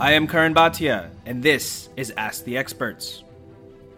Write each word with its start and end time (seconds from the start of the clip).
I 0.00 0.12
am 0.12 0.28
Karan 0.28 0.54
Bhatia, 0.54 1.10
and 1.26 1.42
this 1.42 1.88
is 1.96 2.12
Ask 2.16 2.44
the 2.44 2.56
Experts. 2.56 3.24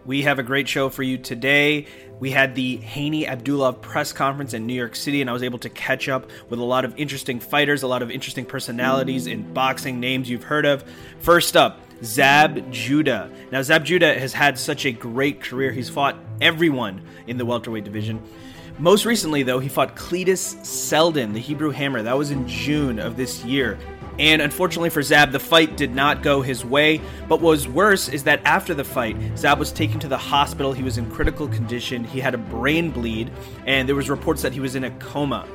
We 0.03 0.23
have 0.23 0.39
a 0.39 0.43
great 0.43 0.67
show 0.67 0.89
for 0.89 1.03
you 1.03 1.19
today. 1.19 1.85
We 2.19 2.31
had 2.31 2.55
the 2.55 2.77
Haney 2.77 3.27
Abdullah 3.27 3.73
press 3.73 4.11
conference 4.11 4.55
in 4.55 4.65
New 4.65 4.73
York 4.73 4.95
City, 4.95 5.21
and 5.21 5.29
I 5.29 5.33
was 5.33 5.43
able 5.43 5.59
to 5.59 5.69
catch 5.69 6.09
up 6.09 6.31
with 6.49 6.59
a 6.59 6.63
lot 6.63 6.85
of 6.85 6.97
interesting 6.97 7.39
fighters, 7.39 7.83
a 7.83 7.87
lot 7.87 8.01
of 8.01 8.09
interesting 8.09 8.45
personalities 8.45 9.27
in 9.27 9.53
boxing, 9.53 9.99
names 9.99 10.27
you've 10.27 10.41
heard 10.41 10.65
of. 10.65 10.83
First 11.19 11.55
up, 11.55 11.79
Zab 12.03 12.71
Judah. 12.71 13.29
Now, 13.51 13.61
Zab 13.61 13.85
Judah 13.85 14.17
has 14.17 14.33
had 14.33 14.57
such 14.57 14.87
a 14.87 14.91
great 14.91 15.39
career. 15.39 15.71
He's 15.71 15.89
fought 15.89 16.15
everyone 16.41 17.03
in 17.27 17.37
the 17.37 17.45
welterweight 17.45 17.83
division. 17.83 18.19
Most 18.79 19.05
recently, 19.05 19.43
though, 19.43 19.59
he 19.59 19.69
fought 19.69 19.95
Cletus 19.95 20.65
Seldon, 20.65 21.33
the 21.33 21.39
Hebrew 21.39 21.69
Hammer. 21.69 22.01
That 22.01 22.17
was 22.17 22.31
in 22.31 22.47
June 22.47 22.97
of 22.97 23.17
this 23.17 23.45
year. 23.45 23.77
And 24.19 24.41
unfortunately 24.41 24.89
for 24.89 25.01
Zab, 25.01 25.31
the 25.31 25.39
fight 25.39 25.77
did 25.77 25.93
not 25.93 26.23
go 26.23 26.41
his 26.41 26.63
way. 26.63 27.01
But 27.27 27.41
what 27.41 27.51
was 27.51 27.67
worse 27.67 28.09
is 28.09 28.23
that 28.23 28.41
after 28.45 28.73
the 28.73 28.83
fight, 28.83 29.17
Zab 29.37 29.59
was 29.59 29.71
taken 29.71 29.99
to 29.99 30.07
the 30.07 30.17
hospital. 30.17 30.73
He 30.73 30.83
was 30.83 30.97
in 30.97 31.09
critical 31.11 31.47
condition. 31.47 32.03
He 32.03 32.19
had 32.19 32.33
a 32.33 32.37
brain 32.37 32.91
bleed, 32.91 33.31
and 33.65 33.87
there 33.87 33.95
was 33.95 34.09
reports 34.09 34.41
that 34.41 34.53
he 34.53 34.59
was 34.59 34.75
in 34.75 34.85
a 34.85 34.91
coma. 34.91 35.47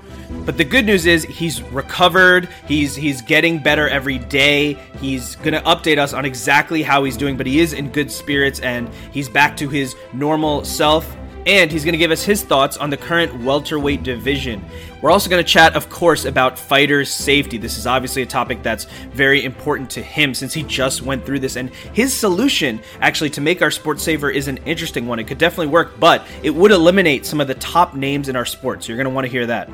But 0.45 0.56
the 0.56 0.64
good 0.64 0.84
news 0.84 1.06
is 1.06 1.24
he's 1.24 1.62
recovered. 1.62 2.48
He's 2.66 2.96
he's 2.96 3.22
getting 3.22 3.62
better 3.62 3.88
every 3.88 4.18
day. 4.18 4.74
He's 5.00 5.36
to 5.36 5.60
update 5.62 5.98
us 5.98 6.12
on 6.12 6.24
exactly 6.24 6.82
how 6.82 7.04
he's 7.04 7.16
doing, 7.16 7.36
but 7.36 7.46
he 7.46 7.60
is 7.60 7.73
in 7.73 7.90
good 7.90 8.10
spirits 8.10 8.60
and 8.60 8.88
he's 9.12 9.28
back 9.28 9.56
to 9.59 9.68
his 9.68 9.95
normal 10.12 10.64
self 10.64 11.16
and 11.46 11.70
he's 11.70 11.84
going 11.84 11.92
to 11.92 11.98
give 11.98 12.10
us 12.10 12.24
his 12.24 12.42
thoughts 12.42 12.77
on 12.77 12.91
the 12.91 12.96
current 12.96 13.32
welterweight 13.42 14.02
division. 14.02 14.64
We're 15.00 15.10
also 15.10 15.30
going 15.30 15.42
to 15.42 15.48
chat, 15.48 15.77
of 15.77 15.88
course, 15.88 16.24
about 16.24 16.59
fighters' 16.59 17.10
safety. 17.10 17.56
This 17.56 17.78
is 17.78 17.87
obviously 17.87 18.23
a 18.23 18.27
topic 18.27 18.62
that's 18.62 18.84
very 19.12 19.45
important 19.45 19.88
to 19.90 20.02
him 20.02 20.34
since 20.34 20.52
he 20.52 20.64
just 20.64 21.02
went 21.02 21.24
through 21.24 21.38
this. 21.38 21.56
And 21.56 21.70
his 21.70 22.12
solution, 22.12 22.80
actually, 23.01 23.30
to 23.30 23.40
make 23.40 23.62
our 23.62 23.70
sport 23.70 24.01
safer 24.01 24.29
is 24.29 24.48
an 24.48 24.59
interesting 24.66 25.07
one. 25.07 25.18
It 25.20 25.29
could 25.29 25.38
definitely 25.38 25.68
work, 25.68 26.01
but 26.01 26.26
it 26.43 26.51
would 26.51 26.73
eliminate 26.73 27.24
some 27.24 27.40
of 27.40 27.46
the 27.46 27.54
top 27.54 27.95
names 27.95 28.29
in 28.29 28.37
our 28.37 28.46
sport. 28.46 28.82
So 28.82 28.88
you're 28.88 28.96
going 28.96 29.09
to 29.09 29.15
want 29.15 29.26
to 29.26 29.30
hear 29.30 29.46
that. 29.46 29.70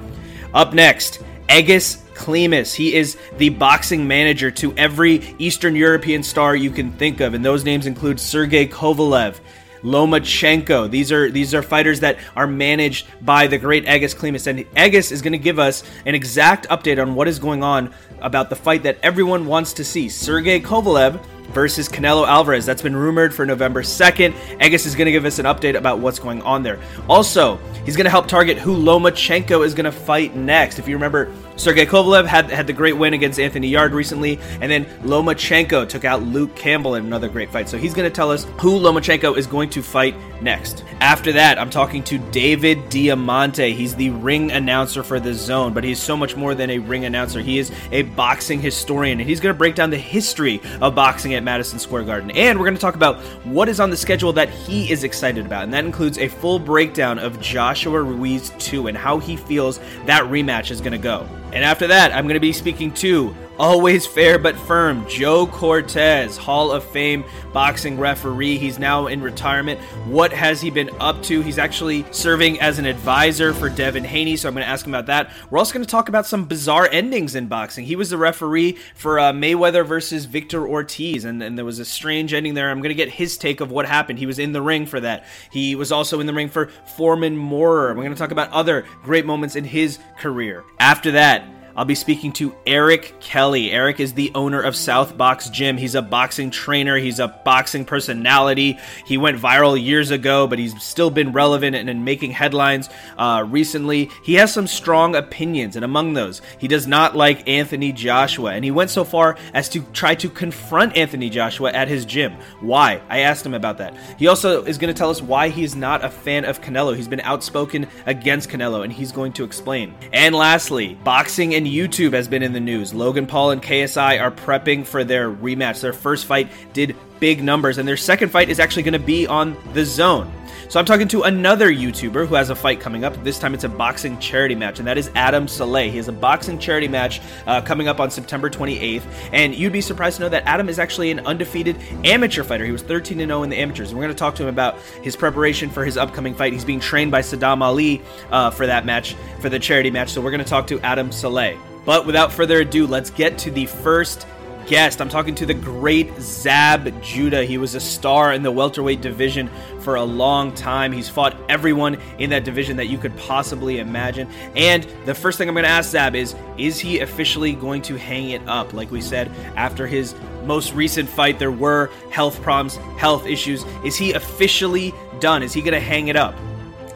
Up 0.52 0.74
next, 0.74 1.22
Egis 1.48 2.02
Klimas. 2.14 2.74
He 2.74 2.94
is 2.94 3.16
the 3.38 3.48
boxing 3.48 4.06
manager 4.06 4.50
to 4.52 4.74
every 4.76 5.34
Eastern 5.38 5.74
European 5.74 6.22
star 6.22 6.54
you 6.54 6.70
can 6.70 6.92
think 6.92 7.20
of, 7.20 7.34
and 7.34 7.44
those 7.44 7.64
names 7.64 7.86
include 7.86 8.20
Sergey 8.20 8.66
Kovalev, 8.66 9.38
Lomachenko. 9.82 10.90
These 10.90 11.12
are 11.12 11.30
these 11.30 11.54
are 11.54 11.62
fighters 11.62 12.00
that 12.00 12.18
are 12.36 12.46
managed 12.46 13.06
by 13.24 13.46
the 13.46 13.58
great 13.58 13.84
Egis 13.84 14.14
Klimas, 14.14 14.46
and 14.46 14.60
Egis 14.76 15.12
is 15.12 15.22
going 15.22 15.32
to 15.32 15.38
give 15.38 15.58
us 15.58 15.82
an 16.06 16.14
exact 16.14 16.68
update 16.68 17.00
on 17.00 17.14
what 17.14 17.28
is 17.28 17.38
going 17.38 17.62
on 17.62 17.92
about 18.20 18.50
the 18.50 18.56
fight 18.56 18.82
that 18.84 18.98
everyone 19.02 19.46
wants 19.46 19.72
to 19.74 19.84
see: 19.84 20.08
Sergey 20.08 20.60
Kovalev 20.60 21.20
versus 21.52 21.88
Canelo 21.88 22.26
Alvarez. 22.26 22.64
That's 22.64 22.82
been 22.82 22.96
rumored 22.96 23.34
for 23.34 23.44
November 23.44 23.82
2nd. 23.82 24.32
Egis 24.58 24.86
is 24.86 24.94
going 24.94 25.06
to 25.06 25.12
give 25.12 25.24
us 25.24 25.38
an 25.38 25.44
update 25.44 25.76
about 25.76 25.98
what's 25.98 26.18
going 26.18 26.40
on 26.42 26.62
there. 26.62 26.78
Also, 27.08 27.58
he's 27.84 27.96
going 27.96 28.04
to 28.04 28.10
help 28.10 28.26
target 28.26 28.58
who 28.58 28.74
Lomachenko 28.74 29.64
is 29.64 29.74
going 29.74 29.84
to 29.84 29.92
fight 29.92 30.34
next. 30.34 30.78
If 30.78 30.88
you 30.88 30.94
remember, 30.94 31.30
Sergey 31.62 31.86
Kovalev 31.86 32.26
had, 32.26 32.50
had 32.50 32.66
the 32.66 32.72
great 32.72 32.96
win 32.96 33.14
against 33.14 33.38
Anthony 33.38 33.68
Yarde 33.68 33.94
recently, 33.94 34.40
and 34.60 34.68
then 34.68 34.84
Lomachenko 35.02 35.88
took 35.88 36.04
out 36.04 36.20
Luke 36.20 36.56
Campbell 36.56 36.96
in 36.96 37.06
another 37.06 37.28
great 37.28 37.52
fight. 37.52 37.68
So 37.68 37.78
he's 37.78 37.94
going 37.94 38.10
to 38.10 38.12
tell 38.12 38.32
us 38.32 38.48
who 38.58 38.80
Lomachenko 38.80 39.36
is 39.36 39.46
going 39.46 39.70
to 39.70 39.80
fight 39.80 40.16
next. 40.42 40.82
After 41.00 41.30
that, 41.34 41.60
I'm 41.60 41.70
talking 41.70 42.02
to 42.02 42.18
David 42.18 42.88
Diamante. 42.88 43.74
He's 43.74 43.94
the 43.94 44.10
ring 44.10 44.50
announcer 44.50 45.04
for 45.04 45.20
the 45.20 45.30
DAZN, 45.30 45.72
but 45.72 45.84
he's 45.84 46.02
so 46.02 46.16
much 46.16 46.34
more 46.34 46.56
than 46.56 46.68
a 46.68 46.78
ring 46.78 47.04
announcer. 47.04 47.40
He 47.40 47.58
is 47.58 47.70
a 47.92 48.02
boxing 48.02 48.60
historian, 48.60 49.20
and 49.20 49.28
he's 49.28 49.38
going 49.38 49.54
to 49.54 49.58
break 49.58 49.76
down 49.76 49.90
the 49.90 49.98
history 49.98 50.60
of 50.80 50.96
boxing 50.96 51.34
at 51.34 51.44
Madison 51.44 51.78
Square 51.78 52.04
Garden. 52.04 52.32
And 52.32 52.58
we're 52.58 52.66
going 52.66 52.74
to 52.74 52.80
talk 52.80 52.96
about 52.96 53.20
what 53.44 53.68
is 53.68 53.78
on 53.78 53.90
the 53.90 53.96
schedule 53.96 54.32
that 54.32 54.50
he 54.50 54.90
is 54.90 55.04
excited 55.04 55.46
about, 55.46 55.62
and 55.62 55.72
that 55.74 55.84
includes 55.84 56.18
a 56.18 56.26
full 56.26 56.58
breakdown 56.58 57.20
of 57.20 57.40
Joshua 57.40 58.02
Ruiz 58.02 58.50
2 58.58 58.88
and 58.88 58.96
how 58.96 59.18
he 59.18 59.36
feels 59.36 59.78
that 60.06 60.24
rematch 60.24 60.72
is 60.72 60.80
going 60.80 60.90
to 60.90 60.98
go. 60.98 61.28
And 61.52 61.64
after 61.64 61.86
that, 61.88 62.12
I'm 62.12 62.24
going 62.24 62.34
to 62.34 62.40
be 62.40 62.52
speaking 62.52 62.92
to 62.94 63.34
always 63.62 64.04
fair 64.04 64.40
but 64.40 64.56
firm, 64.56 65.08
Joe 65.08 65.46
Cortez, 65.46 66.36
Hall 66.36 66.72
of 66.72 66.82
Fame 66.82 67.24
boxing 67.52 67.96
referee. 67.96 68.58
He's 68.58 68.76
now 68.76 69.06
in 69.06 69.22
retirement. 69.22 69.78
What 70.06 70.32
has 70.32 70.60
he 70.60 70.68
been 70.68 70.90
up 70.98 71.22
to? 71.24 71.42
He's 71.42 71.58
actually 71.58 72.04
serving 72.10 72.60
as 72.60 72.80
an 72.80 72.86
advisor 72.86 73.54
for 73.54 73.68
Devin 73.68 74.02
Haney, 74.02 74.36
so 74.36 74.48
I'm 74.48 74.54
going 74.54 74.64
to 74.64 74.68
ask 74.68 74.84
him 74.84 74.92
about 74.92 75.06
that. 75.06 75.30
We're 75.48 75.60
also 75.60 75.72
going 75.74 75.84
to 75.84 75.90
talk 75.90 76.08
about 76.08 76.26
some 76.26 76.46
bizarre 76.46 76.88
endings 76.90 77.36
in 77.36 77.46
boxing. 77.46 77.84
He 77.84 77.94
was 77.94 78.10
the 78.10 78.18
referee 78.18 78.78
for 78.96 79.20
uh, 79.20 79.32
Mayweather 79.32 79.86
versus 79.86 80.24
Victor 80.24 80.66
Ortiz, 80.66 81.24
and, 81.24 81.40
and 81.40 81.56
there 81.56 81.64
was 81.64 81.78
a 81.78 81.84
strange 81.84 82.34
ending 82.34 82.54
there. 82.54 82.68
I'm 82.68 82.80
going 82.80 82.88
to 82.88 82.96
get 82.96 83.10
his 83.10 83.38
take 83.38 83.60
of 83.60 83.70
what 83.70 83.86
happened. 83.86 84.18
He 84.18 84.26
was 84.26 84.40
in 84.40 84.50
the 84.50 84.60
ring 84.60 84.86
for 84.86 84.98
that. 84.98 85.24
He 85.52 85.76
was 85.76 85.92
also 85.92 86.18
in 86.18 86.26
the 86.26 86.34
ring 86.34 86.48
for 86.48 86.66
Foreman 86.96 87.36
Moorer. 87.36 87.90
We're 87.90 88.02
going 88.02 88.12
to 88.12 88.18
talk 88.18 88.32
about 88.32 88.50
other 88.50 88.84
great 89.04 89.24
moments 89.24 89.54
in 89.54 89.62
his 89.62 90.00
career. 90.18 90.64
After 90.80 91.12
that, 91.12 91.44
I'll 91.76 91.84
be 91.84 91.94
speaking 91.94 92.32
to 92.34 92.54
Eric 92.66 93.14
Kelly. 93.20 93.72
Eric 93.72 94.00
is 94.00 94.12
the 94.12 94.30
owner 94.34 94.60
of 94.60 94.76
South 94.76 95.16
Box 95.16 95.48
Gym. 95.48 95.76
He's 95.78 95.94
a 95.94 96.02
boxing 96.02 96.50
trainer, 96.50 96.96
he's 96.96 97.18
a 97.18 97.28
boxing 97.28 97.84
personality. 97.84 98.78
He 99.06 99.16
went 99.16 99.38
viral 99.38 99.82
years 99.82 100.10
ago, 100.10 100.46
but 100.46 100.58
he's 100.58 100.80
still 100.82 101.10
been 101.10 101.32
relevant 101.32 101.76
and, 101.76 102.02
making 102.04 102.32
headlines 102.32 102.88
uh, 103.16 103.44
recently. 103.46 104.10
He 104.24 104.34
has 104.34 104.52
some 104.52 104.66
strong 104.66 105.14
opinions, 105.14 105.76
and 105.76 105.84
among 105.84 106.14
those, 106.14 106.42
he 106.58 106.66
does 106.68 106.86
not 106.86 107.14
like 107.14 107.48
Anthony 107.48 107.92
Joshua. 107.92 108.52
And 108.52 108.64
he 108.64 108.70
went 108.70 108.90
so 108.90 109.04
far 109.04 109.36
as 109.54 109.68
to 109.70 109.82
try 109.92 110.14
to 110.16 110.28
confront 110.28 110.96
Anthony 110.96 111.30
Joshua 111.30 111.70
at 111.70 111.88
his 111.88 112.04
gym. 112.04 112.34
Why? 112.60 113.00
I 113.08 113.20
asked 113.20 113.46
him 113.46 113.54
about 113.54 113.78
that. 113.78 113.96
He 114.18 114.26
also 114.26 114.64
is 114.64 114.78
going 114.78 114.92
to 114.92 114.98
tell 114.98 115.10
us 115.10 115.22
why 115.22 115.48
he's 115.48 115.76
not 115.76 116.04
a 116.04 116.10
fan 116.10 116.44
of 116.44 116.60
Canelo. 116.60 116.96
He's 116.96 117.08
been 117.08 117.20
outspoken 117.20 117.86
against 118.06 118.48
Canelo, 118.48 118.84
and 118.84 118.92
he's 118.92 119.12
going 119.12 119.32
to 119.34 119.44
explain. 119.44 119.94
And 120.12 120.34
lastly, 120.34 120.94
boxing 121.04 121.54
and 121.54 121.61
and 121.62 121.72
YouTube 121.72 122.12
has 122.12 122.26
been 122.26 122.42
in 122.42 122.52
the 122.52 122.60
news. 122.60 122.92
Logan 122.92 123.26
Paul 123.26 123.52
and 123.52 123.62
KSI 123.62 124.20
are 124.20 124.32
prepping 124.32 124.84
for 124.84 125.04
their 125.04 125.30
rematch. 125.30 125.80
Their 125.80 125.92
first 125.92 126.26
fight 126.26 126.50
did 126.72 126.96
big 127.22 127.40
numbers, 127.40 127.78
and 127.78 127.86
their 127.86 127.96
second 127.96 128.30
fight 128.30 128.48
is 128.48 128.58
actually 128.58 128.82
going 128.82 128.92
to 128.94 128.98
be 128.98 129.28
on 129.28 129.52
the 129.74 129.82
DAZN. 129.82 130.28
So 130.68 130.80
I'm 130.80 130.84
talking 130.84 131.06
to 131.06 131.22
another 131.22 131.70
YouTuber 131.70 132.26
who 132.26 132.34
has 132.34 132.50
a 132.50 132.56
fight 132.56 132.80
coming 132.80 133.04
up. 133.04 133.14
This 133.22 133.38
time 133.38 133.54
it's 133.54 133.62
a 133.62 133.68
boxing 133.68 134.18
charity 134.18 134.56
match, 134.56 134.80
and 134.80 134.88
that 134.88 134.98
is 134.98 135.08
Adam 135.14 135.46
Saleh. 135.46 135.92
He 135.92 135.98
has 135.98 136.08
a 136.08 136.12
boxing 136.12 136.58
charity 136.58 136.88
match 136.88 137.20
uh, 137.46 137.60
coming 137.60 137.86
up 137.86 138.00
on 138.00 138.10
September 138.10 138.50
28th, 138.50 139.04
and 139.32 139.54
you'd 139.54 139.72
be 139.72 139.80
surprised 139.80 140.16
to 140.16 140.22
know 140.22 140.30
that 140.30 140.42
Adam 140.46 140.68
is 140.68 140.80
actually 140.80 141.12
an 141.12 141.20
undefeated 141.20 141.76
amateur 142.04 142.42
fighter. 142.42 142.64
He 142.64 142.72
was 142.72 142.82
13 142.82 143.18
0 143.18 143.44
in 143.44 143.50
the 143.50 143.56
amateurs, 143.56 143.90
and 143.90 143.98
we're 143.98 144.06
going 144.06 144.16
to 144.16 144.18
talk 144.18 144.34
to 144.34 144.42
him 144.42 144.48
about 144.48 144.80
his 145.04 145.14
preparation 145.14 145.70
for 145.70 145.84
his 145.84 145.96
upcoming 145.96 146.34
fight. 146.34 146.52
He's 146.52 146.64
being 146.64 146.80
trained 146.80 147.12
by 147.12 147.20
Saddam 147.20 147.62
Ali 147.62 148.02
uh, 148.32 148.50
for 148.50 148.66
that 148.66 148.84
match, 148.84 149.14
for 149.38 149.48
the 149.48 149.60
charity 149.60 149.92
match. 149.92 150.10
So 150.10 150.20
we're 150.20 150.32
going 150.32 150.42
to 150.42 150.50
talk 150.50 150.66
to 150.68 150.80
Adam 150.80 151.12
Saleh. 151.12 151.56
But 151.84 152.04
without 152.04 152.32
further 152.32 152.62
ado, 152.62 152.88
let's 152.88 153.10
get 153.10 153.38
to 153.38 153.52
the 153.52 153.66
first 153.66 154.26
guest. 154.72 155.02
I'm 155.02 155.10
talking 155.10 155.34
to 155.34 155.44
the 155.44 155.52
great 155.52 156.18
Zab 156.18 157.02
Judah. 157.02 157.44
He 157.44 157.58
was 157.58 157.74
a 157.74 157.80
star 157.80 158.32
in 158.32 158.42
the 158.42 158.50
welterweight 158.50 159.02
division 159.02 159.50
for 159.80 159.96
a 159.96 160.02
long 160.02 160.50
time. 160.54 160.92
He's 160.92 161.10
fought 161.10 161.36
everyone 161.50 161.98
in 162.18 162.30
that 162.30 162.44
division 162.44 162.78
that 162.78 162.86
you 162.86 162.96
could 162.96 163.14
possibly 163.18 163.80
imagine. 163.80 164.30
And 164.56 164.84
the 165.04 165.14
first 165.14 165.36
thing 165.36 165.46
I'm 165.46 165.54
going 165.54 165.64
to 165.64 165.68
ask 165.68 165.90
Zab 165.90 166.14
is 166.14 166.34
is 166.56 166.78
he 166.80 167.00
officially 167.00 167.52
going 167.52 167.82
to 167.82 167.98
hang 167.98 168.30
it 168.30 168.40
up? 168.48 168.72
Like 168.72 168.90
we 168.90 169.02
said, 169.02 169.30
after 169.56 169.86
his 169.86 170.14
most 170.46 170.72
recent 170.72 171.06
fight, 171.06 171.38
there 171.38 171.52
were 171.52 171.90
health 172.10 172.40
problems, 172.40 172.76
health 172.96 173.26
issues. 173.26 173.66
Is 173.84 173.94
he 173.94 174.14
officially 174.14 174.94
done? 175.20 175.42
Is 175.42 175.52
he 175.52 175.60
going 175.60 175.74
to 175.74 175.80
hang 175.80 176.08
it 176.08 176.16
up? 176.16 176.34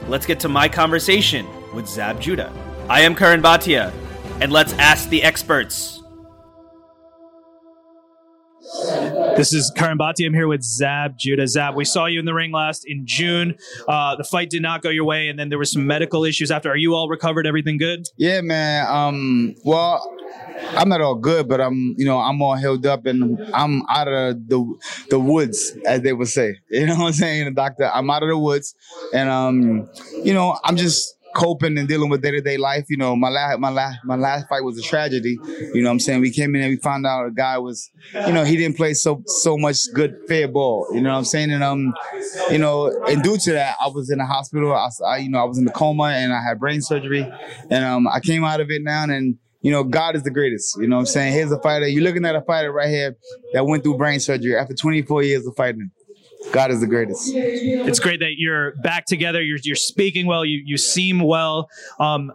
Let's 0.08 0.24
get 0.24 0.40
to 0.40 0.48
my 0.48 0.66
conversation 0.66 1.46
with 1.74 1.86
Zab 1.86 2.22
Judah. 2.22 2.50
I 2.88 3.02
am 3.02 3.14
Karan 3.14 3.42
Bhatia 3.42 3.92
and 4.40 4.50
let's 4.50 4.72
ask 4.74 5.10
the 5.10 5.22
experts. 5.22 5.95
This 9.36 9.52
is 9.52 9.70
Karan 9.76 9.98
Bhati. 9.98 10.26
I'm 10.26 10.34
here 10.34 10.48
with 10.48 10.62
Zab 10.62 11.16
Judah. 11.16 11.46
Zab, 11.46 11.76
we 11.76 11.84
saw 11.84 12.06
you 12.06 12.18
in 12.18 12.24
the 12.24 12.34
ring 12.34 12.50
last 12.52 12.84
in 12.86 13.06
June. 13.06 13.54
Uh, 13.86 14.16
the 14.16 14.24
fight 14.24 14.50
did 14.50 14.62
not 14.62 14.82
go 14.82 14.88
your 14.88 15.04
way, 15.04 15.28
and 15.28 15.38
then 15.38 15.50
there 15.50 15.58
were 15.58 15.64
some 15.64 15.86
medical 15.86 16.24
issues 16.24 16.50
after. 16.50 16.70
Are 16.70 16.76
you 16.76 16.94
all 16.94 17.08
recovered? 17.08 17.46
Everything 17.46 17.78
good? 17.78 18.06
Yeah, 18.16 18.40
man. 18.40 18.86
Um, 18.88 19.54
well, 19.64 20.02
I'm 20.70 20.88
not 20.88 21.00
all 21.00 21.14
good, 21.14 21.48
but 21.48 21.60
I'm, 21.60 21.94
you 21.96 22.04
know, 22.04 22.18
I'm 22.18 22.42
all 22.42 22.56
held 22.56 22.86
up 22.86 23.06
and 23.06 23.38
I'm 23.54 23.82
out 23.88 24.08
of 24.08 24.48
the 24.48 24.74
the 25.10 25.20
woods, 25.20 25.76
as 25.86 26.02
they 26.02 26.12
would 26.12 26.28
say. 26.28 26.56
You 26.70 26.86
know 26.86 26.96
what 26.96 27.06
I'm 27.06 27.12
saying, 27.12 27.54
doctor? 27.54 27.90
I'm 27.92 28.10
out 28.10 28.22
of 28.22 28.28
the 28.28 28.38
woods, 28.38 28.74
and 29.14 29.28
um, 29.28 29.88
you 30.22 30.34
know, 30.34 30.58
I'm 30.64 30.76
just 30.76 31.15
coping 31.36 31.76
and 31.78 31.86
dealing 31.86 32.08
with 32.08 32.22
day 32.22 32.30
to 32.30 32.40
day 32.40 32.56
life. 32.56 32.86
You 32.88 32.96
know, 32.96 33.14
my 33.14 33.28
last 33.28 33.58
my 33.60 33.70
last 33.70 33.98
my 34.04 34.16
last 34.16 34.48
fight 34.48 34.64
was 34.64 34.78
a 34.78 34.82
tragedy. 34.82 35.38
You 35.46 35.82
know, 35.82 35.90
what 35.90 35.92
I'm 35.92 36.00
saying 36.00 36.20
we 36.22 36.30
came 36.30 36.54
in 36.56 36.62
and 36.62 36.70
we 36.70 36.76
found 36.76 37.06
out 37.06 37.26
a 37.26 37.30
guy 37.30 37.58
was, 37.58 37.90
you 38.26 38.32
know, 38.32 38.44
he 38.44 38.56
didn't 38.56 38.76
play 38.76 38.94
so 38.94 39.22
so 39.26 39.56
much 39.58 39.92
good 39.92 40.16
fair 40.26 40.48
ball. 40.48 40.88
You 40.92 41.02
know 41.02 41.12
what 41.12 41.18
I'm 41.18 41.24
saying? 41.24 41.52
And 41.52 41.62
um, 41.62 41.94
you 42.50 42.58
know, 42.58 42.88
and 43.06 43.22
due 43.22 43.36
to 43.36 43.52
that, 43.52 43.76
I 43.80 43.88
was 43.88 44.10
in 44.10 44.18
the 44.18 44.26
hospital. 44.26 44.72
I, 44.72 44.88
I 45.06 45.18
you 45.18 45.30
know 45.30 45.38
I 45.38 45.44
was 45.44 45.58
in 45.58 45.64
the 45.64 45.72
coma 45.72 46.04
and 46.04 46.32
I 46.32 46.42
had 46.42 46.58
brain 46.58 46.80
surgery, 46.80 47.30
and 47.70 47.84
um, 47.84 48.08
I 48.08 48.20
came 48.20 48.44
out 48.44 48.60
of 48.60 48.70
it 48.70 48.82
now 48.82 49.04
and 49.04 49.38
you 49.62 49.72
know, 49.72 49.82
God 49.82 50.14
is 50.14 50.22
the 50.22 50.30
greatest. 50.30 50.76
You 50.80 50.86
know 50.86 50.94
what 50.94 51.00
I'm 51.00 51.06
saying? 51.06 51.32
Here's 51.32 51.50
a 51.50 51.58
fighter. 51.58 51.88
You're 51.88 52.04
looking 52.04 52.24
at 52.24 52.36
a 52.36 52.40
fighter 52.42 52.70
right 52.70 52.88
here 52.88 53.16
that 53.52 53.66
went 53.66 53.82
through 53.82 53.96
brain 53.96 54.20
surgery 54.20 54.56
after 54.56 54.74
24 54.74 55.24
years 55.24 55.44
of 55.44 55.56
fighting. 55.56 55.90
God 56.52 56.70
is 56.70 56.80
the 56.80 56.86
greatest. 56.86 57.32
It's 57.34 58.00
great 58.00 58.20
that 58.20 58.34
you're 58.38 58.72
back 58.76 59.06
together. 59.06 59.42
You're, 59.42 59.58
you're 59.62 59.76
speaking 59.76 60.26
well. 60.26 60.44
You, 60.44 60.62
you 60.64 60.76
seem 60.78 61.20
well. 61.20 61.68
Um, 61.98 62.32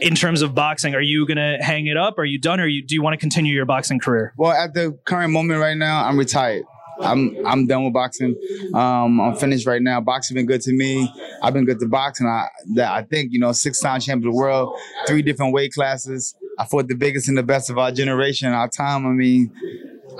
in 0.00 0.14
terms 0.14 0.42
of 0.42 0.54
boxing, 0.54 0.94
are 0.94 1.00
you 1.00 1.26
going 1.26 1.36
to 1.36 1.58
hang 1.62 1.86
it 1.86 1.96
up? 1.96 2.18
Are 2.18 2.24
you 2.24 2.38
done? 2.38 2.60
Or 2.60 2.66
you, 2.66 2.82
do 2.82 2.94
you 2.94 3.02
want 3.02 3.14
to 3.14 3.18
continue 3.18 3.54
your 3.54 3.66
boxing 3.66 3.98
career? 3.98 4.32
Well, 4.36 4.52
at 4.52 4.74
the 4.74 4.98
current 5.04 5.32
moment 5.32 5.60
right 5.60 5.76
now, 5.76 6.06
I'm 6.06 6.18
retired. 6.18 6.64
I'm 7.00 7.36
I'm 7.44 7.66
done 7.66 7.84
with 7.84 7.92
boxing. 7.92 8.36
Um, 8.72 9.20
I'm 9.20 9.34
finished 9.34 9.66
right 9.66 9.82
now. 9.82 10.00
Boxing 10.00 10.36
been 10.36 10.46
good 10.46 10.60
to 10.62 10.72
me. 10.72 11.12
I've 11.42 11.52
been 11.52 11.64
good 11.64 11.80
to 11.80 11.88
boxing. 11.88 12.26
I 12.26 12.46
that 12.74 12.92
I 12.92 13.02
think 13.02 13.32
you 13.32 13.40
know 13.40 13.52
six 13.52 13.80
time 13.80 14.00
champion 14.00 14.28
of 14.28 14.34
the 14.34 14.38
world, 14.38 14.78
three 15.06 15.22
different 15.22 15.52
weight 15.52 15.72
classes. 15.72 16.36
I 16.58 16.66
fought 16.66 16.86
the 16.86 16.94
biggest 16.94 17.28
and 17.28 17.36
the 17.36 17.42
best 17.42 17.68
of 17.68 17.78
our 17.78 17.90
generation, 17.90 18.52
our 18.52 18.68
time. 18.68 19.06
I 19.06 19.10
mean, 19.10 19.52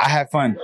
I 0.00 0.08
had 0.08 0.30
fun. 0.30 0.56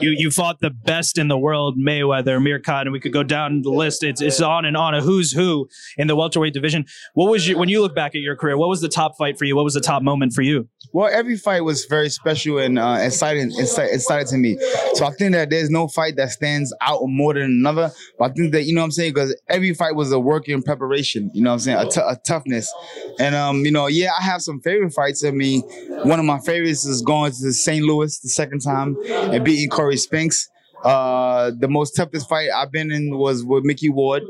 You 0.00 0.14
you 0.16 0.30
fought 0.30 0.60
the 0.60 0.70
best 0.70 1.18
in 1.18 1.28
the 1.28 1.38
world, 1.38 1.76
Mayweather, 1.78 2.36
Amir 2.36 2.60
Khan, 2.60 2.82
and 2.82 2.92
we 2.92 3.00
could 3.00 3.12
go 3.12 3.22
down 3.22 3.62
the 3.62 3.70
list. 3.70 4.02
It's 4.02 4.20
it's 4.20 4.40
on 4.40 4.64
and 4.64 4.76
on 4.76 4.94
a 4.94 5.00
who's 5.00 5.32
who 5.32 5.68
in 5.96 6.06
the 6.06 6.16
welterweight 6.16 6.54
division. 6.54 6.84
What 7.14 7.30
was 7.30 7.48
your 7.48 7.58
when 7.58 7.68
you 7.68 7.80
look 7.80 7.94
back 7.94 8.14
at 8.14 8.20
your 8.20 8.36
career? 8.36 8.56
What 8.56 8.68
was 8.68 8.80
the 8.80 8.88
top 8.88 9.16
fight 9.16 9.38
for 9.38 9.44
you? 9.44 9.56
What 9.56 9.64
was 9.64 9.74
the 9.74 9.80
top 9.80 10.02
moment 10.02 10.32
for 10.32 10.42
you? 10.42 10.68
Well, 10.92 11.10
every 11.12 11.36
fight 11.36 11.62
was 11.62 11.86
very 11.86 12.10
special 12.10 12.58
and 12.58 12.78
uh, 12.78 12.98
exciting, 13.00 13.52
exciting 13.58 14.26
to 14.28 14.36
me. 14.36 14.58
So 14.94 15.06
I 15.06 15.10
think 15.12 15.32
that 15.32 15.50
there's 15.50 15.70
no 15.70 15.88
fight 15.88 16.16
that 16.16 16.30
stands 16.30 16.74
out 16.80 17.00
more 17.04 17.34
than 17.34 17.44
another. 17.44 17.90
But 18.18 18.30
I 18.30 18.34
think 18.34 18.52
that 18.52 18.64
you 18.64 18.74
know 18.74 18.82
what 18.82 18.86
I'm 18.86 18.90
saying 18.92 19.14
because 19.14 19.34
every 19.48 19.74
fight 19.74 19.94
was 19.94 20.12
a 20.12 20.20
work 20.20 20.48
in 20.48 20.62
preparation. 20.62 21.30
You 21.32 21.42
know 21.42 21.50
what 21.50 21.54
I'm 21.54 21.60
saying, 21.60 21.78
a, 21.78 21.88
t- 21.88 22.00
a 22.00 22.16
toughness. 22.16 22.72
And 23.18 23.34
um, 23.34 23.64
you 23.64 23.70
know, 23.70 23.86
yeah, 23.86 24.10
I 24.18 24.22
have 24.22 24.42
some 24.42 24.60
favorite 24.60 24.92
fights. 24.92 25.24
I 25.24 25.30
mean, 25.30 25.62
one 26.04 26.18
of 26.18 26.24
my 26.24 26.38
favorites 26.40 26.84
is 26.84 27.02
going 27.02 27.32
to 27.32 27.52
St. 27.52 27.84
Louis 27.84 28.18
the 28.18 28.28
second 28.28 28.60
time 28.60 28.96
and 29.08 29.44
beating 29.44 29.70
Corey 29.82 29.96
Spinks. 29.96 30.48
Uh, 30.84 31.50
the 31.58 31.68
most 31.68 31.92
toughest 31.92 32.28
fight 32.28 32.48
I've 32.54 32.70
been 32.70 32.90
in 32.90 33.16
was 33.16 33.44
with 33.44 33.64
Micky 33.64 33.88
Ward. 33.88 34.22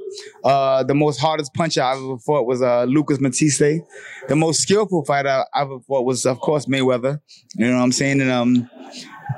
Uh, 0.45 0.83
the 0.83 0.95
most 0.95 1.19
hardest 1.19 1.53
puncher 1.55 1.83
I've 1.83 1.99
ever 1.99 2.19
fought 2.19 2.47
was 2.47 2.63
uh, 2.63 2.85
Lucas 2.85 3.21
Matthysse. 3.21 3.81
The 4.29 4.37
most 4.37 4.61
skillful 4.61 5.05
fight 5.05 5.27
I've 5.27 5.47
ever 5.55 5.81
fought 5.81 6.05
was, 6.05 6.27
of 6.27 6.41
course, 6.41 6.67
Mayweather. 6.67 7.21
You 7.57 7.69
know 7.69 7.77
what 7.77 7.83
I'm 7.83 7.93
saying? 7.93 8.21
And 8.21 8.31
um, 8.31 8.71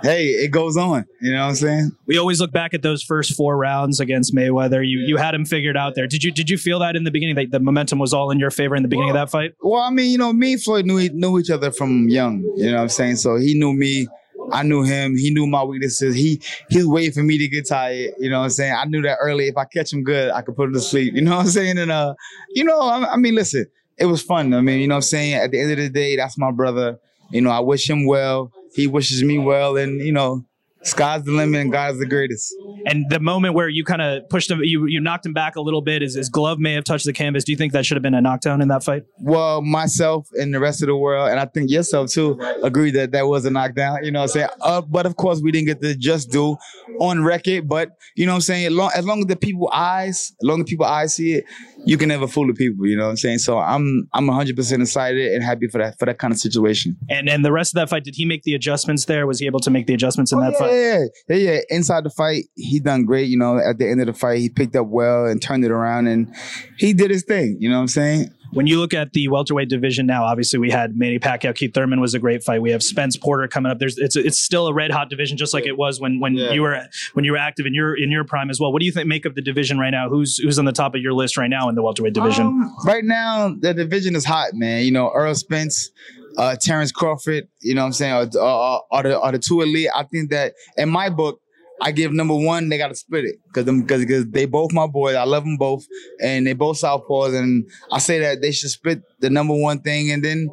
hey, 0.03 0.27
it 0.27 0.51
goes 0.51 0.77
on. 0.77 1.05
You 1.21 1.33
know 1.33 1.43
what 1.43 1.49
I'm 1.51 1.55
saying? 1.55 1.93
We 2.07 2.19
always 2.19 2.41
look 2.41 2.53
back 2.53 2.75
at 2.75 2.83
those 2.83 3.03
first 3.03 3.35
four 3.37 3.57
rounds 3.57 4.01
against 4.01 4.35
Mayweather. 4.35 4.87
You 4.87 5.01
you 5.01 5.17
had 5.17 5.35
him 5.35 5.45
figured 5.45 5.77
out 5.77 5.95
there. 5.95 6.09
Did 6.09 6.25
you 6.25 6.33
did 6.33 6.51
you 6.51 6.59
feel 6.59 6.81
that 6.81 6.97
in 6.97 7.05
the 7.05 7.13
beginning 7.13 7.37
that 7.37 7.51
the 7.51 7.61
momentum 7.61 8.01
was 8.01 8.13
all 8.13 8.31
in 8.31 8.41
your 8.41 8.51
favor 8.51 8.75
in 8.75 8.83
the 8.83 8.89
beginning 8.89 9.13
well, 9.13 9.23
of 9.23 9.31
that 9.31 9.37
fight? 9.37 9.53
Well, 9.61 9.83
I 9.83 9.91
mean, 9.91 10.11
you 10.11 10.19
know, 10.19 10.33
me 10.33 10.55
and 10.55 10.63
Floyd 10.63 10.87
knew 10.87 11.09
knew 11.11 11.39
each 11.39 11.51
other 11.51 11.71
from 11.71 12.09
young. 12.09 12.43
You 12.57 12.71
know 12.71 12.77
what 12.77 12.83
I'm 12.83 12.89
saying? 12.89 13.17
So 13.17 13.37
he 13.37 13.55
knew 13.55 13.73
me 13.73 14.09
I 14.53 14.63
knew 14.63 14.83
him. 14.83 15.17
He 15.17 15.31
knew 15.31 15.47
my 15.47 15.63
weaknesses. 15.63 16.15
He 16.15 16.41
he 16.71 16.79
was 16.79 16.87
waiting 16.87 17.13
for 17.13 17.23
me 17.23 17.39
to 17.39 17.49
get 17.49 17.69
tired. 17.69 18.13
You 18.19 18.31
know 18.31 18.39
what 18.39 18.45
I'm 18.45 18.51
saying? 18.51 18.75
I 18.77 18.85
knew 18.85 19.03
that 19.03 19.19
early. 19.21 19.49
If 19.49 19.57
I 19.57 19.65
catch 19.65 19.93
him 19.93 20.03
good, 20.03 20.31
I 20.31 20.43
could 20.43 20.57
put 20.57 20.69
him 20.69 20.75
to 20.75 20.81
sleep. 20.81 21.15
You 21.15 21.23
know 21.23 21.37
what 21.37 21.47
I'm 21.47 21.51
saying? 21.51 21.79
And 21.79 21.91
uh, 21.91 22.15
you 22.51 22.65
know, 22.65 22.81
I, 22.81 23.13
I 23.13 23.17
mean, 23.17 23.35
listen, 23.35 23.67
it 23.99 24.07
was 24.07 24.23
fun. 24.23 24.53
I 24.55 24.61
mean, 24.61 24.81
you 24.81 24.89
know 24.89 24.95
what 24.95 24.99
I'm 24.99 25.03
saying? 25.03 25.35
At 25.35 25.51
the 25.51 25.61
end 25.61 25.73
of 25.73 25.79
the 25.79 25.89
day, 25.89 26.17
that's 26.17 26.39
my 26.39 26.51
brother. 26.51 26.99
You 27.31 27.41
know, 27.41 27.51
I 27.51 27.61
wish 27.61 27.89
him 27.89 28.07
well. 28.07 28.53
He 28.75 28.87
wishes 28.87 29.23
me 29.23 29.39
well, 29.39 29.77
and 29.77 30.01
you 30.01 30.13
know, 30.13 30.45
sky's 30.85 31.25
the 31.25 31.33
limit 31.33 31.61
and 31.61 31.73
God 31.73 31.93
is 31.93 31.99
the 31.99 32.07
greatest. 32.07 32.55
And 32.87 33.09
the 33.11 33.21
moment 33.21 33.55
where 33.55 33.69
you 33.69 33.85
kind 33.85 34.03
of 34.03 34.29
pushed 34.29 34.51
him, 34.51 34.61
you 34.63 34.87
you 34.87 35.01
knocked 35.01 35.27
him 35.27 35.33
back 35.33 35.57
a 35.57 35.61
little 35.61 35.83
bit. 35.83 36.03
His, 36.03 36.15
his 36.15 36.29
glove 36.29 36.59
may 36.59 36.75
have 36.75 36.85
touched 36.85 37.07
the 37.07 37.13
canvas. 37.13 37.45
Do 37.45 37.53
you 37.53 37.59
think 37.59 37.73
that 37.73 37.87
should 37.87 37.97
have 37.97 38.03
been 38.03 38.15
a 38.15 38.21
knockdown 38.21 38.61
in 38.61 38.69
that 38.69 38.85
fight? 38.85 39.05
Well, 39.19 39.63
myself 39.63 40.29
and 40.39 40.53
the 40.55 40.61
rest 40.61 40.83
of 40.83 40.89
the 40.89 40.97
world, 40.97 41.31
and 41.31 41.41
I 41.41 41.47
think 41.47 41.71
yourself 41.71 42.11
too, 42.11 42.39
agree 42.63 42.91
that 42.93 43.13
that 43.13 43.27
was 43.27 43.45
a 43.45 43.51
knockdown. 43.51 44.05
You 44.05 44.13
know 44.13 44.21
what 44.21 44.25
I'm 44.25 44.29
saying? 44.29 44.49
Uh, 44.61 44.81
but 44.83 45.07
of 45.07 45.17
course, 45.17 45.41
we 45.41 45.51
didn't 45.51 45.67
get 45.67 45.81
the 45.81 45.95
just 45.95 46.31
do 46.31 46.57
on 47.01 47.25
record. 47.25 47.69
But 47.69 47.91
you 48.17 48.27
know 48.27 48.33
what 48.33 48.37
I'm 48.37 48.43
saying? 48.43 48.67
As 48.67 48.73
long 48.73 48.91
as, 48.95 49.05
long 49.07 49.21
as 49.21 49.27
the 49.27 49.37
people 49.37 49.71
eyes, 49.73 50.33
as 50.41 50.47
long 50.47 50.61
as 50.61 50.67
people 50.69 50.87
eyes 50.87 51.15
see 51.15 51.35
it, 51.35 51.45
you 51.87 51.97
can 51.97 52.09
never 52.09 52.27
fool 52.27 52.47
the 52.47 52.55
people. 52.55 52.87
You 52.87 52.97
know 52.97 53.05
what 53.05 53.11
I'm 53.11 53.17
saying? 53.17 53.39
So 53.39 53.59
I'm 53.59 54.09
I'm 54.13 54.27
100 54.27 54.57
percent 54.57 54.83
excited 54.83 55.33
and 55.33 55.43
happy 55.43 55.69
for 55.69 55.79
that 55.79 55.99
for 55.99 56.07
that 56.07 56.19
kind 56.19 56.33
of 56.33 56.39
situation. 56.39 56.97
And 57.09 57.29
and 57.29 57.45
the 57.45 57.53
rest 57.53 57.75
of 57.75 57.77
that 57.77 57.89
fight, 57.89 58.05
did 58.05 58.17
he 58.17 58.25
make 58.25 58.43
the 58.43 58.55
adjustments 58.55 59.07
there? 59.07 59.27
Was 59.27 59.41
he 59.41 59.47
able 59.47 59.61
to 59.61 59.71
make 59.71 59.87
the 59.87 59.95
adjustments 59.95 60.33
in 60.33 60.39
oh, 60.39 60.43
that 60.43 60.53
yeah, 60.53 60.59
fight? 60.59 60.74
Yeah, 60.75 61.05
yeah, 61.29 61.53
yeah. 61.53 61.61
Inside 61.71 62.05
the 62.05 62.11
fight, 62.11 62.45
he 62.55 62.81
done 62.81 63.05
great. 63.05 63.29
You 63.29 63.39
know, 63.39 63.59
at 63.59 63.79
the 63.79 63.89
end 63.89 64.01
of 64.01 64.07
the 64.07 64.13
fight, 64.13 64.39
he 64.39 64.49
picked 64.49 64.77
up 64.77 64.87
well 64.87 65.27
and 65.27 65.41
turned 65.41 65.65
it 65.65 65.71
around, 65.71 66.07
and 66.07 66.35
he 66.79 66.93
did 66.93 67.11
his 67.11 67.25
thing. 67.25 67.57
You 67.61 67.69
know 67.69 67.77
what 67.77 67.83
I'm 67.83 67.89
saying? 67.89 68.31
When 68.55 68.69
you 68.69 68.79
look 68.79 68.95
at 68.95 69.13
the 69.13 69.27
welterweight 69.27 69.69
division 69.69 70.07
now, 70.07 70.25
obviously 70.25 70.61
we 70.61 70.71
had 70.71 70.97
Manny 70.97 71.19
Pacquiao, 71.19 71.57
Keith 71.57 71.75
Thurman 71.75 72.01
was 72.01 72.15
a 72.15 72.21
great 72.21 72.45
fight. 72.45 72.63
We 72.63 72.71
have 72.71 72.85
Spence 72.85 73.17
Porter 73.17 73.49
coming 73.49 73.73
up. 73.73 73.81
There's 73.81 73.99
it's 73.99 74.15
it's 74.15 74.39
still 74.39 74.69
a 74.69 74.73
red 74.73 74.93
hot 74.93 75.11
division, 75.11 75.37
just 75.37 75.53
like 75.53 75.67
it 75.67 75.77
was 75.77 76.01
when 76.01 76.21
when 76.21 76.35
yeah. 76.35 76.53
you 76.53 76.63
were 76.63 76.81
when 77.15 77.25
you 77.25 77.33
were 77.33 77.39
active 77.39 77.67
in 77.67 77.75
your 77.75 77.97
in 77.97 78.13
your 78.13 78.23
prime 78.23 78.51
as 78.51 78.61
well. 78.61 78.73
What 78.73 78.79
do 78.79 78.87
you 78.87 78.93
think 78.93 79.09
make 79.09 79.25
of 79.25 79.35
the 79.35 79.43
division 79.43 79.79
right 79.79 79.91
now? 79.91 80.09
Who's 80.09 80.39
who's 80.39 80.59
on 80.59 80.67
the 80.67 80.73
top 80.73 80.95
of 80.95 81.01
your 81.01 81.15
list 81.15 81.37
right 81.37 81.51
now 81.51 81.69
in 81.69 81.75
the 81.75 81.83
welterweight 81.83 82.15
division? 82.15 82.47
Um, 82.47 82.77
right 82.87 83.05
now, 83.05 83.53
the 83.59 83.75
division 83.75 84.15
is 84.15 84.25
hot, 84.25 84.55
man. 84.55 84.85
You 84.85 84.93
know, 84.93 85.11
Errol 85.11 85.35
Spence. 85.35 85.91
Uh, 86.37 86.57
Terrence 86.57 86.93
Crawford, 86.93 87.49
you 87.61 87.75
know 87.75 87.83
what 87.83 87.87
I'm 87.87 87.93
saying, 87.93 88.13
are, 88.13 88.41
are, 88.41 88.83
are, 88.91 89.03
the, 89.03 89.21
are 89.21 89.33
the 89.33 89.39
two 89.39 89.61
elite. 89.61 89.89
I 89.95 90.03
think 90.05 90.31
that 90.31 90.55
in 90.77 90.89
my 90.89 91.09
book, 91.09 91.41
I 91.81 91.93
give 91.93 92.13
number 92.13 92.35
one, 92.35 92.69
they 92.69 92.79
got 92.79 92.89
to 92.89 92.95
split 92.95 93.25
it 93.25 93.37
because 93.47 93.65
because 93.65 94.27
they 94.31 94.47
both 94.47 94.73
my 94.73 94.87
boys. 94.87 95.17
I 95.17 95.25
love 95.25 95.45
them 95.45 95.57
both, 95.57 95.85
and 96.23 96.47
they 96.47 96.53
both 96.53 96.81
southpaws. 96.81 97.37
And 97.37 97.69
I 97.91 97.99
say 97.99 98.21
that 98.21 98.41
they 98.41 98.53
should 98.53 98.71
split 98.71 99.03
the 99.21 99.29
number 99.29 99.55
one 99.55 99.81
thing, 99.81 100.11
and 100.13 100.25
then 100.25 100.49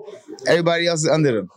everybody 0.48 0.88
else 0.88 1.04
is 1.04 1.10
under 1.10 1.32
them. 1.32 1.50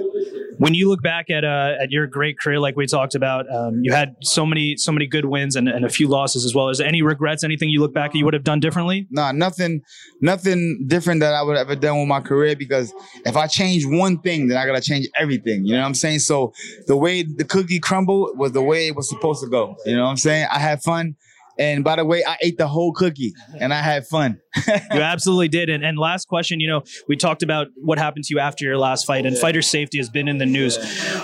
when 0.58 0.74
you 0.74 0.88
look 0.88 1.02
back 1.02 1.30
at 1.30 1.44
uh, 1.44 1.74
at 1.80 1.90
your 1.90 2.06
great 2.06 2.38
career, 2.38 2.58
like 2.58 2.76
we 2.76 2.86
talked 2.86 3.14
about, 3.14 3.46
um, 3.52 3.80
you 3.82 3.92
had 3.92 4.16
so 4.22 4.46
many 4.46 4.76
so 4.76 4.92
many 4.92 5.06
good 5.06 5.24
wins 5.24 5.56
and, 5.56 5.68
and 5.68 5.84
a 5.84 5.88
few 5.88 6.08
losses 6.08 6.44
as 6.44 6.54
well. 6.54 6.68
Is 6.68 6.78
there 6.78 6.86
any 6.86 7.02
regrets? 7.02 7.44
Anything 7.44 7.68
you 7.68 7.80
look 7.80 7.94
back 7.94 8.14
you 8.14 8.24
would 8.24 8.34
have 8.34 8.44
done 8.44 8.60
differently? 8.60 9.06
Nah, 9.10 9.32
nothing, 9.32 9.82
nothing 10.20 10.84
different 10.86 11.20
that 11.20 11.34
I 11.34 11.42
would 11.42 11.56
have 11.56 11.68
ever 11.68 11.78
done 11.78 11.98
with 11.98 12.08
my 12.08 12.20
career. 12.20 12.56
Because 12.56 12.92
if 13.24 13.36
I 13.36 13.46
change 13.46 13.84
one 13.86 14.18
thing, 14.20 14.48
then 14.48 14.58
I 14.58 14.66
gotta 14.66 14.80
change 14.80 15.08
everything. 15.16 15.64
You 15.64 15.74
know 15.74 15.80
what 15.80 15.88
I'm 15.88 15.94
saying? 15.94 16.20
So 16.20 16.52
the 16.86 16.96
way 16.96 17.22
the 17.22 17.44
cookie 17.44 17.78
crumbled 17.78 18.38
was 18.38 18.52
the 18.52 18.62
way 18.62 18.88
it 18.88 18.96
was 18.96 19.08
supposed 19.08 19.42
to 19.42 19.48
go. 19.48 19.76
You 19.84 19.96
know 19.96 20.04
what 20.04 20.10
I'm 20.10 20.16
saying? 20.16 20.46
I 20.50 20.58
had 20.58 20.82
fun. 20.82 21.16
And 21.58 21.84
by 21.84 21.96
the 21.96 22.04
way, 22.04 22.22
I 22.26 22.36
ate 22.42 22.58
the 22.58 22.68
whole 22.68 22.92
cookie 22.92 23.32
and 23.60 23.72
I 23.72 23.80
had 23.80 24.06
fun. 24.06 24.40
you 24.66 25.00
absolutely 25.00 25.48
did. 25.48 25.68
And, 25.68 25.84
and 25.84 25.98
last 25.98 26.28
question, 26.28 26.60
you 26.60 26.68
know, 26.68 26.82
we 27.08 27.16
talked 27.16 27.42
about 27.42 27.68
what 27.76 27.98
happened 27.98 28.24
to 28.24 28.34
you 28.34 28.40
after 28.40 28.64
your 28.64 28.78
last 28.78 29.06
fight, 29.06 29.26
and 29.26 29.34
yeah. 29.34 29.42
fighter 29.42 29.62
safety 29.62 29.98
has 29.98 30.08
been 30.08 30.28
in 30.28 30.38
the 30.38 30.46
news. 30.46 30.78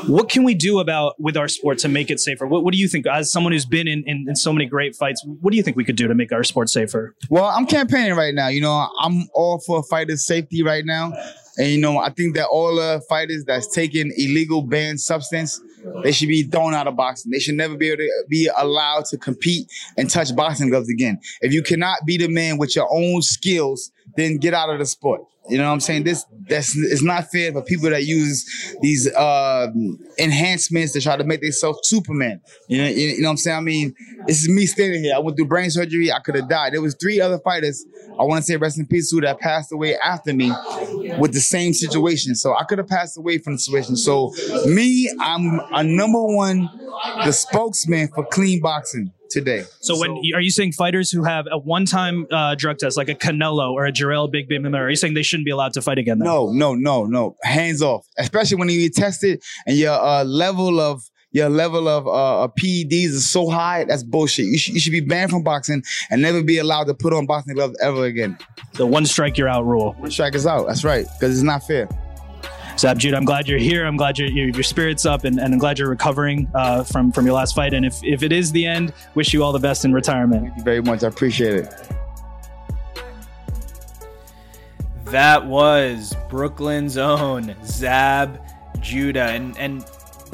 What 0.06 0.28
can 0.28 0.44
we 0.44 0.54
do 0.54 0.80
about 0.80 1.14
with 1.18 1.36
our 1.36 1.48
sport 1.48 1.78
to 1.78 1.88
make 1.88 2.10
it 2.10 2.20
safer? 2.20 2.46
What, 2.46 2.64
what 2.64 2.72
do 2.72 2.78
you 2.78 2.88
think, 2.88 3.06
as 3.06 3.32
someone 3.32 3.52
who's 3.52 3.66
been 3.66 3.88
in, 3.88 4.04
in, 4.06 4.26
in 4.28 4.36
so 4.36 4.52
many 4.52 4.66
great 4.66 4.94
fights, 4.94 5.24
what 5.40 5.50
do 5.50 5.56
you 5.56 5.62
think 5.62 5.76
we 5.76 5.84
could 5.84 5.96
do 5.96 6.08
to 6.08 6.14
make 6.14 6.32
our 6.32 6.44
sport 6.44 6.68
safer? 6.68 7.14
Well, 7.30 7.44
I'm 7.44 7.66
campaigning 7.66 8.16
right 8.16 8.34
now. 8.34 8.48
You 8.48 8.60
know, 8.60 8.88
I'm 9.00 9.28
all 9.34 9.60
for 9.60 9.82
fighter 9.84 10.16
safety 10.16 10.62
right 10.62 10.84
now. 10.84 11.12
And 11.58 11.68
you 11.68 11.78
know, 11.78 11.98
I 11.98 12.10
think 12.10 12.34
that 12.36 12.46
all 12.46 12.76
the 12.76 13.02
fighters 13.08 13.44
that's 13.46 13.68
taking 13.68 14.12
illegal 14.16 14.62
banned 14.62 15.00
substance, 15.00 15.60
they 16.02 16.12
should 16.12 16.28
be 16.28 16.44
thrown 16.44 16.74
out 16.74 16.86
of 16.86 16.96
boxing. 16.96 17.30
They 17.30 17.38
should 17.38 17.56
never 17.56 17.76
be 17.76 17.88
able 17.88 17.98
to 17.98 18.24
be 18.28 18.48
allowed 18.56 19.04
to 19.06 19.18
compete 19.18 19.70
and 19.98 20.08
touch 20.08 20.34
boxing 20.34 20.70
gloves 20.70 20.88
again. 20.88 21.20
If 21.40 21.52
you 21.52 21.62
cannot 21.62 21.98
be 22.06 22.16
the 22.16 22.28
man 22.28 22.56
with 22.56 22.74
your 22.74 22.88
own 22.90 23.20
skills, 23.22 23.90
then 24.16 24.36
get 24.38 24.54
out 24.54 24.70
of 24.70 24.78
the 24.78 24.86
sport. 24.86 25.22
You 25.48 25.58
know 25.58 25.66
what 25.66 25.72
I'm 25.72 25.80
saying? 25.80 26.04
This 26.04 26.24
that's 26.48 26.76
it's 26.76 27.02
not 27.02 27.30
fair 27.30 27.50
for 27.50 27.62
people 27.62 27.90
that 27.90 28.04
use 28.04 28.76
these 28.80 29.12
uh, 29.12 29.68
enhancements 30.16 30.92
to 30.92 31.00
try 31.00 31.16
to 31.16 31.24
make 31.24 31.40
themselves 31.40 31.80
Superman. 31.82 32.40
You 32.68 32.82
know, 32.82 32.88
you, 32.88 33.20
know 33.20 33.28
what 33.28 33.32
I'm 33.32 33.36
saying? 33.38 33.56
I 33.56 33.60
mean, 33.60 33.94
this 34.28 34.42
is 34.42 34.48
me 34.48 34.66
standing 34.66 35.02
here. 35.02 35.14
I 35.16 35.18
went 35.18 35.36
through 35.36 35.48
brain 35.48 35.68
surgery. 35.70 36.12
I 36.12 36.20
could 36.20 36.36
have 36.36 36.48
died. 36.48 36.74
There 36.74 36.80
was 36.80 36.94
three 36.94 37.20
other 37.20 37.40
fighters. 37.40 37.84
I 38.20 38.22
want 38.22 38.44
to 38.44 38.52
say 38.52 38.56
rest 38.56 38.78
in 38.78 38.86
peace 38.86 39.10
who 39.10 39.20
that 39.22 39.40
passed 39.40 39.72
away 39.72 39.96
after 39.96 40.32
me 40.32 40.52
with 41.18 41.32
the 41.32 41.40
same 41.40 41.74
situation. 41.74 42.36
So 42.36 42.56
I 42.56 42.62
could 42.62 42.78
have 42.78 42.88
passed 42.88 43.18
away 43.18 43.38
from 43.38 43.54
the 43.54 43.58
situation. 43.58 43.96
So 43.96 44.32
me, 44.64 45.10
I'm 45.20 45.60
a 45.72 45.82
number 45.82 46.22
one, 46.22 46.70
the 47.24 47.32
spokesman 47.32 48.08
for 48.14 48.24
clean 48.26 48.60
boxing 48.60 49.12
today. 49.32 49.64
So, 49.80 49.98
when 49.98 50.10
are 50.34 50.40
you 50.40 50.50
saying 50.50 50.72
fighters 50.72 51.10
who 51.10 51.24
have 51.24 51.46
a 51.50 51.58
one-time 51.58 52.26
uh, 52.30 52.54
drug 52.54 52.78
test, 52.78 52.96
like 52.96 53.08
a 53.08 53.14
Canelo 53.14 53.72
or 53.72 53.86
a 53.86 53.92
Jarrell 53.92 54.30
Big 54.30 54.48
Baby 54.48 54.68
Miller, 54.68 54.84
are 54.84 54.90
you 54.90 54.96
saying 54.96 55.14
they 55.14 55.22
shouldn't 55.22 55.46
be 55.46 55.50
allowed 55.50 55.72
to 55.74 55.82
fight 55.82 55.98
again? 55.98 56.18
Then? 56.18 56.26
No, 56.26 56.52
no, 56.52 56.74
no, 56.74 57.04
no. 57.04 57.36
Hands 57.42 57.80
off. 57.82 58.06
Especially 58.18 58.56
when 58.56 58.68
you 58.68 58.80
get 58.80 58.94
tested 58.94 59.42
and 59.66 59.76
your 59.76 59.94
uh, 59.94 60.24
level 60.24 60.80
of 60.80 61.02
your 61.32 61.48
level 61.48 61.88
of 61.88 62.06
uh, 62.06 62.46
PEDs 62.60 62.92
is 62.92 63.30
so 63.30 63.48
high, 63.48 63.84
that's 63.84 64.02
bullshit. 64.02 64.44
You, 64.46 64.58
sh- 64.58 64.68
you 64.68 64.80
should 64.80 64.92
be 64.92 65.00
banned 65.00 65.30
from 65.30 65.42
boxing 65.42 65.82
and 66.10 66.20
never 66.20 66.42
be 66.42 66.58
allowed 66.58 66.84
to 66.84 66.94
put 66.94 67.14
on 67.14 67.24
boxing 67.26 67.54
gloves 67.54 67.74
ever 67.80 68.04
again. 68.04 68.36
The 68.74 68.86
one 68.86 69.06
strike 69.06 69.38
you're 69.38 69.48
out 69.48 69.64
rule. 69.64 69.94
One 69.94 70.10
strike 70.10 70.34
is 70.34 70.46
out. 70.46 70.66
That's 70.66 70.84
right, 70.84 71.06
because 71.18 71.34
it's 71.34 71.42
not 71.42 71.66
fair. 71.66 71.88
Zab 72.78 72.98
Judah, 72.98 73.16
I'm 73.16 73.24
glad 73.24 73.48
you're 73.48 73.58
here. 73.58 73.86
I'm 73.86 73.96
glad 73.96 74.18
your 74.18 74.28
your 74.28 74.62
spirit's 74.62 75.06
up, 75.06 75.24
and, 75.24 75.38
and 75.38 75.52
I'm 75.54 75.58
glad 75.58 75.78
you're 75.78 75.90
recovering 75.90 76.50
uh, 76.54 76.84
from 76.84 77.12
from 77.12 77.26
your 77.26 77.34
last 77.34 77.54
fight. 77.54 77.74
And 77.74 77.84
if 77.84 78.02
if 78.02 78.22
it 78.22 78.32
is 78.32 78.52
the 78.52 78.66
end, 78.66 78.92
wish 79.14 79.32
you 79.32 79.42
all 79.42 79.52
the 79.52 79.58
best 79.58 79.84
in 79.84 79.92
retirement. 79.92 80.42
Thank 80.46 80.56
you 80.58 80.64
very 80.64 80.82
much. 80.82 81.04
I 81.04 81.08
appreciate 81.08 81.54
it. 81.54 81.74
That 85.06 85.46
was 85.46 86.16
Brooklyn's 86.30 86.96
own 86.96 87.54
Zab 87.66 88.40
Judah. 88.80 89.24
And, 89.24 89.56
and 89.58 89.84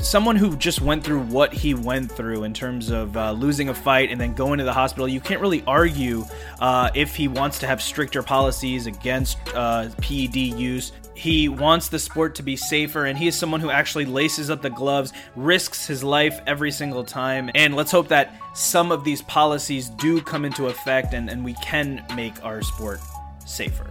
someone 0.01 0.37
who 0.37 0.57
just 0.57 0.81
went 0.81 1.03
through 1.03 1.21
what 1.23 1.53
he 1.53 1.75
went 1.75 2.11
through 2.11 2.45
in 2.45 2.55
terms 2.55 2.91
of 2.91 3.17
uh, 3.17 3.33
losing 3.33 3.69
a 3.69 3.75
fight 3.75 4.11
and 4.11 4.21
then 4.21 4.33
going 4.33 4.59
to 4.59 4.65
the 4.65 4.73
hospital, 4.73 5.09
you 5.09 5.21
can't 5.21 5.41
really 5.41 5.63
argue 5.67 6.25
uh, 6.61 6.91
if 6.95 7.17
he 7.17 7.29
wants 7.29 7.59
to 7.59 7.67
have 7.67 7.83
stricter 7.83 8.23
policies 8.23 8.87
against 8.87 9.39
uh, 9.55 9.89
PED 10.01 10.37
use. 10.37 10.93
He 11.15 11.49
wants 11.49 11.89
the 11.89 11.99
sport 11.99 12.37
to 12.37 12.45
be 12.45 12.55
safer, 12.55 13.07
and 13.07 13.19
he 13.19 13.27
is 13.27 13.37
someone 13.37 13.61
who 13.61 13.71
actually 13.71 14.05
laces 14.05 14.51
up 14.51 14.63
the 14.63 14.71
gloves, 14.71 15.13
risks 15.35 15.85
his 15.85 16.05
life 16.05 16.41
every 16.47 16.71
single 16.71 17.03
time. 17.03 17.51
And 17.57 17.75
let's 17.75 17.91
hope 17.91 18.07
that 18.09 18.41
some 18.55 18.93
of 18.93 19.03
these 19.03 19.23
policies 19.23 19.89
do 19.89 20.21
come 20.21 20.45
into 20.45 20.69
effect 20.69 21.15
and, 21.15 21.29
and 21.29 21.45
we 21.45 21.55
can 21.55 22.05
make 22.15 22.45
our 22.45 22.63
sport 22.63 23.01
safer. 23.45 23.91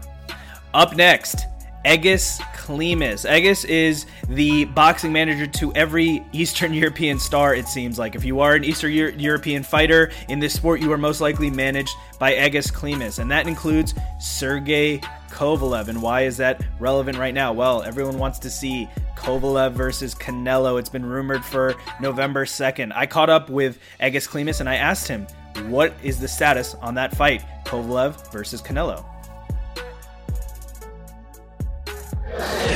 Up 0.74 0.96
next, 0.96 1.46
Egis 1.88 2.42
Klimas. 2.54 3.26
Egis 3.26 3.64
is 3.64 4.08
the 4.28 4.66
boxing 4.66 5.14
manager 5.14 5.48
to 5.48 5.72
every 5.74 6.22
Eastern 6.34 6.74
European 6.84 7.18
star, 7.18 7.56
it 7.56 7.66
seems 7.70 7.98
like. 7.98 8.14
If 8.14 8.26
you 8.26 8.42
are 8.42 8.56
an 8.56 8.66
Eastern 8.66 8.92
Euro- 8.92 9.14
European 9.14 9.64
fighter 9.64 10.12
in 10.28 10.40
this 10.40 10.54
sport, 10.54 10.82
you 10.82 10.92
are 10.92 10.98
most 10.98 11.22
likely 11.22 11.50
managed 11.50 11.96
by 12.20 12.34
Egis 12.34 12.74
Klimas, 12.74 13.20
and 13.20 13.32
that 13.32 13.48
includes 13.48 13.94
Sergey 14.20 14.98
Kovalev. 15.30 15.88
And 15.88 16.02
why 16.02 16.24
is 16.24 16.36
that 16.38 16.62
relevant 16.78 17.18
right 17.18 17.34
now? 17.34 17.54
Well, 17.54 17.84
everyone 17.84 18.20
wants 18.20 18.38
to 18.40 18.50
see 18.50 18.90
Kovalev 19.16 19.72
versus 19.72 20.14
Canelo. 20.14 20.78
It's 20.78 20.90
been 20.90 21.06
rumored 21.06 21.46
for 21.46 21.74
November 22.02 22.44
2nd. 22.44 22.92
I 22.96 23.06
caught 23.06 23.30
up 23.30 23.50
with 23.50 23.80
Egis 24.02 24.28
Klimas 24.28 24.60
and 24.60 24.68
I 24.68 24.76
asked 24.76 25.08
him, 25.08 25.26
what 25.68 25.94
is 26.04 26.20
the 26.20 26.28
status 26.28 26.76
on 26.82 26.96
that 26.96 27.16
fight, 27.16 27.46
Kovalev 27.64 28.30
versus 28.34 28.62
Canelo? 28.62 29.06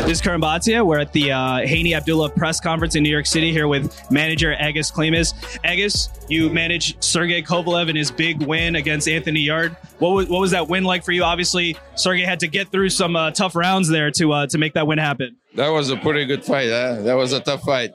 This 0.01 0.17
is 0.17 0.21
Karim 0.21 0.41
Bhatia. 0.41 0.85
We're 0.85 0.99
at 0.99 1.13
the 1.13 1.31
uh, 1.31 1.59
Haney 1.59 1.93
Abdullah 1.93 2.31
press 2.31 2.59
conference 2.59 2.95
in 2.95 3.03
New 3.03 3.09
York 3.09 3.27
City 3.27 3.51
here 3.51 3.67
with 3.67 4.11
manager 4.11 4.53
Egis 4.59 4.91
Klimas. 4.91 5.33
Egis, 5.63 6.09
you 6.27 6.49
managed 6.49 7.01
Sergey 7.01 7.41
Kovalev 7.43 7.87
in 7.87 7.95
his 7.95 8.09
big 8.09 8.41
win 8.41 8.75
against 8.75 9.07
Anthony 9.07 9.41
Yarde. 9.41 9.77
What 9.99 10.09
was, 10.09 10.27
what 10.27 10.41
was 10.41 10.51
that 10.51 10.67
win 10.67 10.83
like 10.83 11.05
for 11.05 11.11
you? 11.11 11.23
Obviously, 11.23 11.77
Sergey 11.95 12.23
had 12.23 12.39
to 12.41 12.47
get 12.47 12.69
through 12.71 12.89
some 12.89 13.15
uh, 13.15 13.31
tough 13.31 13.55
rounds 13.55 13.87
there 13.87 14.09
to 14.11 14.33
uh, 14.33 14.47
to 14.47 14.57
make 14.57 14.73
that 14.73 14.87
win 14.87 14.97
happen. 14.97 15.37
That 15.55 15.69
was 15.69 15.91
a 15.91 15.97
pretty 15.97 16.25
good 16.25 16.43
fight. 16.43 16.69
Huh? 16.69 17.03
That 17.03 17.13
was 17.13 17.31
a 17.31 17.39
tough 17.39 17.61
fight. 17.61 17.91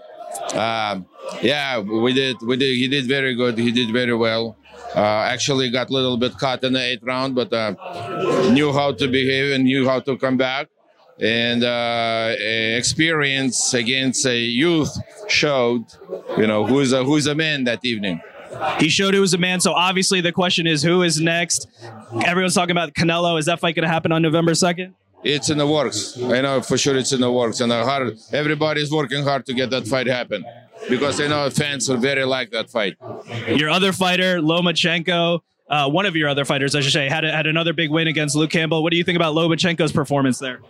Um, 0.55 1.07
yeah, 1.43 1.81
we 1.81 2.15
did. 2.15 2.37
We 2.41 2.57
did. 2.57 2.77
He 2.77 2.89
did 2.89 3.07
very 3.07 3.35
good. 3.35 3.59
He 3.59 3.73
did 3.73 3.93
very 3.93 4.15
well. 4.15 4.57
Uh, 4.95 5.01
actually, 5.01 5.71
got 5.71 5.91
a 5.91 5.93
little 5.93 6.17
bit 6.17 6.39
caught 6.39 6.63
in 6.63 6.73
the 6.73 6.83
eighth 6.83 7.03
round, 7.03 7.35
but 7.35 7.53
uh, 7.53 7.73
knew 8.53 8.73
how 8.73 8.93
to 8.93 9.09
behave 9.09 9.53
and 9.53 9.65
knew 9.65 9.87
how 9.87 10.01
to 10.01 10.17
come 10.17 10.37
back 10.37 10.69
and 11.21 11.65
uh, 11.65 12.35
experience 12.39 13.75
against 13.75 14.27
a 14.27 14.39
youth 14.39 14.97
showed, 15.29 15.85
you 16.37 16.47
know, 16.47 16.67
who's 16.67 16.93
a 16.93 17.05
who's 17.05 17.27
a 17.27 17.35
man 17.35 17.65
that 17.65 17.85
evening. 17.85 18.21
He 18.79 18.89
showed 18.89 19.15
he 19.15 19.21
was 19.21 19.35
a 19.35 19.39
man. 19.39 19.61
So 19.61 19.73
obviously 19.73 20.21
the 20.21 20.33
question 20.33 20.67
is, 20.67 20.83
who 20.83 21.03
is 21.03 21.21
next? 21.21 21.69
Everyone's 22.25 22.55
talking 22.55 22.71
about 22.71 22.95
Canelo. 22.95 23.39
Is 23.39 23.47
that 23.47 23.61
fight 23.61 23.75
going 23.75 23.83
to 23.83 23.89
happen 23.89 24.13
on 24.13 24.23
November 24.23 24.55
second? 24.55 24.95
It's 25.25 25.51
in 25.51 25.59
the 25.59 25.67
works. 25.67 26.17
I 26.23 26.41
know 26.41 26.63
for 26.63 26.79
sure 26.79 26.97
it's 26.97 27.13
in 27.13 27.21
the 27.21 27.33
works, 27.33 27.61
and 27.61 27.73
hard, 27.73 28.17
everybody's 28.33 28.93
working 28.93 29.25
hard 29.25 29.45
to 29.47 29.55
get 29.55 29.71
that 29.71 29.87
fight 29.87 30.07
happen 30.07 30.45
because 30.89 31.21
I 31.21 31.27
know 31.27 31.51
fans 31.51 31.91
are 31.91 31.97
very 31.97 32.25
like 32.25 32.51
that 32.51 32.71
fight. 32.71 32.97
Your 33.49 33.71
other 33.71 33.93
fighter, 33.93 34.39
Lomachenko, 34.39 35.41
uh, 35.69 35.89
one 35.89 36.07
of 36.07 36.15
your 36.15 36.29
other 36.29 36.45
fighters, 36.45 36.75
I 36.75 36.81
should 36.81 36.93
say, 36.93 37.09
had 37.09 37.25
had 37.25 37.47
another 37.47 37.73
big 37.73 37.91
win 37.91 38.07
against 38.07 38.37
Luke 38.37 38.51
Campbell. 38.51 38.83
What 38.83 38.93
do 38.93 38.97
you 38.97 39.05
think 39.05 39.17
about 39.17 39.35
Lomachenko's 39.35 39.93
performance 39.93 40.39
there? 40.39 40.61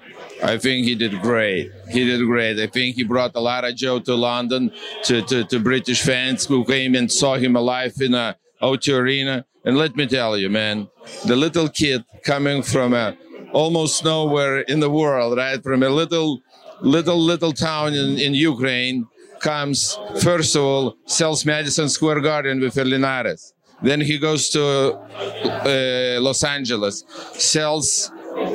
I 0.42 0.56
think 0.56 0.86
he 0.86 0.94
did 0.94 1.20
great. 1.20 1.70
He 1.90 2.04
did 2.04 2.24
great. 2.24 2.58
I 2.58 2.66
think 2.66 2.96
he 2.96 3.04
brought 3.04 3.32
a 3.34 3.40
lot 3.40 3.64
of 3.64 3.76
joy 3.76 4.00
to 4.00 4.14
London, 4.14 4.72
to, 5.04 5.22
to, 5.22 5.44
to 5.44 5.60
British 5.60 6.02
fans 6.02 6.46
who 6.46 6.64
came 6.64 6.94
and 6.94 7.12
saw 7.12 7.36
him 7.36 7.56
alive 7.56 7.92
in 8.00 8.14
a 8.14 8.36
O2 8.62 8.98
Arena. 8.98 9.44
And 9.64 9.76
let 9.76 9.96
me 9.96 10.06
tell 10.06 10.38
you, 10.38 10.48
man, 10.48 10.88
the 11.26 11.36
little 11.36 11.68
kid 11.68 12.04
coming 12.24 12.62
from 12.62 12.94
a, 12.94 13.16
almost 13.52 14.02
nowhere 14.04 14.60
in 14.60 14.80
the 14.80 14.90
world, 14.90 15.36
right? 15.36 15.62
From 15.62 15.82
a 15.82 15.90
little, 15.90 16.40
little, 16.80 17.18
little 17.18 17.52
town 17.52 17.92
in, 17.92 18.18
in 18.18 18.32
Ukraine, 18.32 19.06
comes, 19.40 19.98
first 20.22 20.56
of 20.56 20.62
all, 20.62 20.96
sells 21.04 21.44
Madison 21.44 21.90
Square 21.90 22.20
Garden 22.20 22.60
with 22.60 22.76
Linares 22.76 23.52
then 23.82 24.00
he 24.00 24.18
goes 24.18 24.48
to 24.50 24.94
uh, 24.94 26.20
Los 26.20 26.42
Angeles, 26.44 27.04
sells 27.32 28.10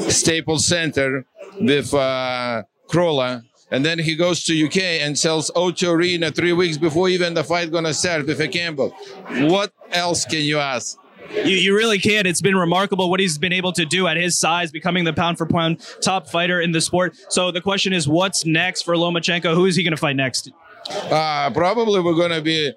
Staples 0.07 0.67
Center 0.67 1.25
with 1.59 1.93
uh, 1.93 2.63
Crolla, 2.87 3.43
and 3.69 3.85
then 3.85 3.99
he 3.99 4.15
goes 4.15 4.43
to 4.45 4.65
UK 4.65 4.77
and 5.01 5.17
sells 5.17 5.49
O2 5.51 5.93
Arena 5.93 6.31
three 6.31 6.53
weeks 6.53 6.77
before 6.77 7.07
even 7.09 7.33
the 7.33 7.43
fight 7.43 7.71
gonna 7.71 7.93
start 7.93 8.25
with 8.25 8.39
a 8.41 8.47
Campbell. 8.47 8.89
What 9.29 9.71
else 9.91 10.25
can 10.25 10.41
you 10.41 10.59
ask? 10.59 10.97
You, 11.33 11.55
you 11.55 11.75
really 11.75 11.97
can. 11.97 12.25
It's 12.25 12.41
been 12.41 12.57
remarkable 12.57 13.09
what 13.09 13.21
he's 13.21 13.37
been 13.37 13.53
able 13.53 13.71
to 13.73 13.85
do 13.85 14.07
at 14.07 14.17
his 14.17 14.37
size, 14.37 14.69
becoming 14.69 15.05
the 15.05 15.13
pound 15.13 15.37
for 15.37 15.45
pound 15.45 15.79
top 16.01 16.27
fighter 16.27 16.59
in 16.59 16.73
the 16.73 16.81
sport. 16.81 17.15
So 17.29 17.51
the 17.51 17.61
question 17.61 17.93
is, 17.93 18.07
what's 18.07 18.45
next 18.45 18.81
for 18.81 18.95
Lomachenko? 18.95 19.53
Who 19.53 19.65
is 19.65 19.77
he 19.77 19.83
going 19.83 19.91
to 19.91 19.97
fight 19.97 20.17
next? 20.17 20.51
Uh, 20.89 21.49
probably 21.51 22.01
we're 22.01 22.15
going 22.15 22.31
to 22.31 22.41
be 22.41 22.73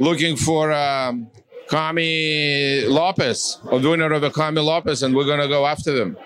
looking 0.00 0.36
for 0.36 0.72
um, 0.72 1.30
Commey 1.68 2.88
Lopez, 2.88 3.58
a 3.70 3.78
winner 3.78 4.10
of 4.12 4.22
a 4.22 4.30
Commey 4.30 4.64
Lopez, 4.64 5.02
and 5.02 5.14
we're 5.14 5.26
going 5.26 5.40
to 5.40 5.48
go 5.48 5.66
after 5.66 5.92
them. 5.92 6.16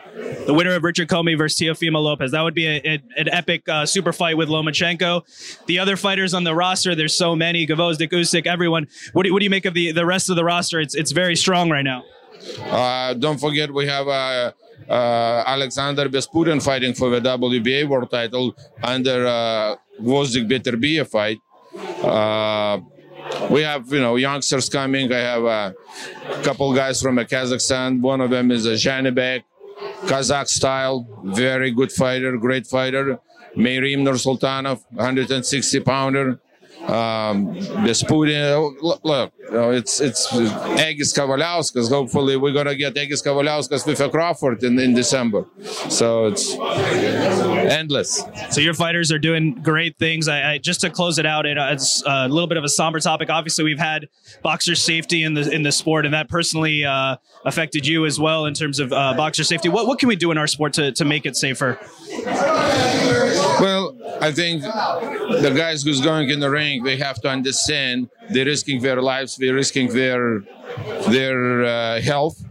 The 0.47 0.55
winner 0.55 0.75
of 0.75 0.85
Richard 0.85 1.09
Commey 1.09 1.37
versus 1.37 1.59
Teofimo 1.59 2.01
Lopez. 2.01 2.31
That 2.31 2.43
would 2.43 2.55
be 2.55 2.67
a, 2.67 2.81
a, 2.85 3.03
an 3.17 3.29
epic 3.29 3.69
uh, 3.69 3.85
super 3.85 4.13
fight 4.13 4.37
with 4.37 4.49
Lomachenko. 4.49 5.65
The 5.67 5.79
other 5.81 5.97
fighters 5.97 6.33
on 6.33 6.45
the 6.45 6.55
roster, 6.55 6.95
there's 6.95 7.15
so 7.15 7.35
many. 7.35 7.67
Gvozdyk, 7.67 8.11
Usyk, 8.11 8.47
everyone. 8.47 8.87
What 9.15 9.25
do, 9.25 9.33
what 9.33 9.41
do 9.41 9.45
you 9.45 9.51
make 9.51 9.65
of 9.65 9.75
the, 9.75 9.91
the 9.93 10.07
rest 10.07 10.31
of 10.31 10.37
the 10.37 10.45
roster? 10.45 10.79
It's, 10.81 10.95
it's 10.95 11.11
very 11.11 11.35
strong 11.35 11.71
right 11.71 11.83
now. 11.83 12.05
Uh, 12.67 13.15
don't 13.15 13.39
forget, 13.39 13.73
we 13.73 13.87
have 13.87 14.07
uh, 14.07 14.53
uh, 14.89 15.45
Alexander 15.47 16.09
Besputin 16.09 16.63
fighting 16.63 16.95
for 16.95 17.11
the 17.11 17.21
WBA 17.21 17.89
world 17.89 18.11
title 18.11 18.55
under 18.83 19.27
uh, 19.27 19.77
Gvozdyk 20.01 20.49
Beterbiev 20.49 21.09
fight. 21.09 21.39
Uh, 22.05 22.81
we 23.51 23.63
have 23.63 23.93
you 23.93 24.01
know 24.01 24.17
youngsters 24.17 24.69
coming. 24.69 25.13
I 25.13 25.19
have 25.19 25.45
a 25.45 25.75
couple 26.43 26.73
guys 26.75 27.01
from 27.01 27.17
Kazakhstan. 27.17 28.01
One 28.01 28.21
of 28.21 28.31
them 28.31 28.51
is 28.51 28.67
a 28.67 28.73
Janibek, 28.73 29.43
Kazakh 30.03 30.49
style, 30.49 31.07
very 31.25 31.71
good 31.71 31.93
fighter, 31.93 32.37
great 32.37 32.67
fighter. 32.67 33.19
Meiirim 33.57 33.99
Nursultanov, 33.99 34.83
160 34.91 35.81
pounder 35.81 36.41
um, 36.89 37.55
Besputin. 37.85 38.75
Look, 38.81 39.33
you 39.39 39.51
know, 39.51 39.71
it's 39.71 40.01
it's 40.01 40.27
Egis 40.33 41.13
Kavaliauskas. 41.15 41.89
Hopefully, 41.89 42.37
we're 42.37 42.53
gonna 42.53 42.75
get 42.75 42.95
Egis 42.95 43.23
Kavaliauskas 43.25 43.87
with 43.87 44.01
a 44.01 44.09
Crawford 44.09 44.63
in, 44.63 44.79
in 44.79 44.95
December. 44.95 45.47
So 45.89 46.27
it's 46.27 46.55
endless. 46.55 48.25
So 48.51 48.61
your 48.61 48.75
fighters 48.75 49.13
are 49.13 49.19
doing 49.19 49.55
great 49.63 49.97
things. 49.99 50.29
I, 50.29 50.53
I 50.53 50.59
just 50.59 50.81
to 50.83 50.91
close 50.91 51.19
it 51.19 51.27
out, 51.27 51.47
it, 51.47 51.59
uh, 51.59 51.71
it's 51.73 52.03
a 52.07 52.29
little 52.29 52.49
bit 52.49 52.59
of 52.59 52.65
a 52.65 52.69
somber 52.69 53.01
topic. 53.01 53.31
Obviously, 53.31 53.65
we've 53.65 53.79
had 53.79 54.09
boxer 54.43 54.75
safety 54.75 55.23
in 55.23 55.35
the 55.35 55.51
in 55.51 55.63
the 55.63 55.73
sport, 55.73 56.05
and 56.05 56.15
that 56.15 56.29
personally 56.29 56.85
uh, 56.85 57.17
affected 57.45 57.87
you 57.87 58.07
as 58.07 58.19
well 58.19 58.47
in 58.47 58.55
terms 58.55 58.81
of 58.81 58.93
uh, 58.93 59.15
boxer 59.15 59.45
safety. 59.45 59.69
What 59.69 59.87
what 59.87 59.99
can 59.99 60.09
we 60.09 60.17
do 60.17 60.31
in 60.31 60.39
our 60.39 60.47
sport 60.47 60.73
to 60.75 60.93
to 60.93 61.05
make 61.05 61.27
it 61.27 61.37
safer? 61.37 61.79
Well, 63.61 63.97
I 64.21 64.33
think 64.33 64.63
the 64.63 65.53
guys 65.55 65.83
who's 65.83 66.01
going 66.01 66.31
in 66.31 66.41
the 66.41 66.51
ring, 66.51 66.72
they 66.81 66.97
have 66.97 67.21
to 67.23 67.29
understand 67.29 68.09
they're 68.31 68.47
risking 68.47 68.81
their 68.81 69.03
lives, 69.03 69.37
they're 69.37 69.55
risking 69.55 69.89
their 69.93 70.43
their 71.09 71.65
uh, 71.65 72.01
health. 72.01 72.43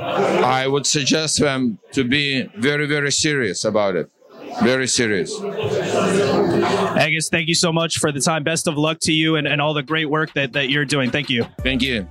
I 0.00 0.66
would 0.68 0.86
suggest 0.86 1.40
them 1.40 1.78
to 1.92 2.04
be 2.04 2.48
very, 2.56 2.86
very 2.86 3.10
serious 3.10 3.64
about 3.64 3.96
it. 3.96 4.10
Very 4.62 4.86
serious. 4.86 5.34
Egis, 6.96 7.28
thank 7.30 7.48
you 7.48 7.54
so 7.54 7.72
much 7.72 7.98
for 7.98 8.12
the 8.12 8.20
time. 8.20 8.42
Best 8.44 8.66
of 8.66 8.76
luck 8.76 8.98
to 9.00 9.12
you 9.12 9.36
and, 9.36 9.46
and 9.46 9.60
all 9.60 9.74
the 9.74 9.82
great 9.82 10.10
work 10.10 10.32
that, 10.34 10.52
that 10.52 10.68
you're 10.70 10.84
doing. 10.84 11.10
Thank 11.10 11.30
you. 11.30 11.44
Thank 11.62 11.82
you. 11.82 12.08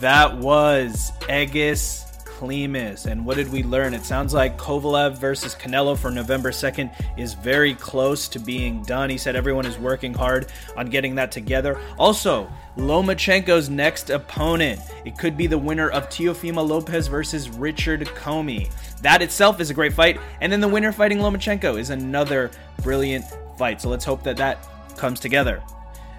That 0.00 0.36
was 0.38 1.12
Egis 1.28 2.03
Klimas. 2.38 3.06
And 3.06 3.24
what 3.24 3.36
did 3.36 3.50
we 3.50 3.62
learn? 3.62 3.94
It 3.94 4.04
sounds 4.04 4.34
like 4.34 4.58
Kovalev 4.58 5.18
versus 5.18 5.54
Canelo 5.54 5.96
for 5.96 6.10
November 6.10 6.50
2nd 6.50 6.92
is 7.16 7.34
very 7.34 7.74
close 7.74 8.28
to 8.28 8.38
being 8.38 8.82
done. 8.82 9.08
He 9.10 9.18
said 9.18 9.36
everyone 9.36 9.66
is 9.66 9.78
working 9.78 10.12
hard 10.12 10.50
on 10.76 10.86
getting 10.86 11.14
that 11.14 11.30
together. 11.30 11.78
Also, 11.98 12.50
Lomachenko's 12.76 13.70
next 13.70 14.10
opponent. 14.10 14.80
It 15.04 15.16
could 15.16 15.36
be 15.36 15.46
the 15.46 15.58
winner 15.58 15.90
of 15.90 16.08
Teofimo 16.08 16.66
Lopez 16.66 17.06
versus 17.06 17.48
Richard 17.48 18.06
Commey. 18.08 18.70
That 19.02 19.22
itself 19.22 19.60
is 19.60 19.70
a 19.70 19.74
great 19.74 19.92
fight. 19.92 20.20
And 20.40 20.52
then 20.52 20.60
the 20.60 20.68
winner 20.68 20.92
fighting 20.92 21.18
Lomachenko 21.18 21.78
is 21.78 21.90
another 21.90 22.50
brilliant 22.82 23.24
fight. 23.56 23.80
So 23.80 23.88
let's 23.88 24.04
hope 24.04 24.22
that 24.24 24.36
that 24.38 24.66
comes 24.96 25.20
together. 25.20 25.62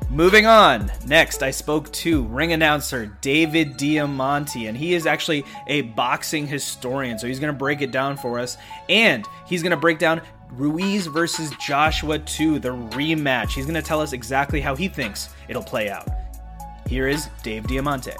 Moving 0.09 0.45
on. 0.45 0.91
Next, 1.05 1.43
I 1.43 1.51
spoke 1.51 1.91
to 1.93 2.23
ring 2.23 2.53
announcer 2.53 3.07
David 3.21 3.75
Diamante, 3.75 4.67
and 4.67 4.77
he 4.77 4.93
is 4.93 5.05
actually 5.05 5.43
a 5.67 5.81
boxing 5.81 6.47
historian. 6.47 7.19
So 7.19 7.27
he's 7.27 7.39
going 7.39 7.53
to 7.53 7.57
break 7.57 7.81
it 7.81 7.91
down 7.91 8.15
for 8.15 8.39
us. 8.39 8.57
And 8.87 9.25
he's 9.45 9.61
going 9.61 9.71
to 9.71 9.77
break 9.77 9.99
down 9.99 10.21
Ruiz 10.51 11.07
versus 11.07 11.51
Joshua 11.59 12.19
2, 12.19 12.59
the 12.59 12.69
rematch. 12.69 13.51
He's 13.51 13.65
going 13.65 13.75
to 13.75 13.81
tell 13.81 13.99
us 13.99 14.13
exactly 14.13 14.61
how 14.61 14.75
he 14.75 14.87
thinks 14.87 15.29
it'll 15.47 15.63
play 15.63 15.89
out. 15.89 16.07
Here 16.87 17.07
is 17.07 17.27
Dave 17.43 17.67
Diamante. 17.67 18.13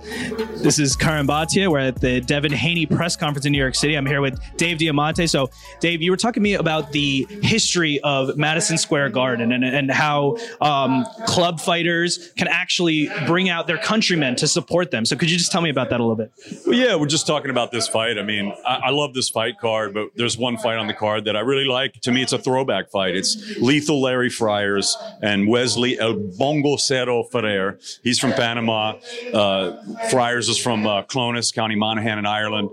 This 0.00 0.78
is 0.78 0.96
Karan 0.96 1.26
Bhatia. 1.26 1.70
We're 1.70 1.78
at 1.78 2.00
the 2.00 2.20
Devin 2.20 2.52
Haney 2.52 2.86
press 2.86 3.16
conference 3.16 3.44
in 3.44 3.52
New 3.52 3.58
York 3.58 3.74
City. 3.74 3.96
I'm 3.96 4.06
here 4.06 4.20
with 4.20 4.40
Dave 4.56 4.78
Diamante. 4.78 5.26
So, 5.26 5.50
Dave, 5.80 6.00
you 6.00 6.10
were 6.10 6.16
talking 6.16 6.40
to 6.40 6.44
me 6.44 6.54
about 6.54 6.92
the 6.92 7.26
history 7.42 8.00
of 8.00 8.36
Madison 8.36 8.78
Square 8.78 9.10
Garden 9.10 9.52
and, 9.52 9.62
and 9.62 9.90
how 9.90 10.38
um, 10.60 11.06
club 11.26 11.60
fighters 11.60 12.32
can 12.36 12.48
actually 12.48 13.10
bring 13.26 13.50
out 13.50 13.66
their 13.66 13.78
countrymen 13.78 14.36
to 14.36 14.48
support 14.48 14.90
them. 14.90 15.04
So, 15.04 15.16
could 15.16 15.30
you 15.30 15.36
just 15.36 15.52
tell 15.52 15.60
me 15.60 15.70
about 15.70 15.90
that 15.90 16.00
a 16.00 16.02
little 16.02 16.16
bit? 16.16 16.32
Well, 16.66 16.76
yeah, 16.76 16.94
we're 16.96 17.06
just 17.06 17.26
talking 17.26 17.50
about 17.50 17.70
this 17.70 17.86
fight. 17.86 18.18
I 18.18 18.22
mean, 18.22 18.54
I, 18.66 18.80
I 18.84 18.90
love 18.90 19.12
this 19.12 19.28
fight 19.28 19.58
card, 19.58 19.92
but 19.92 20.08
there's 20.16 20.38
one 20.38 20.56
fight 20.56 20.78
on 20.78 20.86
the 20.86 20.94
card 20.94 21.26
that 21.26 21.36
I 21.36 21.40
really 21.40 21.66
like. 21.66 22.00
To 22.02 22.12
me, 22.12 22.22
it's 22.22 22.32
a 22.32 22.38
throwback 22.38 22.90
fight. 22.90 23.16
It's 23.16 23.58
Lethal 23.58 24.00
Larry 24.00 24.30
Fryers 24.30 24.96
and 25.20 25.46
Wesley 25.46 25.98
El 25.98 26.14
Bongo 26.38 26.76
Cero 26.76 27.22
Ferrer. 27.30 27.78
He's 28.02 28.18
from 28.18 28.32
Panama. 28.32 28.94
Uh, 29.32 29.76
Fryers 30.10 30.48
is 30.48 30.58
from 30.58 30.86
uh, 30.86 31.02
Clones, 31.02 31.52
County 31.52 31.76
Monaghan 31.76 32.18
in 32.18 32.26
Ireland 32.26 32.70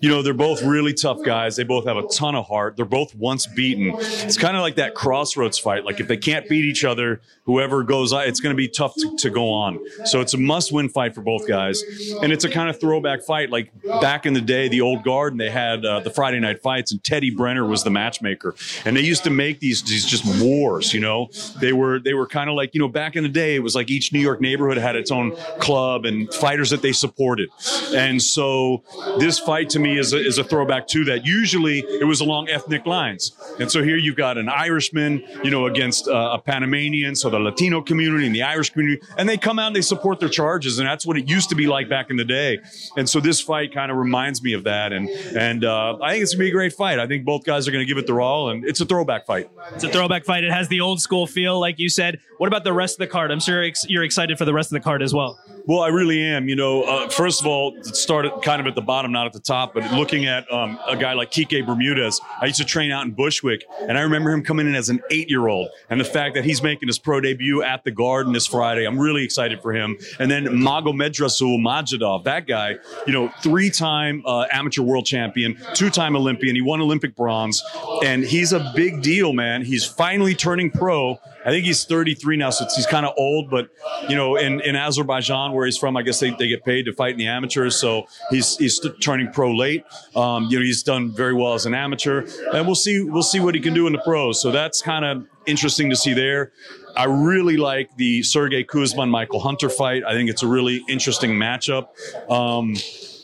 you 0.00 0.08
know, 0.08 0.22
they're 0.22 0.34
both 0.34 0.62
really 0.62 0.92
tough 0.92 1.22
guys. 1.24 1.56
They 1.56 1.64
both 1.64 1.86
have 1.86 1.96
a 1.96 2.06
ton 2.08 2.34
of 2.34 2.46
heart. 2.46 2.76
They're 2.76 2.84
both 2.84 3.14
once 3.14 3.46
beaten. 3.46 3.94
It's 3.98 4.36
kind 4.36 4.56
of 4.56 4.62
like 4.62 4.76
that 4.76 4.94
crossroads 4.94 5.58
fight. 5.58 5.84
Like 5.84 6.00
if 6.00 6.08
they 6.08 6.16
can't 6.16 6.48
beat 6.48 6.64
each 6.64 6.84
other, 6.84 7.20
whoever 7.44 7.82
goes, 7.82 8.12
it's 8.12 8.40
going 8.40 8.54
to 8.54 8.56
be 8.56 8.68
tough 8.68 8.94
to, 8.96 9.16
to, 9.16 9.30
go 9.30 9.50
on. 9.50 9.78
So 10.06 10.20
it's 10.20 10.34
a 10.34 10.38
must-win 10.38 10.88
fight 10.88 11.14
for 11.14 11.22
both 11.22 11.48
guys, 11.48 11.82
and 12.22 12.32
it's 12.32 12.44
a 12.44 12.50
kind 12.50 12.68
of 12.68 12.78
throwback 12.78 13.22
fight. 13.22 13.50
Like 13.50 13.72
back 14.00 14.26
in 14.26 14.32
the 14.32 14.40
day, 14.40 14.68
the 14.68 14.80
old 14.80 15.02
guard, 15.02 15.32
and 15.32 15.40
they 15.40 15.50
had 15.50 15.84
uh, 15.84 16.00
the 16.00 16.10
Friday 16.10 16.40
night 16.40 16.62
fights, 16.62 16.92
and 16.92 17.02
Teddy 17.02 17.30
Brenner 17.30 17.66
was 17.66 17.82
the 17.82 17.90
matchmaker, 17.90 18.54
and 18.84 18.96
they 18.96 19.00
used 19.00 19.24
to 19.24 19.30
make 19.30 19.60
these 19.60 19.82
these 19.82 20.04
just 20.04 20.24
wars. 20.42 20.94
You 20.94 21.00
know, 21.00 21.30
they 21.60 21.72
were 21.72 21.98
they 21.98 22.14
were 22.14 22.26
kind 22.26 22.48
of 22.48 22.56
like 22.56 22.74
you 22.74 22.80
know 22.80 22.88
back 22.88 23.16
in 23.16 23.22
the 23.22 23.28
day, 23.28 23.56
it 23.56 23.62
was 23.62 23.74
like 23.74 23.90
each 23.90 24.12
New 24.12 24.20
York 24.20 24.40
neighborhood 24.40 24.78
had 24.78 24.96
its 24.96 25.10
own 25.10 25.34
club 25.58 26.04
and 26.04 26.32
fighters 26.32 26.70
that 26.70 26.82
they 26.82 26.92
supported, 26.92 27.48
and 27.94 28.22
so 28.22 28.82
this 29.18 29.38
fight 29.38 29.63
to 29.70 29.78
me 29.78 29.98
is 29.98 30.12
a, 30.12 30.18
is 30.18 30.38
a 30.38 30.44
throwback 30.44 30.86
to 30.88 31.04
that. 31.04 31.24
Usually 31.24 31.80
it 31.80 32.06
was 32.06 32.20
along 32.20 32.48
ethnic 32.48 32.86
lines. 32.86 33.32
And 33.58 33.70
so 33.70 33.82
here 33.82 33.96
you've 33.96 34.16
got 34.16 34.38
an 34.38 34.48
Irishman, 34.48 35.24
you 35.42 35.50
know, 35.50 35.66
against 35.66 36.08
uh, 36.08 36.30
a 36.32 36.38
Panamanian, 36.38 37.14
so 37.14 37.30
the 37.30 37.38
Latino 37.38 37.80
community 37.80 38.26
and 38.26 38.34
the 38.34 38.42
Irish 38.42 38.70
community, 38.70 39.02
and 39.16 39.28
they 39.28 39.36
come 39.36 39.58
out 39.58 39.68
and 39.68 39.76
they 39.76 39.82
support 39.82 40.20
their 40.20 40.28
charges. 40.28 40.78
And 40.78 40.88
that's 40.88 41.06
what 41.06 41.16
it 41.16 41.28
used 41.28 41.48
to 41.50 41.54
be 41.54 41.66
like 41.66 41.88
back 41.88 42.10
in 42.10 42.16
the 42.16 42.24
day. 42.24 42.58
And 42.96 43.08
so 43.08 43.20
this 43.20 43.40
fight 43.40 43.72
kind 43.72 43.90
of 43.90 43.96
reminds 43.96 44.42
me 44.42 44.52
of 44.52 44.64
that. 44.64 44.92
And, 44.92 45.08
and 45.08 45.64
uh, 45.64 45.98
I 46.02 46.12
think 46.12 46.22
it's 46.22 46.34
going 46.34 46.40
to 46.40 46.44
be 46.44 46.48
a 46.48 46.52
great 46.52 46.72
fight. 46.72 46.98
I 46.98 47.06
think 47.06 47.24
both 47.24 47.44
guys 47.44 47.66
are 47.68 47.72
going 47.72 47.84
to 47.84 47.88
give 47.88 47.98
it 47.98 48.06
their 48.06 48.20
all, 48.20 48.50
and 48.50 48.64
it's 48.64 48.80
a 48.80 48.86
throwback 48.86 49.26
fight. 49.26 49.50
It's 49.74 49.84
a 49.84 49.88
throwback 49.88 50.24
fight. 50.24 50.44
It 50.44 50.52
has 50.52 50.68
the 50.68 50.80
old 50.80 51.00
school 51.00 51.26
feel, 51.26 51.58
like 51.60 51.78
you 51.78 51.88
said. 51.88 52.20
What 52.38 52.48
about 52.48 52.64
the 52.64 52.72
rest 52.72 52.96
of 52.96 52.98
the 52.98 53.06
card? 53.06 53.30
I'm 53.30 53.40
sure 53.40 53.64
you're 53.88 54.04
excited 54.04 54.38
for 54.38 54.44
the 54.44 54.54
rest 54.54 54.72
of 54.72 54.74
the 54.74 54.80
card 54.80 55.02
as 55.02 55.14
well. 55.14 55.38
Well, 55.66 55.80
I 55.80 55.88
really 55.88 56.22
am. 56.22 56.46
You 56.46 56.56
know, 56.56 56.82
uh, 56.82 57.08
first 57.08 57.40
of 57.40 57.46
all, 57.46 57.74
it 57.78 57.96
started 57.96 58.32
kind 58.42 58.60
of 58.60 58.66
at 58.66 58.74
the 58.74 58.82
bottom, 58.82 59.12
not 59.12 59.24
at 59.24 59.32
the 59.32 59.40
top, 59.40 59.72
but 59.72 59.90
looking 59.92 60.26
at 60.26 60.50
um, 60.52 60.78
a 60.86 60.94
guy 60.94 61.14
like 61.14 61.30
Kike 61.30 61.64
Bermudez, 61.64 62.20
I 62.38 62.44
used 62.44 62.58
to 62.58 62.66
train 62.66 62.90
out 62.90 63.06
in 63.06 63.12
Bushwick, 63.12 63.64
and 63.88 63.96
I 63.96 64.02
remember 64.02 64.30
him 64.30 64.44
coming 64.44 64.66
in 64.66 64.74
as 64.74 64.90
an 64.90 65.00
eight 65.10 65.30
year 65.30 65.48
old. 65.48 65.70
And 65.88 65.98
the 65.98 66.04
fact 66.04 66.34
that 66.34 66.44
he's 66.44 66.62
making 66.62 66.88
his 66.88 66.98
pro 66.98 67.18
debut 67.18 67.62
at 67.62 67.82
the 67.82 67.90
Garden 67.90 68.34
this 68.34 68.46
Friday, 68.46 68.84
I'm 68.84 68.98
really 68.98 69.24
excited 69.24 69.62
for 69.62 69.72
him. 69.72 69.96
And 70.18 70.30
then 70.30 70.44
Magomedrasul 70.44 71.58
Majidov, 71.58 72.24
that 72.24 72.46
guy, 72.46 72.76
you 73.06 73.14
know, 73.14 73.32
three 73.42 73.70
time 73.70 74.22
uh, 74.26 74.44
amateur 74.52 74.82
world 74.82 75.06
champion, 75.06 75.56
two 75.72 75.88
time 75.88 76.14
Olympian. 76.14 76.54
He 76.54 76.62
won 76.62 76.82
Olympic 76.82 77.16
bronze, 77.16 77.62
and 78.04 78.22
he's 78.22 78.52
a 78.52 78.70
big 78.76 79.00
deal, 79.00 79.32
man. 79.32 79.62
He's 79.62 79.86
finally 79.86 80.34
turning 80.34 80.70
pro 80.70 81.18
I 81.44 81.50
think 81.50 81.64
he's 81.66 81.84
33 81.84 82.36
now, 82.36 82.50
so 82.50 82.66
he's 82.74 82.86
kind 82.86 83.04
of 83.04 83.14
old. 83.16 83.50
But 83.50 83.68
you 84.08 84.16
know, 84.16 84.36
in, 84.36 84.60
in 84.60 84.76
Azerbaijan, 84.76 85.52
where 85.52 85.66
he's 85.66 85.76
from, 85.76 85.96
I 85.96 86.02
guess 86.02 86.20
they, 86.20 86.30
they 86.30 86.48
get 86.48 86.64
paid 86.64 86.84
to 86.86 86.92
fight 86.92 87.12
in 87.12 87.18
the 87.18 87.26
amateurs. 87.26 87.76
So 87.76 88.06
he's 88.30 88.56
he's 88.56 88.80
turning 89.00 89.30
pro 89.32 89.54
late. 89.54 89.84
Um, 90.16 90.44
you 90.50 90.58
know, 90.58 90.64
he's 90.64 90.82
done 90.82 91.10
very 91.10 91.34
well 91.34 91.54
as 91.54 91.66
an 91.66 91.74
amateur, 91.74 92.26
and 92.52 92.66
we'll 92.66 92.74
see 92.74 93.02
we'll 93.02 93.22
see 93.22 93.40
what 93.40 93.54
he 93.54 93.60
can 93.60 93.74
do 93.74 93.86
in 93.86 93.92
the 93.92 94.00
pros. 94.00 94.40
So 94.40 94.50
that's 94.50 94.82
kind 94.82 95.04
of 95.04 95.26
interesting 95.46 95.90
to 95.90 95.96
see 95.96 96.14
there. 96.14 96.52
I 96.96 97.04
really 97.04 97.56
like 97.56 97.96
the 97.96 98.22
Sergey 98.22 98.64
Kuzmin 98.64 99.04
and 99.04 99.12
Michael 99.12 99.40
Hunter 99.40 99.68
fight. 99.68 100.04
I 100.04 100.14
think 100.14 100.30
it's 100.30 100.42
a 100.42 100.46
really 100.46 100.82
interesting 100.88 101.32
matchup. 101.32 101.88
Um, 102.30 102.74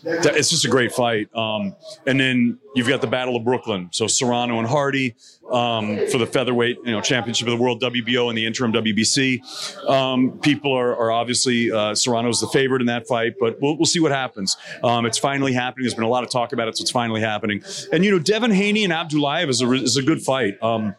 it's 0.05 0.51
just 0.51 0.65
a 0.65 0.69
great 0.69 0.93
fight. 0.93 1.35
Um, 1.35 1.77
and 2.07 2.19
then 2.19 2.59
you've 2.75 2.89
got 2.89 3.01
the 3.01 3.07
Battle 3.07 3.37
of 3.37 3.45
Brooklyn. 3.45 3.89
So 3.93 4.07
Serrano 4.07 4.59
and 4.59 4.67
Hardy 4.67 5.15
um, 5.51 6.07
for 6.11 6.19
the 6.19 6.27
featherweight, 6.27 6.79
you 6.85 6.93
know, 6.93 7.01
championship 7.01 7.49
of 7.49 7.57
the 7.57 7.63
world, 7.63 7.83
WBO 7.83 8.29
and 8.29 8.39
the 8.39 8.47
interim 8.47 8.73
WBC. 8.73 9.41
Um, 9.89 10.39
people 10.41 10.73
are, 10.73 10.97
are 10.97 11.11
obviously 11.11 11.71
uh, 11.71 11.95
Serrano's 11.95 12.41
the 12.41 12.49
favorite 12.49 12.81
in 12.81 12.87
that 12.87 13.07
fight, 13.07 13.35
but 13.41 13.61
we'll, 13.61 13.77
we'll 13.77 13.87
see 13.87 14.01
what 14.01 14.13
happens. 14.13 14.57
Um, 14.85 15.07
it's 15.07 15.19
finally 15.19 15.53
happening. 15.53 15.85
There's 15.85 15.95
been 15.95 16.05
a 16.05 16.09
lot 16.09 16.25
of 16.25 16.31
talk 16.31 16.53
about 16.53 16.69
it, 16.69 16.77
so 16.77 16.83
it's 16.83 16.91
finally 16.91 17.21
happening. 17.21 17.63
And 17.93 18.05
you 18.05 18.11
know, 18.11 18.19
Devin 18.19 18.51
Haney 18.51 18.85
and 18.85 18.93
Abdullayev 18.93 19.49
is 19.49 19.61
a 19.61 19.71
is 19.73 19.97
a 19.97 20.03
good 20.03 20.23
fight. 20.23 20.63
Um, 20.63 20.95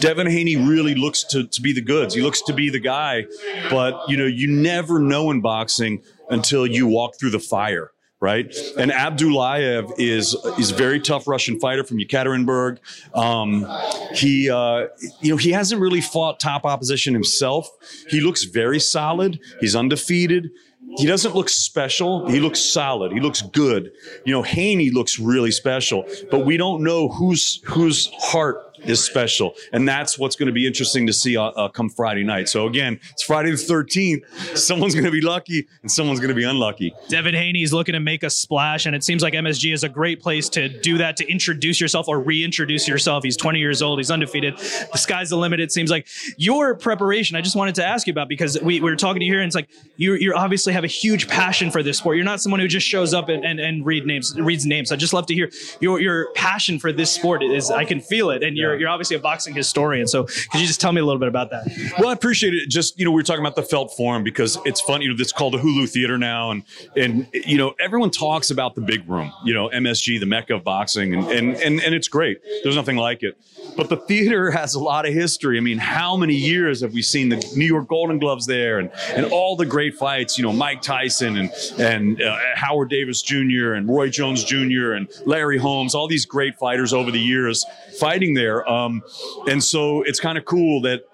Devin 0.00 0.26
Haney 0.26 0.56
really 0.56 0.94
looks 0.94 1.24
to, 1.24 1.46
to 1.46 1.62
be 1.62 1.72
the 1.72 1.80
goods. 1.80 2.14
He 2.14 2.20
looks 2.20 2.42
to 2.42 2.52
be 2.52 2.68
the 2.68 2.80
guy, 2.80 3.26
but 3.70 4.02
you 4.08 4.16
know, 4.16 4.26
you 4.26 4.48
never 4.48 4.98
know 4.98 5.30
in 5.30 5.40
boxing 5.40 6.02
until 6.28 6.66
you 6.66 6.86
walk 6.86 7.18
through 7.18 7.30
the 7.30 7.38
fire 7.38 7.92
right? 8.26 8.52
And 8.76 8.90
Abdullayev 8.90 9.92
is 9.98 10.34
is 10.58 10.72
a 10.72 10.74
very 10.74 10.98
tough 10.98 11.28
Russian 11.28 11.60
fighter 11.60 11.84
from 11.84 11.98
Yekaterinburg. 11.98 12.78
Um, 13.14 13.64
he, 14.12 14.50
uh, 14.50 14.88
you 15.20 15.30
know, 15.30 15.36
he 15.36 15.52
hasn't 15.52 15.80
really 15.80 16.00
fought 16.00 16.40
top 16.40 16.64
opposition 16.64 17.14
himself. 17.14 17.68
He 18.08 18.20
looks 18.20 18.42
very 18.42 18.80
solid. 18.80 19.38
He's 19.60 19.76
undefeated. 19.76 20.50
He 20.98 21.06
doesn't 21.06 21.34
look 21.36 21.48
special. 21.48 22.26
He 22.28 22.40
looks 22.40 22.58
solid. 22.58 23.12
He 23.12 23.20
looks 23.20 23.42
good. 23.42 23.92
You 24.24 24.32
know, 24.32 24.42
Haney 24.42 24.90
looks 24.90 25.20
really 25.20 25.52
special, 25.52 26.04
but 26.30 26.44
we 26.44 26.56
don't 26.56 26.82
know 26.82 27.08
whose 27.08 27.60
whose 27.64 28.10
heart 28.18 28.75
is 28.88 29.02
special. 29.02 29.54
And 29.72 29.88
that's 29.88 30.18
what's 30.18 30.36
going 30.36 30.46
to 30.46 30.52
be 30.52 30.66
interesting 30.66 31.06
to 31.06 31.12
see 31.12 31.36
uh, 31.36 31.44
uh, 31.44 31.68
come 31.68 31.88
Friday 31.88 32.24
night. 32.24 32.48
So 32.48 32.66
again, 32.66 33.00
it's 33.10 33.22
Friday 33.22 33.50
the 33.50 33.56
13th. 33.56 34.56
Someone's 34.56 34.94
going 34.94 35.04
to 35.04 35.10
be 35.10 35.20
lucky 35.20 35.66
and 35.82 35.90
someone's 35.90 36.20
going 36.20 36.28
to 36.28 36.34
be 36.34 36.44
unlucky. 36.44 36.94
Devin 37.08 37.34
Haney 37.34 37.62
is 37.62 37.72
looking 37.72 37.92
to 37.94 38.00
make 38.00 38.22
a 38.22 38.30
splash, 38.30 38.86
and 38.86 38.94
it 38.94 39.04
seems 39.04 39.22
like 39.22 39.34
MSG 39.34 39.72
is 39.72 39.84
a 39.84 39.88
great 39.88 40.20
place 40.20 40.48
to 40.50 40.68
do 40.68 40.98
that, 40.98 41.16
to 41.18 41.30
introduce 41.30 41.80
yourself 41.80 42.08
or 42.08 42.20
reintroduce 42.20 42.88
yourself. 42.88 43.24
He's 43.24 43.36
20 43.36 43.58
years 43.58 43.82
old. 43.82 43.98
He's 43.98 44.10
undefeated. 44.10 44.56
The 44.56 44.98
sky's 44.98 45.30
the 45.30 45.36
limit, 45.36 45.60
it 45.60 45.72
seems 45.72 45.90
like. 45.90 46.06
Your 46.36 46.74
preparation, 46.74 47.36
I 47.36 47.40
just 47.40 47.56
wanted 47.56 47.74
to 47.76 47.84
ask 47.84 48.06
you 48.06 48.12
about 48.12 48.28
because 48.28 48.60
we, 48.60 48.80
we 48.80 48.90
were 48.90 48.96
talking 48.96 49.20
to 49.20 49.26
you 49.26 49.32
here, 49.32 49.40
and 49.40 49.46
it's 49.46 49.56
like 49.56 49.70
you 49.96 50.14
you 50.14 50.34
obviously 50.34 50.72
have 50.72 50.84
a 50.84 50.88
huge 50.88 51.28
passion 51.28 51.70
for 51.70 51.82
this 51.82 51.98
sport. 51.98 52.16
You're 52.16 52.24
not 52.24 52.40
someone 52.40 52.60
who 52.60 52.68
just 52.68 52.86
shows 52.86 53.14
up 53.14 53.28
and, 53.28 53.44
and, 53.44 53.60
and 53.60 53.84
read 53.84 54.06
names, 54.06 54.38
reads 54.38 54.66
names. 54.66 54.92
I 54.92 54.96
just 54.96 55.12
love 55.12 55.26
to 55.26 55.34
hear 55.34 55.50
your, 55.80 56.00
your 56.00 56.32
passion 56.32 56.78
for 56.78 56.92
this 56.92 57.10
sport 57.10 57.42
is 57.42 57.70
I 57.70 57.84
can 57.84 58.00
feel 58.00 58.30
it. 58.30 58.42
And 58.42 58.56
you're, 58.56 58.75
you're 58.78 58.88
obviously 58.88 59.16
a 59.16 59.20
boxing 59.20 59.54
historian. 59.54 60.06
So 60.06 60.24
could 60.24 60.60
you 60.60 60.66
just 60.66 60.80
tell 60.80 60.92
me 60.92 61.00
a 61.00 61.04
little 61.04 61.18
bit 61.18 61.28
about 61.28 61.50
that? 61.50 61.66
Well, 61.98 62.08
I 62.08 62.12
appreciate 62.12 62.54
it. 62.54 62.68
Just, 62.68 62.98
you 62.98 63.04
know, 63.04 63.10
we 63.10 63.16
were 63.16 63.22
talking 63.22 63.42
about 63.42 63.56
the 63.56 63.62
Felt 63.62 63.96
Forum 63.96 64.24
because 64.24 64.58
it's 64.64 64.80
fun. 64.80 65.02
You 65.02 65.10
know, 65.10 65.16
it's 65.18 65.32
called 65.32 65.54
the 65.54 65.58
Hulu 65.58 65.88
Theater 65.88 66.18
now. 66.18 66.50
And, 66.50 66.62
and, 66.96 67.26
you 67.32 67.56
know, 67.56 67.74
everyone 67.80 68.10
talks 68.10 68.50
about 68.50 68.74
the 68.74 68.80
big 68.80 69.08
room, 69.08 69.32
you 69.44 69.54
know, 69.54 69.68
MSG, 69.68 70.20
the 70.20 70.26
mecca 70.26 70.54
of 70.54 70.64
boxing. 70.64 71.14
And, 71.14 71.24
and, 71.28 71.56
and, 71.56 71.80
and 71.80 71.94
it's 71.94 72.08
great. 72.08 72.38
There's 72.62 72.76
nothing 72.76 72.96
like 72.96 73.22
it. 73.22 73.38
But 73.76 73.88
the 73.88 73.96
theater 73.96 74.50
has 74.52 74.74
a 74.74 74.80
lot 74.80 75.06
of 75.06 75.12
history. 75.12 75.58
I 75.58 75.60
mean, 75.60 75.78
how 75.78 76.16
many 76.16 76.34
years 76.34 76.80
have 76.80 76.92
we 76.92 77.02
seen 77.02 77.28
the 77.28 77.36
New 77.56 77.66
York 77.66 77.88
Golden 77.88 78.18
Gloves 78.18 78.46
there 78.46 78.78
and, 78.78 78.90
and 79.10 79.26
all 79.26 79.56
the 79.56 79.66
great 79.66 79.94
fights, 79.94 80.38
you 80.38 80.44
know, 80.44 80.52
Mike 80.52 80.82
Tyson 80.82 81.36
and, 81.36 81.50
and 81.78 82.22
uh, 82.22 82.36
Howard 82.54 82.90
Davis 82.90 83.22
Jr. 83.22 83.74
and 83.74 83.88
Roy 83.88 84.08
Jones 84.08 84.44
Jr. 84.44 84.92
and 84.92 85.08
Larry 85.24 85.58
Holmes, 85.58 85.94
all 85.94 86.08
these 86.08 86.26
great 86.26 86.58
fighters 86.58 86.92
over 86.92 87.10
the 87.10 87.20
years 87.20 87.64
fighting 87.98 88.34
there. 88.34 88.68
Um, 88.68 89.02
and 89.48 89.62
so 89.62 90.02
it's 90.02 90.20
kind 90.20 90.38
of 90.38 90.44
cool 90.44 90.80
that 90.82 91.04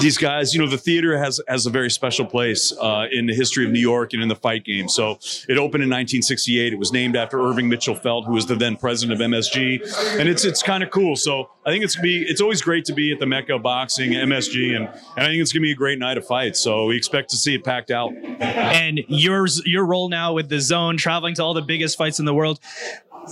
these 0.00 0.16
guys, 0.16 0.54
you 0.54 0.60
know, 0.60 0.66
the 0.66 0.78
theater 0.78 1.18
has 1.18 1.40
has 1.48 1.66
a 1.66 1.70
very 1.70 1.90
special 1.90 2.24
place 2.24 2.72
uh, 2.80 3.06
in 3.10 3.26
the 3.26 3.34
history 3.34 3.64
of 3.64 3.70
New 3.70 3.80
York 3.80 4.12
and 4.12 4.22
in 4.22 4.28
the 4.28 4.36
fight 4.36 4.64
game. 4.64 4.88
So 4.88 5.18
it 5.48 5.58
opened 5.58 5.82
in 5.82 5.90
1968. 5.90 6.72
It 6.72 6.78
was 6.78 6.92
named 6.92 7.16
after 7.16 7.40
Irving 7.40 7.68
Mitchell 7.68 7.94
Felt, 7.94 8.26
who 8.26 8.32
was 8.32 8.46
the 8.46 8.54
then 8.54 8.76
president 8.76 9.20
of 9.20 9.26
MSG, 9.26 10.18
and 10.18 10.28
it's 10.28 10.44
it's 10.44 10.62
kind 10.62 10.82
of 10.82 10.90
cool. 10.90 11.16
So 11.16 11.50
I 11.66 11.70
think 11.70 11.84
it's 11.84 11.96
be 11.96 12.22
it's 12.22 12.40
always 12.40 12.62
great 12.62 12.84
to 12.86 12.92
be 12.92 13.12
at 13.12 13.18
the 13.18 13.26
Mecca 13.26 13.58
Boxing, 13.58 14.12
MSG, 14.12 14.76
and, 14.76 14.86
and 14.86 15.26
I 15.26 15.26
think 15.26 15.40
it's 15.42 15.52
gonna 15.52 15.62
be 15.62 15.72
a 15.72 15.76
great 15.76 15.98
night 15.98 16.16
of 16.16 16.26
fights. 16.26 16.60
So 16.60 16.86
we 16.86 16.96
expect 16.96 17.30
to 17.30 17.36
see 17.36 17.54
it 17.54 17.64
packed 17.64 17.90
out. 17.90 18.12
And 18.40 19.00
yours 19.08 19.62
your 19.66 19.84
role 19.84 20.08
now 20.08 20.32
with 20.32 20.48
the 20.48 20.56
DAZN, 20.56 20.98
traveling 20.98 21.34
to 21.36 21.42
all 21.42 21.54
the 21.54 21.62
biggest 21.62 21.98
fights 21.98 22.18
in 22.18 22.24
the 22.24 22.34
world 22.34 22.60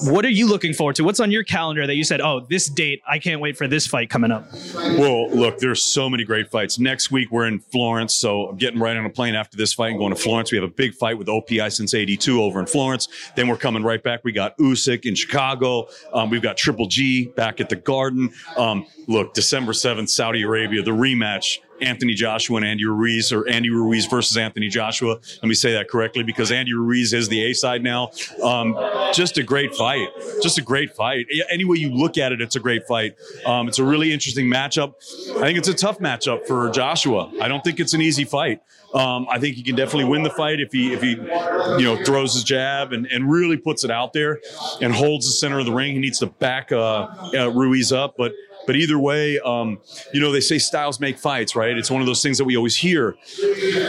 what 0.05 0.25
are 0.25 0.31
you 0.31 0.47
looking 0.47 0.73
forward 0.73 0.97
to? 0.97 1.05
What's 1.05 1.21
on 1.21 1.31
your 1.31 1.45
calendar 1.45 1.87
that 1.87 1.95
you 1.95 2.05
said, 2.05 2.21
oh, 2.21 2.41
this 2.49 2.69
date, 2.69 3.03
I 3.07 3.19
can't 3.19 3.41
wait 3.41 3.57
for 3.57 3.67
this 3.67 3.87
fight 3.87 4.11
coming 4.11 4.31
up? 4.31 4.49
Well, 4.75 5.31
look, 5.31 5.59
there's 5.59 5.83
so 5.83 6.09
many 6.09 6.25
great 6.25 6.51
fights. 6.51 6.79
Next 6.79 7.11
week 7.11 7.31
we're 7.31 7.47
in 7.47 7.61
Florence, 7.61 8.15
so 8.15 8.49
I'm 8.49 8.57
getting 8.57 8.81
right 8.81 8.97
on 8.97 9.05
a 9.05 9.11
plane 9.11 9.35
after 9.35 9.57
this 9.57 9.73
fight 9.73 9.91
and 9.91 9.99
going 9.99 10.15
to 10.15 10.21
Florence. 10.21 10.53
We 10.53 10.59
have 10.59 10.69
a 10.69 10.73
big 10.73 10.95
fight 10.95 11.19
with 11.19 11.29
OPI 11.29 11.73
since 11.73 11.95
'82 11.95 12.43
over 12.43 12.61
in 12.61 12.67
Florence. 12.67 13.09
Then 13.37 13.49
we're 13.49 13.57
coming 13.57 13.83
right 13.83 14.03
back. 14.03 14.25
We 14.25 14.33
got 14.33 14.57
Usyk 14.59 15.07
in 15.07 15.15
Chicago. 15.15 15.89
Um, 16.13 16.31
we've 16.31 16.43
got 16.43 16.57
Triple 16.57 16.87
G 16.87 17.27
back 17.27 17.61
at 17.61 17.69
the 17.69 17.77
Garden. 17.77 18.33
Um, 18.57 18.87
look, 19.07 19.35
December 19.35 19.73
7th, 19.73 20.09
Saudi 20.09 20.43
Arabia, 20.43 20.83
the 20.83 20.91
rematch. 20.91 21.59
Anthony 21.81 22.15
Joshua 22.15 22.57
and 22.57 22.67
Andy 22.67 22.85
Ruiz, 22.85 23.33
or 23.33 23.49
Andy 23.49 23.71
Ruiz 23.71 24.07
versus 24.07 24.37
Anthony 24.37 24.69
Joshua. 24.69 25.19
Let 25.43 25.45
me 25.45 25.55
say 25.55 25.73
that 25.73 25.89
correctly 25.89 26.23
because 26.23 26.51
Andy 26.51 26.75
Ruiz 26.75 27.13
is 27.13 27.29
the 27.29 27.45
A 27.51 27.53
side 27.55 27.83
now. 27.83 28.11
Um, 28.43 28.77
just 29.13 29.39
a 29.39 29.43
great 29.43 29.75
fight. 29.75 30.09
Just 30.43 30.59
a 30.59 30.63
great 30.63 30.95
fight. 30.95 31.27
Any 31.51 31.65
way 31.65 31.77
you 31.79 31.91
look 31.91 32.19
at 32.19 32.33
it, 32.33 32.41
it's 32.41 32.57
a 32.57 32.61
great 32.61 32.87
fight. 32.87 33.17
Um, 33.47 33.69
it's 33.69 33.79
a 33.79 33.85
really 33.85 34.13
interesting 34.13 34.47
matchup. 34.47 34.95
I 35.37 35.41
think 35.41 35.59
it's 35.59 35.69
a 35.69 35.75
tough 35.75 35.99
matchup 35.99 36.47
for 36.47 36.71
Joshua. 36.71 37.31
I 37.41 37.49
don't 37.49 37.63
think 37.63 37.81
it's 37.81 37.95
an 37.95 38.01
easy 38.03 38.25
fight. 38.25 38.61
Um, 38.95 39.27
I 39.31 39.39
think 39.39 39.57
he 39.57 39.63
can 39.63 39.77
definitely 39.77 40.07
win 40.07 40.23
the 40.23 40.31
fight 40.31 40.61
if 40.61 40.73
he 40.73 40.95
if 40.95 41.03
he 41.03 41.11
you 41.11 41.85
know 41.85 42.03
throws 42.05 42.33
his 42.33 42.43
jab 42.43 42.93
and, 42.93 43.07
and 43.07 43.31
really 43.31 43.59
puts 43.59 43.85
it 43.85 43.91
out 43.91 44.15
there 44.15 44.41
and 44.81 44.95
holds 44.95 45.27
the 45.27 45.33
center 45.33 45.59
of 45.59 45.67
the 45.67 45.73
ring. 45.73 45.93
He 45.93 45.99
needs 45.99 46.19
to 46.21 46.27
back 46.27 46.73
uh, 46.73 47.09
uh, 47.35 47.51
Ruiz 47.51 47.93
up, 47.93 48.15
but 48.17 48.33
but 48.69 48.77
either 48.77 48.99
way, 48.99 49.41
um, 49.41 49.79
you 50.13 50.21
know, 50.21 50.31
they 50.31 50.41
say 50.41 50.59
styles 50.59 51.01
make 51.01 51.17
fights, 51.17 51.57
right? 51.57 51.75
It's 51.75 51.91
one 51.91 52.03
of 52.03 52.07
those 52.07 52.23
things 52.23 52.37
that 52.37 52.45
we 52.45 52.55
always 52.55 52.77
hear. 52.77 53.17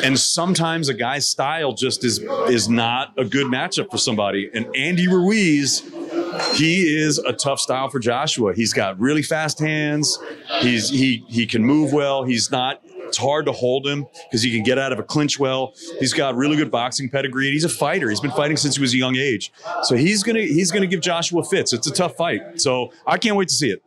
And 0.06 0.18
sometimes 0.18 0.88
a 0.88 0.94
guy's 0.94 1.28
style 1.28 1.74
just 1.74 2.06
is 2.06 2.20
is 2.48 2.70
not 2.70 3.14
a 3.18 3.26
good 3.26 3.48
matchup 3.48 3.92
for 3.92 3.98
somebody. 3.98 4.50
And 4.54 4.74
Andy 4.78 5.10
Ruiz, 5.10 5.82
he 6.56 6.96
is 6.96 7.18
a 7.18 7.34
tough 7.34 7.60
style 7.60 7.90
for 7.90 8.00
Joshua. 8.00 8.54
He's 8.56 8.72
got 8.72 8.98
really 8.98 9.22
fast 9.22 9.60
hands. 9.60 10.18
He's 10.62 10.90
he 10.90 11.26
he 11.28 11.46
can 11.46 11.66
move 11.66 11.92
well. 11.92 12.24
He's 12.24 12.50
not 12.50 12.82
it's 13.10 13.18
hard 13.18 13.48
to 13.48 13.52
hold 13.52 13.86
him 13.86 14.06
because 14.30 14.44
he 14.44 14.52
can 14.52 14.64
get 14.64 14.78
out 14.78 14.94
of 14.94 15.00
a 15.00 15.04
clinch 15.04 15.40
well. 15.40 15.74
He's 16.00 16.14
got 16.14 16.36
really 16.36 16.56
good 16.56 16.72
boxing 16.72 17.10
pedigree 17.10 17.48
and 17.48 17.54
he's 17.54 17.66
a 17.66 17.70
fighter. 17.70 18.10
He's 18.10 18.22
been 18.22 18.32
fighting 18.32 18.56
since 18.56 18.78
he 18.78 18.82
was 18.82 18.94
a 18.94 18.98
young 18.98 19.18
age. 19.18 19.52
So 19.84 19.98
he's 19.98 20.24
gonna 20.24 20.44
he's 20.44 20.72
gonna 20.72 20.88
give 20.88 21.02
Joshua 21.02 21.44
fits. 21.44 21.74
It's 21.74 21.88
a 21.88 21.92
tough 21.92 22.16
fight. 22.16 22.62
So 22.62 22.94
I 23.06 23.18
can't 23.18 23.36
wait 23.36 23.50
to 23.50 23.54
see 23.56 23.72
it. 23.72 23.84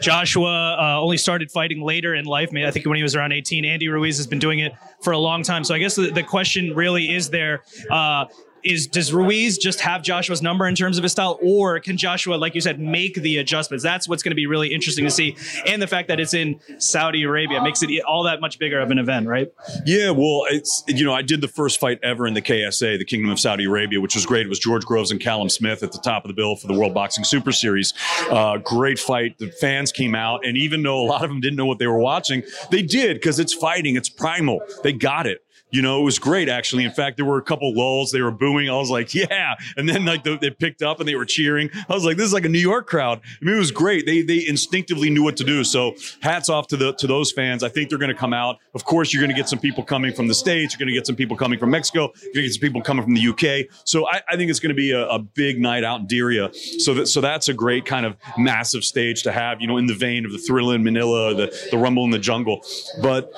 Joshua 0.00 0.76
uh, 0.78 1.00
only 1.00 1.16
started 1.16 1.50
fighting 1.50 1.80
later 1.80 2.14
in 2.14 2.24
life. 2.24 2.50
I 2.54 2.70
think 2.70 2.86
when 2.86 2.96
he 2.96 3.02
was 3.02 3.14
around 3.14 3.32
18. 3.32 3.64
Andy 3.64 3.88
Ruiz 3.88 4.16
has 4.16 4.26
been 4.26 4.38
doing 4.38 4.60
it 4.60 4.72
for 5.00 5.12
a 5.12 5.18
long 5.18 5.42
time. 5.42 5.64
So 5.64 5.74
I 5.74 5.78
guess 5.78 5.96
the, 5.96 6.10
the 6.10 6.22
question 6.22 6.74
really 6.74 7.14
is 7.14 7.30
there. 7.30 7.62
Uh, 7.90 8.26
is 8.66 8.86
does 8.86 9.12
Ruiz 9.12 9.56
just 9.56 9.80
have 9.80 10.02
Joshua's 10.02 10.42
number 10.42 10.66
in 10.66 10.74
terms 10.74 10.98
of 10.98 11.02
his 11.02 11.12
style, 11.12 11.38
or 11.40 11.78
can 11.80 11.96
Joshua, 11.96 12.34
like 12.34 12.54
you 12.54 12.60
said, 12.60 12.80
make 12.80 13.14
the 13.14 13.38
adjustments? 13.38 13.82
That's 13.82 14.08
what's 14.08 14.22
going 14.22 14.32
to 14.32 14.36
be 14.36 14.46
really 14.46 14.74
interesting 14.74 15.04
to 15.04 15.10
see, 15.10 15.36
and 15.66 15.80
the 15.80 15.86
fact 15.86 16.08
that 16.08 16.20
it's 16.20 16.34
in 16.34 16.60
Saudi 16.78 17.22
Arabia 17.22 17.62
makes 17.62 17.82
it 17.82 17.90
all 18.02 18.24
that 18.24 18.40
much 18.40 18.58
bigger 18.58 18.80
of 18.80 18.90
an 18.90 18.98
event, 18.98 19.28
right? 19.28 19.48
Yeah, 19.86 20.10
well, 20.10 20.44
it's 20.50 20.82
you 20.88 21.04
know 21.04 21.14
I 21.14 21.22
did 21.22 21.40
the 21.40 21.48
first 21.48 21.78
fight 21.78 22.00
ever 22.02 22.26
in 22.26 22.34
the 22.34 22.42
KSA, 22.42 22.98
the 22.98 23.04
Kingdom 23.04 23.30
of 23.30 23.38
Saudi 23.38 23.64
Arabia, 23.64 24.00
which 24.00 24.14
was 24.14 24.26
great. 24.26 24.44
It 24.44 24.48
was 24.48 24.58
George 24.58 24.84
Groves 24.84 25.10
and 25.10 25.20
Callum 25.20 25.48
Smith 25.48 25.82
at 25.82 25.92
the 25.92 25.98
top 25.98 26.24
of 26.24 26.28
the 26.28 26.34
bill 26.34 26.56
for 26.56 26.66
the 26.66 26.74
World 26.74 26.92
Boxing 26.92 27.24
Super 27.24 27.52
Series. 27.52 27.94
Uh, 28.30 28.58
great 28.58 28.98
fight. 28.98 29.38
The 29.38 29.50
fans 29.52 29.92
came 29.92 30.14
out, 30.14 30.44
and 30.44 30.56
even 30.56 30.82
though 30.82 31.00
a 31.00 31.06
lot 31.06 31.22
of 31.22 31.30
them 31.30 31.40
didn't 31.40 31.56
know 31.56 31.66
what 31.66 31.78
they 31.78 31.86
were 31.86 31.98
watching, 31.98 32.42
they 32.70 32.82
did 32.82 33.14
because 33.14 33.38
it's 33.38 33.54
fighting. 33.54 33.96
It's 33.96 34.08
primal. 34.08 34.60
They 34.86 34.92
got 34.92 35.26
it 35.26 35.40
you 35.70 35.82
know, 35.82 36.00
it 36.00 36.04
was 36.04 36.18
great 36.18 36.48
actually. 36.48 36.84
In 36.84 36.92
fact, 36.92 37.16
there 37.16 37.26
were 37.26 37.38
a 37.38 37.42
couple 37.42 37.74
lulls. 37.74 38.12
They 38.12 38.20
were 38.20 38.30
booing. 38.30 38.70
I 38.70 38.76
was 38.76 38.90
like, 38.90 39.14
yeah. 39.14 39.54
And 39.76 39.88
then 39.88 40.04
like 40.04 40.24
the, 40.24 40.38
they 40.38 40.50
picked 40.50 40.82
up 40.82 41.00
and 41.00 41.08
they 41.08 41.16
were 41.16 41.24
cheering. 41.24 41.70
I 41.88 41.94
was 41.94 42.04
like, 42.04 42.16
this 42.16 42.26
is 42.26 42.32
like 42.32 42.44
a 42.44 42.48
New 42.48 42.58
York 42.58 42.86
crowd. 42.86 43.20
I 43.24 43.44
mean, 43.44 43.54
it 43.54 43.58
was 43.58 43.70
great. 43.70 44.06
They 44.06 44.22
they 44.22 44.46
instinctively 44.46 45.10
knew 45.10 45.22
what 45.22 45.36
to 45.38 45.44
do. 45.44 45.64
So 45.64 45.94
hats 46.20 46.48
off 46.48 46.68
to 46.68 46.76
the 46.76 46.92
to 46.94 47.06
those 47.06 47.32
fans. 47.32 47.62
I 47.62 47.68
think 47.68 47.88
they're 47.88 47.98
going 47.98 48.12
to 48.12 48.16
come 48.16 48.32
out. 48.32 48.58
Of 48.74 48.84
course, 48.84 49.12
you're 49.12 49.22
going 49.22 49.34
to 49.34 49.36
get 49.36 49.48
some 49.48 49.58
people 49.58 49.82
coming 49.82 50.12
from 50.12 50.28
the 50.28 50.34
states. 50.34 50.74
You're 50.74 50.84
going 50.84 50.94
to 50.94 50.98
get 50.98 51.06
some 51.06 51.16
people 51.16 51.36
coming 51.36 51.58
from 51.58 51.70
Mexico. 51.70 52.12
You're 52.22 52.32
going 52.32 52.34
to 52.34 52.42
get 52.42 52.54
some 52.54 52.60
people 52.60 52.82
coming 52.82 53.04
from 53.04 53.14
the 53.14 53.28
UK. 53.28 53.66
So 53.84 54.06
I, 54.08 54.22
I 54.28 54.36
think 54.36 54.50
it's 54.50 54.60
going 54.60 54.70
to 54.70 54.76
be 54.76 54.92
a, 54.92 55.06
a, 55.08 55.18
big 55.18 55.60
night 55.60 55.82
out 55.82 56.00
in 56.00 56.06
Diriyah. 56.06 56.54
So 56.80 56.94
that 56.94 57.06
so 57.08 57.20
that's 57.20 57.48
a 57.48 57.54
great 57.54 57.84
kind 57.84 58.06
of 58.06 58.16
massive 58.38 58.84
stage 58.84 59.22
to 59.24 59.32
have. 59.32 59.60
You 59.60 59.66
know, 59.66 59.76
in 59.76 59.86
the 59.86 59.94
vein 59.94 60.24
of 60.24 60.32
the 60.32 60.38
Thrilla 60.38 60.76
in 60.76 60.84
Manila, 60.84 61.34
the 61.34 61.68
the 61.70 61.78
Rumble 61.78 62.04
in 62.04 62.10
the 62.10 62.18
Jungle. 62.18 62.64
But 63.02 63.32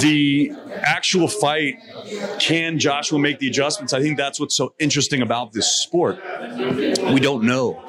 the 0.00 0.52
actual 0.82 1.28
fight 1.28 1.69
can 2.38 2.78
Joshua 2.78 3.18
make 3.18 3.38
the 3.38 3.48
adjustments? 3.48 3.92
I 3.92 4.00
think 4.00 4.16
that's 4.16 4.40
what's 4.40 4.54
so 4.54 4.74
interesting 4.78 5.22
about 5.22 5.52
this 5.52 5.66
sport. 5.66 6.18
We 7.12 7.20
don't 7.20 7.44
know. 7.44 7.82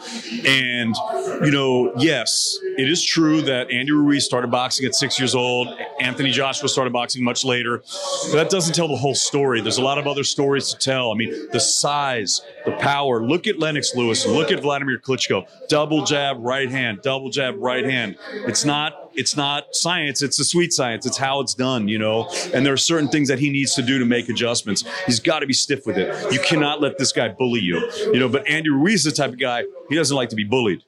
And, 0.46 0.96
you 1.44 1.52
know, 1.52 1.94
yes, 1.98 2.58
it 2.78 2.90
is 2.90 3.04
true 3.04 3.42
that 3.44 3.72
Andy 3.72 3.92
Ruiz 3.92 4.26
started 4.26 4.52
boxing 4.52 4.86
at 4.86 4.96
six 4.96 5.20
years 5.20 5.36
old. 5.36 5.68
Anthony 6.00 6.32
Joshua 6.32 6.70
started 6.70 6.94
boxing 6.94 7.24
much 7.24 7.44
later. 7.44 7.84
But 8.32 8.36
that 8.36 8.50
doesn't 8.50 8.74
tell 8.74 8.88
the 8.88 8.96
whole 8.96 9.16
story. 9.16 9.62
There's 9.62 9.78
a 9.78 9.84
lot 9.84 9.98
of 9.98 10.08
other 10.08 10.24
stories 10.24 10.70
to 10.72 10.78
tell. 10.78 11.12
I 11.12 11.16
mean, 11.16 11.48
the 11.52 11.60
size, 11.60 12.42
the 12.66 12.72
power. 12.74 13.22
Look 13.24 13.48
at 13.48 13.60
Lennox 13.60 13.96
Lewis. 13.96 14.26
Look 14.26 14.52
at 14.52 14.62
Vladimir 14.62 15.00
Klitschko. 15.00 15.48
Double 15.68 16.06
jab, 16.06 16.38
right 16.40 16.70
hand. 16.70 17.02
Double 17.02 17.30
jab, 17.30 17.56
right 17.58 17.86
hand. 17.86 18.18
It's 18.48 18.66
not 18.66 19.01
it's 19.14 19.36
not 19.36 19.76
science 19.76 20.22
it's 20.22 20.40
a 20.40 20.46
sweet 20.46 20.74
science 20.74 21.06
it's 21.06 21.18
how 21.18 21.40
it's 21.40 21.54
done 21.54 21.88
you 21.88 21.98
know 21.98 22.30
and 22.54 22.66
there 22.66 22.74
are 22.74 22.78
certain 22.78 23.10
things 23.10 23.28
that 23.28 23.40
he 23.40 23.50
needs 23.50 23.74
to 23.76 23.82
do 23.82 24.00
to 24.00 24.06
make 24.06 24.30
adjustments 24.30 24.84
he's 25.06 25.20
got 25.20 25.40
to 25.40 25.46
be 25.46 25.54
stiff 25.54 25.86
with 25.86 25.98
it 25.98 26.34
you 26.34 26.40
cannot 26.40 26.82
let 26.82 26.98
this 26.98 27.12
guy 27.12 27.28
bully 27.28 27.60
you 27.60 27.80
you 28.14 28.20
know 28.20 28.30
but 28.30 28.48
andy 28.48 28.70
ruiz 28.70 29.06
is 29.06 29.14
the 29.14 29.22
type 29.22 29.32
of 29.32 29.40
guy 29.40 29.64
he 29.90 29.96
doesn't 29.96 30.16
like 30.16 30.30
to 30.30 30.36
be 30.36 30.44
bullied 30.44 30.84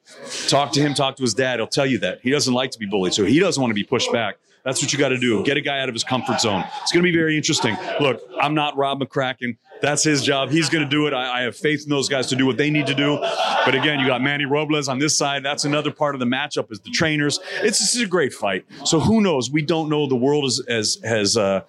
talk 0.47 0.71
to 0.71 0.81
him 0.81 0.93
talk 0.93 1.15
to 1.15 1.23
his 1.23 1.33
dad 1.33 1.59
he'll 1.59 1.67
tell 1.67 1.86
you 1.86 1.97
that 1.97 2.19
he 2.21 2.29
doesn't 2.29 2.53
like 2.53 2.71
to 2.71 2.79
be 2.79 2.86
bullied 2.86 3.13
so 3.13 3.23
he 3.25 3.39
doesn't 3.39 3.62
want 3.62 3.71
to 3.71 3.75
be 3.75 3.83
pushed 3.83 4.12
back 4.12 4.38
that's 4.63 4.81
what 4.81 4.93
you 4.93 4.99
got 4.99 5.09
to 5.09 5.17
do. 5.17 5.43
Get 5.43 5.57
a 5.57 5.62
guy 5.62 5.81
out 5.81 5.89
of 5.89 5.95
his 5.95 6.05
comfort 6.05 6.39
zone. 6.39 6.63
It's 6.81 6.91
going 6.91 7.03
to 7.03 7.12
be 7.12 7.15
very 7.15 7.36
interesting. 7.36 7.75
Look, 7.99 8.21
I'm 8.39 8.55
not 8.55 8.77
Rob 8.77 9.01
McCracken. 9.01 9.57
That's 9.81 10.03
his 10.03 10.21
job. 10.21 10.49
He's 10.49 10.69
going 10.69 10.83
to 10.83 10.89
do 10.89 11.07
it. 11.07 11.13
I, 11.13 11.39
I, 11.39 11.41
have 11.41 11.55
faith 11.55 11.83
in 11.83 11.89
those 11.89 12.07
guys 12.07 12.27
to 12.27 12.36
do 12.36 12.45
what 12.45 12.57
they 12.57 12.69
need 12.69 12.88
to 12.88 12.93
do. 12.93 13.17
But 13.65 13.75
again, 13.75 13.99
you 13.99 14.07
got 14.07 14.21
Manny 14.21 14.45
Robles 14.45 14.88
on 14.88 14.99
this 14.99 15.17
side. 15.17 15.43
That's 15.43 15.65
another 15.65 15.91
part 15.91 16.15
of 16.15 16.19
the 16.19 16.25
matchup 16.25 16.71
is 16.71 16.79
the 16.79 16.89
trainers. 16.89 17.39
It's 17.62 17.79
this 17.79 17.95
is 17.95 18.01
a 18.01 18.07
great 18.07 18.33
fight. 18.33 18.65
So 18.86 18.99
who 18.99 19.19
knows? 19.19 19.51
We 19.51 19.62
don't 19.62 19.89
know. 19.89 20.07
The 20.07 20.15
world 20.15 20.45
is 20.45 20.62
as 20.67 20.99
has 21.03 21.36
uh, 21.36 21.62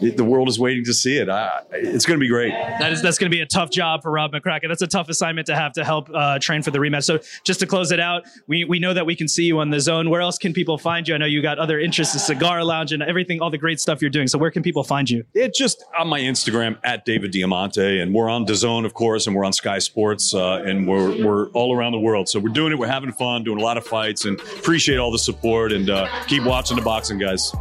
the 0.00 0.24
world 0.24 0.48
is 0.48 0.58
waiting 0.58 0.84
to 0.84 0.94
see 0.94 1.18
it. 1.18 1.28
I, 1.28 1.60
it's 1.70 2.04
going 2.04 2.18
to 2.18 2.22
be 2.22 2.28
great. 2.28 2.52
That 2.52 2.92
is 2.92 3.02
that's 3.02 3.18
going 3.18 3.30
to 3.30 3.36
be 3.36 3.42
a 3.42 3.46
tough 3.46 3.70
job 3.70 4.02
for 4.02 4.10
Rob 4.10 4.32
McCracken. 4.32 4.68
That's 4.68 4.82
a 4.82 4.86
tough 4.86 5.08
assignment 5.08 5.46
to 5.46 5.54
have 5.54 5.72
to 5.74 5.84
help 5.84 6.10
uh, 6.12 6.38
train 6.38 6.62
for 6.62 6.70
the 6.70 6.78
rematch. 6.78 7.04
So 7.04 7.20
just 7.44 7.60
to 7.60 7.66
close 7.66 7.92
it 7.92 8.00
out, 8.00 8.24
we 8.46 8.64
we 8.64 8.78
know 8.78 8.94
that 8.94 9.06
we 9.06 9.14
can 9.14 9.28
see 9.28 9.44
you 9.44 9.60
on 9.60 9.70
the 9.70 9.76
DAZN. 9.76 10.10
Where 10.10 10.20
else 10.20 10.38
can 10.38 10.52
people 10.52 10.78
find 10.78 11.06
you? 11.06 11.14
I 11.14 11.18
know 11.18 11.26
you 11.26 11.42
got 11.42 11.58
other 11.58 11.78
interests, 11.78 12.14
the 12.14 12.20
cigar 12.20 12.64
lounge 12.64 12.92
and 12.92 13.02
everything, 13.02 13.40
all 13.40 13.50
the 13.50 13.58
great 13.58 13.80
stuff 13.80 14.00
you're 14.00 14.10
doing. 14.10 14.28
So 14.28 14.38
where 14.38 14.50
can 14.50 14.62
people 14.62 14.84
find 14.84 15.08
you? 15.08 15.24
It 15.34 15.54
just 15.54 15.84
on 15.98 16.08
my 16.08 16.20
Instagram 16.20 16.78
at 16.84 17.04
David 17.04 17.32
Diamante, 17.52 18.00
and 18.00 18.14
we're 18.14 18.30
on 18.30 18.46
DAZN, 18.46 18.86
of 18.86 18.94
course, 18.94 19.26
and 19.26 19.36
we're 19.36 19.44
on 19.44 19.52
Sky 19.52 19.78
Sports, 19.78 20.34
uh, 20.34 20.62
and 20.64 20.88
we're 20.88 21.24
we're 21.24 21.48
all 21.50 21.76
around 21.76 21.92
the 21.92 21.98
world. 21.98 22.28
So 22.28 22.40
we're 22.40 22.48
doing 22.48 22.72
it. 22.72 22.78
We're 22.78 22.86
having 22.86 23.12
fun, 23.12 23.44
doing 23.44 23.58
a 23.58 23.62
lot 23.62 23.76
of 23.76 23.86
fights, 23.86 24.24
and 24.24 24.40
appreciate 24.40 24.96
all 24.96 25.12
the 25.12 25.18
support. 25.18 25.72
And 25.72 25.90
uh, 25.90 26.08
keep 26.26 26.44
watching 26.44 26.76
the 26.76 26.82
boxing, 26.82 27.18
guys. 27.18 27.52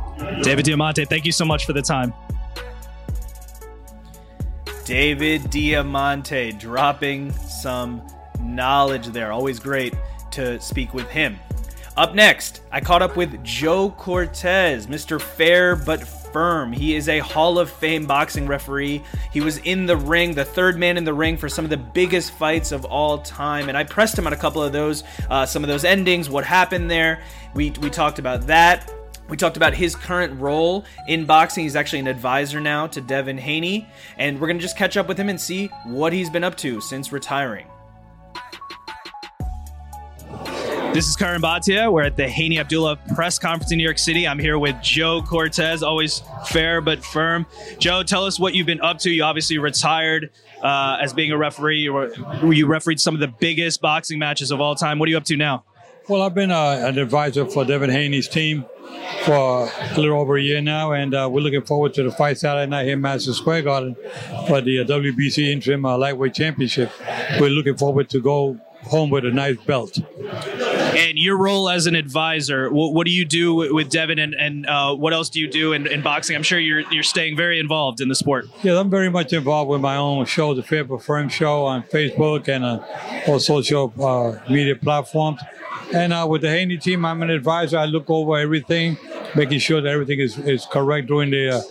David 0.43 0.65
Diamante, 0.65 1.03
thank 1.05 1.25
you 1.25 1.33
so 1.33 1.43
much 1.43 1.65
for 1.65 1.73
the 1.73 1.81
time. 1.81 2.13
David 4.85 5.49
Diamante 5.49 6.53
dropping 6.53 7.31
some 7.33 8.01
knowledge 8.39 9.07
there. 9.07 9.33
Always 9.33 9.59
great 9.59 9.93
to 10.31 10.59
speak 10.61 10.93
with 10.93 11.09
him. 11.09 11.37
Up 11.97 12.15
next, 12.15 12.61
I 12.71 12.79
caught 12.79 13.01
up 13.01 13.17
with 13.17 13.43
Joe 13.43 13.91
Cortez, 13.91 14.87
Mr. 14.87 15.21
Fair 15.21 15.75
but 15.75 15.99
Firm. 16.31 16.71
He 16.71 16.95
is 16.95 17.09
a 17.09 17.19
Hall 17.19 17.59
of 17.59 17.69
Fame 17.69 18.05
boxing 18.05 18.47
referee. 18.47 19.03
He 19.31 19.41
was 19.41 19.57
in 19.57 19.85
the 19.85 19.97
ring, 19.97 20.33
the 20.33 20.45
third 20.45 20.77
man 20.77 20.97
in 20.97 21.03
the 21.03 21.13
ring 21.13 21.37
for 21.37 21.49
some 21.49 21.65
of 21.65 21.69
the 21.69 21.77
biggest 21.77 22.31
fights 22.31 22.71
of 22.71 22.85
all 22.85 23.19
time. 23.19 23.69
And 23.69 23.77
I 23.77 23.83
pressed 23.83 24.17
him 24.17 24.27
on 24.27 24.33
a 24.33 24.37
couple 24.37 24.61
of 24.61 24.71
those, 24.71 25.03
uh, 25.29 25.45
some 25.45 25.63
of 25.63 25.67
those 25.67 25.83
endings, 25.83 26.29
what 26.29 26.45
happened 26.45 26.89
there. 26.89 27.21
We, 27.53 27.71
we 27.81 27.89
talked 27.89 28.19
about 28.19 28.47
that. 28.47 28.91
We 29.29 29.37
talked 29.37 29.55
about 29.55 29.73
his 29.73 29.95
current 29.95 30.39
role 30.41 30.83
in 31.07 31.25
boxing. 31.25 31.63
He's 31.63 31.75
actually 31.77 31.99
an 31.99 32.07
advisor 32.07 32.59
now 32.59 32.87
to 32.87 32.99
Devin 32.99 33.37
Haney. 33.37 33.87
And 34.17 34.39
we're 34.39 34.47
going 34.47 34.57
to 34.57 34.61
just 34.61 34.77
catch 34.77 34.97
up 34.97 35.07
with 35.07 35.17
him 35.17 35.29
and 35.29 35.39
see 35.39 35.67
what 35.85 36.11
he's 36.11 36.29
been 36.29 36.43
up 36.43 36.57
to 36.57 36.81
since 36.81 37.11
retiring. 37.11 37.67
This 40.93 41.07
is 41.07 41.15
Karim 41.15 41.41
Bhatia. 41.41 41.89
We're 41.89 42.03
at 42.03 42.17
the 42.17 42.27
Haney 42.27 42.59
Abdullah 42.59 42.97
press 43.15 43.39
conference 43.39 43.71
in 43.71 43.77
New 43.77 43.83
York 43.85 43.97
City. 43.97 44.27
I'm 44.27 44.37
here 44.37 44.59
with 44.59 44.75
Joe 44.81 45.21
Cortez, 45.21 45.83
always 45.83 46.21
fair 46.47 46.81
but 46.81 47.01
firm. 47.01 47.45
Joe, 47.79 48.03
tell 48.03 48.25
us 48.25 48.37
what 48.37 48.55
you've 48.55 48.67
been 48.67 48.81
up 48.81 48.99
to. 48.99 49.09
You 49.09 49.23
obviously 49.23 49.57
retired 49.57 50.31
uh, 50.61 50.97
as 51.01 51.13
being 51.13 51.31
a 51.31 51.37
referee. 51.37 51.79
You, 51.79 52.51
you 52.51 52.67
refereed 52.67 52.99
some 52.99 53.13
of 53.13 53.21
the 53.21 53.29
biggest 53.29 53.79
boxing 53.79 54.19
matches 54.19 54.51
of 54.51 54.59
all 54.59 54.75
time. 54.75 54.99
What 54.99 55.07
are 55.07 55.11
you 55.11 55.17
up 55.17 55.23
to 55.25 55.37
now? 55.37 55.63
Well, 56.09 56.23
I've 56.23 56.35
been 56.35 56.51
uh, 56.51 56.83
an 56.83 56.97
advisor 56.97 57.45
for 57.45 57.63
Devin 57.63 57.89
Haney's 57.89 58.27
team 58.27 58.65
for 59.23 59.69
a 59.69 59.95
little 59.95 60.19
over 60.19 60.35
a 60.35 60.41
year 60.41 60.59
now, 60.59 60.91
and 60.91 61.13
uh, 61.13 61.29
we're 61.31 61.39
looking 61.39 61.61
forward 61.61 61.93
to 61.93 62.03
the 62.03 62.11
fight 62.11 62.37
Saturday 62.37 62.69
night 62.69 62.83
here 62.83 62.95
in 62.95 63.01
Madison 63.01 63.33
Square 63.33 63.61
Garden 63.61 63.95
for 64.45 64.59
the 64.59 64.79
uh, 64.79 64.83
WBC 64.83 65.51
Interim 65.51 65.85
uh, 65.85 65.97
Lightweight 65.97 66.33
Championship. 66.33 66.91
We're 67.39 67.49
looking 67.49 67.77
forward 67.77 68.09
to 68.09 68.19
go 68.19 68.59
home 68.83 69.09
with 69.09 69.25
a 69.25 69.31
nice 69.31 69.57
belt. 69.57 69.99
And 71.01 71.17
your 71.17 71.37
role 71.37 71.69
as 71.69 71.87
an 71.87 71.95
advisor, 71.95 72.69
what, 72.71 72.93
what 72.93 73.05
do 73.05 73.11
you 73.11 73.25
do 73.25 73.55
with, 73.55 73.71
with 73.71 73.89
Devin, 73.89 74.19
and, 74.19 74.33
and 74.33 74.65
uh, 74.65 74.93
what 74.93 75.13
else 75.13 75.29
do 75.29 75.39
you 75.39 75.49
do 75.49 75.73
in, 75.73 75.87
in, 75.87 76.01
boxing? 76.01 76.35
I'm 76.35 76.43
sure 76.43 76.59
you're 76.59 76.81
you're 76.91 77.03
staying 77.03 77.37
very 77.37 77.59
involved 77.59 78.01
in 78.01 78.09
the 78.09 78.15
sport. 78.15 78.47
Yeah, 78.61 78.79
I'm 78.79 78.89
very 78.89 79.09
much 79.09 79.31
involved 79.33 79.69
with 79.69 79.81
my 79.81 79.95
own 79.95 80.25
show, 80.25 80.53
the 80.53 80.63
Fair 80.63 80.85
Firm 80.85 81.29
Show, 81.29 81.65
on 81.65 81.83
Facebook 81.83 82.47
and 82.49 82.65
uh, 82.65 82.83
all 83.27 83.39
social 83.39 83.93
uh, 83.99 84.39
media 84.51 84.75
platforms. 84.75 85.41
And 85.93 86.13
uh, 86.13 86.27
with 86.29 86.41
the 86.41 86.49
Haney 86.49 86.77
team, 86.77 87.05
I'm 87.05 87.23
an 87.23 87.29
advisor. 87.29 87.77
I 87.77 87.85
look 87.85 88.09
over 88.09 88.37
everything, 88.37 88.97
making 89.35 89.59
sure 89.59 89.81
that 89.81 89.89
everything 89.89 90.19
is, 90.19 90.37
is 90.39 90.65
correct 90.65 91.07
during 91.07 91.31
the 91.31 91.57
uh, 91.57 91.61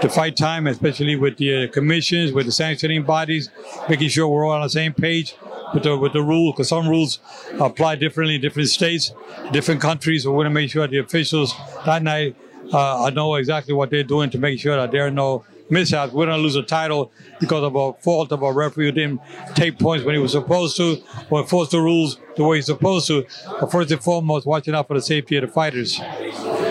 the 0.00 0.08
fight 0.08 0.36
time, 0.36 0.66
especially 0.66 1.16
with 1.16 1.36
the 1.38 1.64
uh, 1.64 1.68
commissions, 1.68 2.32
with 2.32 2.46
the 2.46 2.52
sanctioning 2.52 3.02
bodies, 3.02 3.50
making 3.88 4.08
sure 4.08 4.28
we're 4.28 4.44
all 4.46 4.52
on 4.52 4.62
the 4.62 4.68
same 4.68 4.94
page 4.94 5.34
with 5.74 5.82
the 5.84 5.96
with 5.96 6.12
the 6.12 6.22
rule 6.22 6.52
because 6.52 6.68
some 6.68 6.88
rules 6.88 7.18
apply 7.58 7.96
differently 7.96 8.36
in 8.36 8.40
different 8.40 8.68
states, 8.68 9.12
different 9.52 9.80
countries. 9.80 10.26
We 10.26 10.32
want 10.32 10.46
to 10.46 10.50
make 10.50 10.70
sure 10.70 10.86
the 10.86 10.98
officials 10.98 11.54
that 11.84 12.02
night 12.02 12.36
uh, 12.72 13.10
know 13.14 13.34
exactly 13.36 13.74
what 13.74 13.90
they're 13.90 14.02
doing 14.02 14.30
to 14.30 14.38
make 14.38 14.60
sure 14.60 14.76
that 14.76 14.90
there 14.90 15.06
are 15.06 15.10
no 15.10 15.44
mishaps. 15.70 16.12
We're 16.12 16.26
going 16.26 16.36
to 16.36 16.42
lose 16.42 16.56
a 16.56 16.62
title 16.62 17.12
because 17.38 17.62
of 17.62 17.74
a 17.74 17.92
fault 17.94 18.32
of 18.32 18.42
a 18.42 18.52
referee 18.52 18.86
who 18.86 18.92
didn't 18.92 19.20
take 19.54 19.78
points 19.78 20.04
when 20.04 20.14
he 20.14 20.20
was 20.20 20.32
supposed 20.32 20.76
to, 20.76 21.02
or 21.30 21.40
enforce 21.40 21.70
the 21.70 21.80
rules 21.80 22.18
the 22.36 22.44
way 22.44 22.56
he's 22.56 22.66
supposed 22.66 23.06
to. 23.08 23.26
But 23.60 23.70
first 23.70 23.90
and 23.90 24.02
foremost, 24.02 24.46
watching 24.46 24.74
out 24.74 24.88
for 24.88 24.94
the 24.94 25.02
safety 25.02 25.36
of 25.36 25.42
the 25.42 25.48
fighters. 25.48 26.00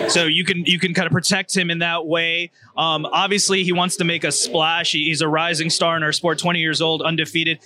So 0.08 0.24
you 0.24 0.44
can 0.44 0.64
you 0.64 0.78
can 0.80 0.92
kind 0.92 1.06
of 1.06 1.12
protect 1.12 1.56
him 1.56 1.70
in 1.70 1.78
that 1.78 2.06
way. 2.06 2.50
Um, 2.76 3.06
obviously, 3.06 3.62
he 3.62 3.72
wants 3.72 3.96
to 3.96 4.04
make 4.04 4.24
a 4.24 4.32
splash. 4.32 4.92
He's 4.92 5.20
a 5.20 5.28
rising 5.28 5.70
star 5.70 5.96
in 5.96 6.02
our 6.02 6.12
sport, 6.12 6.38
20 6.38 6.58
years 6.58 6.80
old, 6.80 7.00
undefeated. 7.02 7.60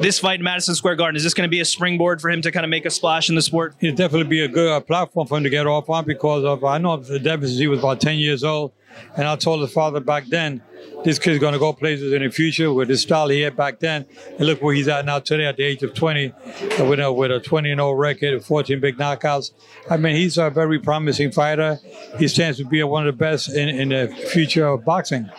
This 0.00 0.20
fight 0.20 0.38
in 0.38 0.44
Madison 0.44 0.76
Square 0.76 0.96
Garden 0.96 1.16
is 1.16 1.24
this 1.24 1.34
going 1.34 1.48
to 1.48 1.50
be 1.50 1.60
a 1.60 1.64
springboard 1.64 2.20
for 2.20 2.30
him 2.30 2.42
to 2.42 2.52
kind 2.52 2.64
of 2.64 2.70
make 2.70 2.86
a 2.86 2.90
splash 2.90 3.28
in 3.28 3.34
the 3.34 3.42
sport? 3.42 3.74
It'd 3.80 3.96
definitely 3.96 4.28
be 4.28 4.42
a 4.42 4.48
good 4.48 4.70
uh, 4.70 4.80
platform 4.80 5.26
for 5.26 5.38
him 5.38 5.44
to 5.44 5.50
get 5.50 5.66
off 5.66 5.90
on 5.90 6.04
because 6.04 6.44
of 6.44 6.62
I 6.62 6.78
know 6.78 6.96
the 6.96 7.18
Devin 7.18 7.48
he 7.48 7.66
was 7.66 7.80
about 7.80 8.00
10 8.00 8.18
years 8.18 8.44
old, 8.44 8.72
and 9.16 9.26
I 9.26 9.36
told 9.36 9.62
the 9.62 9.68
father 9.68 10.00
back 10.00 10.26
then 10.26 10.62
this 11.04 11.18
kid's 11.18 11.38
going 11.38 11.54
to 11.54 11.58
go 11.58 11.72
places 11.72 12.12
in 12.12 12.22
the 12.22 12.30
future 12.30 12.72
with 12.72 12.88
the 12.88 12.96
style 12.96 13.28
he 13.28 13.40
had 13.40 13.56
back 13.56 13.80
then. 13.80 14.04
And 14.38 14.46
look 14.46 14.62
where 14.62 14.74
he's 14.74 14.88
at 14.88 15.04
now 15.06 15.18
today 15.18 15.46
at 15.46 15.56
the 15.56 15.62
age 15.62 15.82
of 15.82 15.94
20 15.94 16.32
uh, 16.32 16.84
with 16.84 17.00
a, 17.00 17.10
with 17.12 17.30
a 17.30 17.40
20 17.40 17.74
0 17.74 17.92
record, 17.92 18.44
14 18.44 18.80
big 18.80 18.98
knockouts. 18.98 19.52
I 19.88 19.96
mean, 19.96 20.16
he's 20.16 20.36
a 20.36 20.50
very 20.50 20.78
promising 20.78 21.32
fighter. 21.32 21.78
He 22.18 22.28
stands 22.28 22.58
to 22.58 22.64
be 22.64 22.82
one 22.82 23.06
of 23.06 23.14
the 23.14 23.18
best 23.18 23.48
in, 23.48 23.68
in 23.68 23.88
the 23.90 24.08
future 24.30 24.66
of 24.66 24.84
boxing. 24.84 25.30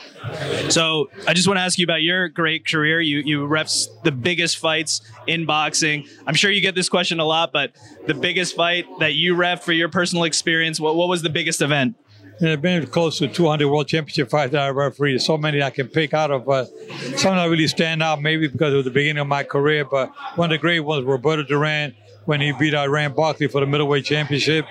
So 0.69 1.09
I 1.27 1.33
just 1.33 1.47
want 1.47 1.57
to 1.57 1.61
ask 1.61 1.77
you 1.77 1.83
about 1.83 2.01
your 2.01 2.27
great 2.27 2.65
career. 2.65 2.99
You 2.99 3.19
you 3.19 3.47
refs 3.47 3.87
the 4.03 4.11
biggest 4.11 4.57
fights 4.57 5.01
in 5.27 5.45
boxing. 5.45 6.07
I'm 6.25 6.35
sure 6.35 6.49
you 6.49 6.61
get 6.61 6.75
this 6.75 6.89
question 6.89 7.19
a 7.19 7.25
lot, 7.25 7.51
but 7.51 7.75
the 8.07 8.13
biggest 8.13 8.55
fight 8.55 8.85
that 8.99 9.13
you 9.13 9.35
ref 9.35 9.63
for 9.63 9.73
your 9.73 9.89
personal 9.89 10.23
experience, 10.23 10.79
what, 10.79 10.95
what 10.95 11.07
was 11.07 11.21
the 11.21 11.29
biggest 11.29 11.61
event? 11.61 11.95
And 12.41 12.49
I've 12.49 12.61
been 12.61 12.87
close 12.87 13.19
to 13.19 13.27
200 13.27 13.69
World 13.69 13.87
Championship 13.87 14.31
fights 14.31 14.53
that 14.53 14.61
I 14.63 14.69
refereed. 14.69 15.21
So 15.21 15.37
many 15.37 15.61
I 15.61 15.69
can 15.69 15.87
pick 15.87 16.15
out 16.15 16.31
of, 16.31 16.43
but 16.43 16.69
some 17.15 17.35
that 17.35 17.45
really 17.45 17.67
stand 17.67 18.01
out 18.01 18.19
maybe 18.19 18.47
because 18.47 18.73
it 18.73 18.77
was 18.77 18.85
the 18.85 18.91
beginning 18.91 19.21
of 19.21 19.27
my 19.27 19.43
career. 19.43 19.85
But 19.85 20.11
one 20.37 20.51
of 20.51 20.55
the 20.55 20.57
great 20.57 20.79
ones, 20.79 21.05
Roberto 21.05 21.43
Duran, 21.43 21.95
when 22.25 22.41
he 22.41 22.51
beat 22.51 22.73
Iran 22.73 23.13
Barkley 23.13 23.47
for 23.47 23.61
the 23.61 23.67
middleweight 23.67 24.05
championship 24.05 24.65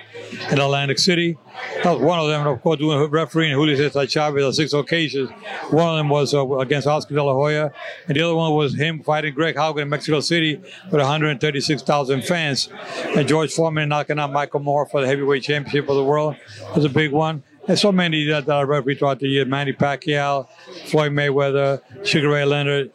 in 0.49 0.59
Atlantic 0.59 0.99
City. 0.99 1.37
Was 1.83 1.99
one 1.99 2.19
of 2.19 2.27
them, 2.27 2.45
of 2.47 2.61
course, 2.61 2.79
doing 2.79 3.09
refereeing 3.09 3.53
Julio 3.53 3.75
Cesar 3.75 4.05
Chavez 4.05 4.43
on 4.43 4.53
six 4.53 4.73
occasions. 4.73 5.29
One 5.69 5.89
of 5.89 5.97
them 5.97 6.09
was 6.09 6.33
uh, 6.33 6.47
against 6.59 6.87
Oscar 6.87 7.15
De 7.15 7.23
La 7.23 7.33
Hoya, 7.33 7.71
and 8.07 8.15
the 8.15 8.21
other 8.21 8.35
one 8.35 8.53
was 8.53 8.75
him 8.75 9.01
fighting 9.03 9.33
Greg 9.33 9.55
Haugen 9.55 9.83
in 9.83 9.89
Mexico 9.89 10.19
City 10.19 10.57
with 10.57 11.01
136,000 11.01 12.23
fans. 12.23 12.69
And 13.15 13.27
George 13.27 13.53
Foreman 13.53 13.89
knocking 13.89 14.19
out 14.19 14.31
Michael 14.31 14.59
Moorer 14.59 14.85
for 14.85 15.01
the 15.01 15.07
heavyweight 15.07 15.43
championship 15.43 15.89
of 15.89 15.95
the 15.95 16.03
world 16.03 16.35
was 16.75 16.85
a 16.85 16.89
big 16.89 17.11
one. 17.11 17.43
There's 17.67 17.81
so 17.81 17.91
many 17.91 18.25
that, 18.25 18.47
that 18.47 18.55
I 18.55 18.61
refereed 18.63 18.97
throughout 18.97 19.19
the 19.19 19.27
year. 19.27 19.45
Manny 19.45 19.71
Pacquiao, 19.71 20.47
Floyd 20.87 21.11
Mayweather, 21.11 21.81
Sugar 22.03 22.29
Ray 22.29 22.43
Leonard. 22.43 22.91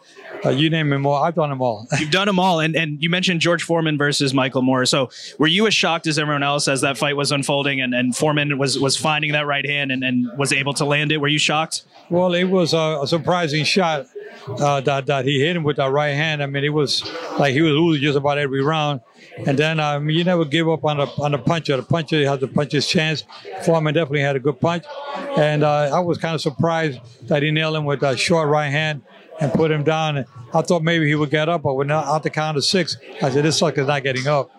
Uh, 0.46 0.50
you 0.50 0.70
name 0.70 0.90
them 0.90 1.04
all. 1.04 1.22
I've 1.22 1.34
done 1.34 1.50
them 1.50 1.60
all. 1.60 1.86
You've 1.98 2.10
done 2.10 2.26
them 2.26 2.38
all, 2.38 2.60
and 2.60 2.76
and 2.76 3.02
you 3.02 3.10
mentioned 3.10 3.40
George 3.40 3.62
Foreman 3.62 3.98
versus 3.98 4.32
Michael 4.32 4.62
Moorer. 4.62 4.86
So 4.86 5.10
were 5.38 5.46
you 5.46 5.66
as 5.66 5.74
shocked 5.74 6.06
as 6.06 6.18
everyone 6.18 6.42
else 6.44 6.68
as 6.68 6.82
that 6.82 6.96
fight 6.96 7.16
was 7.16 7.32
unfolding, 7.32 7.80
and, 7.80 7.94
and 7.94 8.16
Foreman 8.16 8.56
was 8.58 8.78
was 8.78 8.96
finding 8.96 9.32
that 9.32 9.46
right 9.46 9.66
hand 9.66 9.90
and, 9.90 10.04
and 10.04 10.26
was 10.38 10.52
able 10.52 10.72
to 10.74 10.84
land 10.84 11.10
it? 11.10 11.18
Were 11.18 11.28
you 11.28 11.38
shocked? 11.38 11.82
Well, 12.10 12.34
it 12.34 12.44
was 12.44 12.72
a, 12.74 13.00
a 13.02 13.06
surprising 13.06 13.64
shot 13.64 14.06
uh, 14.48 14.80
that 14.82 15.06
that 15.06 15.24
he 15.24 15.40
hit 15.40 15.56
him 15.56 15.64
with 15.64 15.76
that 15.78 15.90
right 15.90 16.14
hand. 16.14 16.42
I 16.42 16.46
mean, 16.46 16.64
it 16.64 16.72
was 16.72 17.02
like 17.38 17.52
he 17.52 17.62
was 17.62 17.72
losing 17.72 18.02
just 18.02 18.16
about 18.16 18.38
every 18.38 18.62
round. 18.62 19.00
And 19.46 19.58
then 19.58 19.80
um, 19.80 20.08
you 20.08 20.24
never 20.24 20.44
give 20.44 20.68
up 20.68 20.84
on 20.84 20.96
the 20.98 21.06
on 21.18 21.32
the 21.32 21.38
puncher. 21.38 21.76
The 21.76 21.82
puncher 21.82 22.26
has 22.26 22.40
the 22.40 22.48
puncher's 22.48 22.86
chance. 22.86 23.24
Foreman 23.64 23.92
definitely 23.94 24.20
had 24.20 24.36
a 24.36 24.40
good 24.40 24.60
punch, 24.60 24.84
and 25.36 25.62
uh, 25.62 25.90
I 25.92 26.00
was 26.00 26.16
kind 26.18 26.34
of 26.34 26.40
surprised 26.40 27.00
that 27.28 27.42
he 27.42 27.50
nailed 27.50 27.76
him 27.76 27.84
with 27.84 28.02
a 28.02 28.16
short 28.16 28.48
right 28.48 28.70
hand 28.70 29.02
and 29.40 29.52
put 29.52 29.70
him 29.70 29.84
down. 29.84 30.24
I 30.54 30.62
thought 30.62 30.82
maybe 30.82 31.06
he 31.06 31.14
would 31.14 31.30
get 31.30 31.48
up, 31.48 31.62
but 31.62 31.74
when 31.74 31.90
out 31.90 32.22
the 32.22 32.30
count 32.30 32.56
of 32.56 32.64
six, 32.64 32.96
I 33.22 33.30
said 33.30 33.44
this 33.44 33.58
sucker's 33.58 33.86
not 33.86 34.02
getting 34.02 34.26
up 34.26 34.50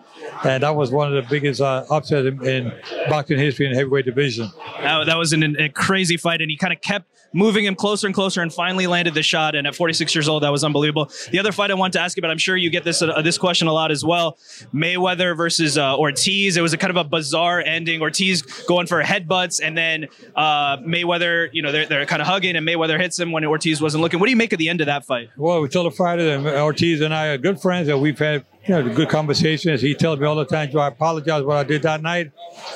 and 0.44 0.62
that 0.62 0.74
was 0.74 0.90
one 0.90 1.12
of 1.12 1.14
the 1.14 1.28
biggest 1.28 1.60
uh, 1.60 1.84
upsets 1.90 2.26
in, 2.26 2.44
in, 2.46 2.72
boxing 3.08 3.38
history 3.38 3.66
in 3.66 3.72
the 3.72 3.78
heavyweight 3.78 4.04
division. 4.04 4.50
That, 4.80 5.06
that 5.06 5.16
was 5.16 5.32
an, 5.32 5.56
a 5.58 5.68
crazy 5.68 6.16
fight, 6.16 6.40
and 6.40 6.50
he 6.50 6.56
kind 6.56 6.72
of 6.72 6.80
kept 6.80 7.06
moving 7.32 7.64
him 7.64 7.74
closer 7.74 8.06
and 8.06 8.14
closer, 8.14 8.42
and 8.42 8.52
finally 8.52 8.86
landed 8.86 9.14
the 9.14 9.22
shot. 9.22 9.54
And 9.54 9.66
at 9.66 9.74
46 9.74 10.14
years 10.14 10.28
old, 10.28 10.42
that 10.42 10.52
was 10.52 10.64
unbelievable. 10.64 11.10
The 11.30 11.38
other 11.38 11.52
fight 11.52 11.70
I 11.70 11.74
want 11.74 11.92
to 11.94 12.00
ask 12.00 12.16
you 12.16 12.20
about, 12.20 12.30
I'm 12.30 12.38
sure 12.38 12.56
you 12.56 12.70
get 12.70 12.84
this 12.84 13.02
uh, 13.02 13.20
this 13.22 13.38
question 13.38 13.68
a 13.68 13.72
lot 13.72 13.90
as 13.90 14.04
well. 14.04 14.38
Mayweather 14.72 15.36
versus 15.36 15.78
uh, 15.78 15.96
Ortiz. 15.96 16.56
It 16.56 16.60
was 16.60 16.72
a 16.72 16.78
kind 16.78 16.90
of 16.90 16.96
a 16.96 17.04
bizarre 17.04 17.60
ending. 17.60 18.00
Ortiz 18.00 18.42
going 18.42 18.86
for 18.86 19.02
headbutts, 19.02 19.60
and 19.62 19.76
then 19.76 20.06
uh, 20.34 20.78
Mayweather, 20.78 21.48
you 21.52 21.62
know, 21.62 21.72
they're, 21.72 21.86
they're 21.86 22.06
kind 22.06 22.22
of 22.22 22.28
hugging, 22.28 22.56
and 22.56 22.66
Mayweather 22.66 23.00
hits 23.00 23.18
him 23.18 23.32
when 23.32 23.44
Ortiz 23.44 23.80
wasn't 23.80 24.02
looking. 24.02 24.20
What 24.20 24.26
do 24.26 24.30
you 24.30 24.36
make 24.36 24.52
of 24.52 24.58
the 24.58 24.68
end 24.68 24.80
of 24.80 24.86
that 24.86 25.04
fight? 25.04 25.30
Well, 25.36 25.60
we 25.60 25.68
told 25.68 25.86
the 25.86 25.96
fighter, 25.96 26.28
and 26.28 26.46
Ortiz 26.46 27.00
and 27.00 27.14
I 27.14 27.28
are 27.28 27.38
good 27.38 27.60
friends, 27.60 27.88
and 27.88 28.00
we've 28.00 28.18
had 28.18 28.44
you 28.68 28.74
know, 28.74 28.94
good 28.94 29.08
conversations. 29.08 29.80
He 29.80 29.94
tells 29.94 30.18
me 30.20 30.26
all 30.26 30.36
the 30.36 30.44
time, 30.44 30.70
Joe, 30.70 30.80
I 30.80 30.88
apologize 30.88 31.42
what 31.42 31.56
I 31.56 31.64
did 31.64 31.82
that 31.82 32.02
night. 32.02 32.30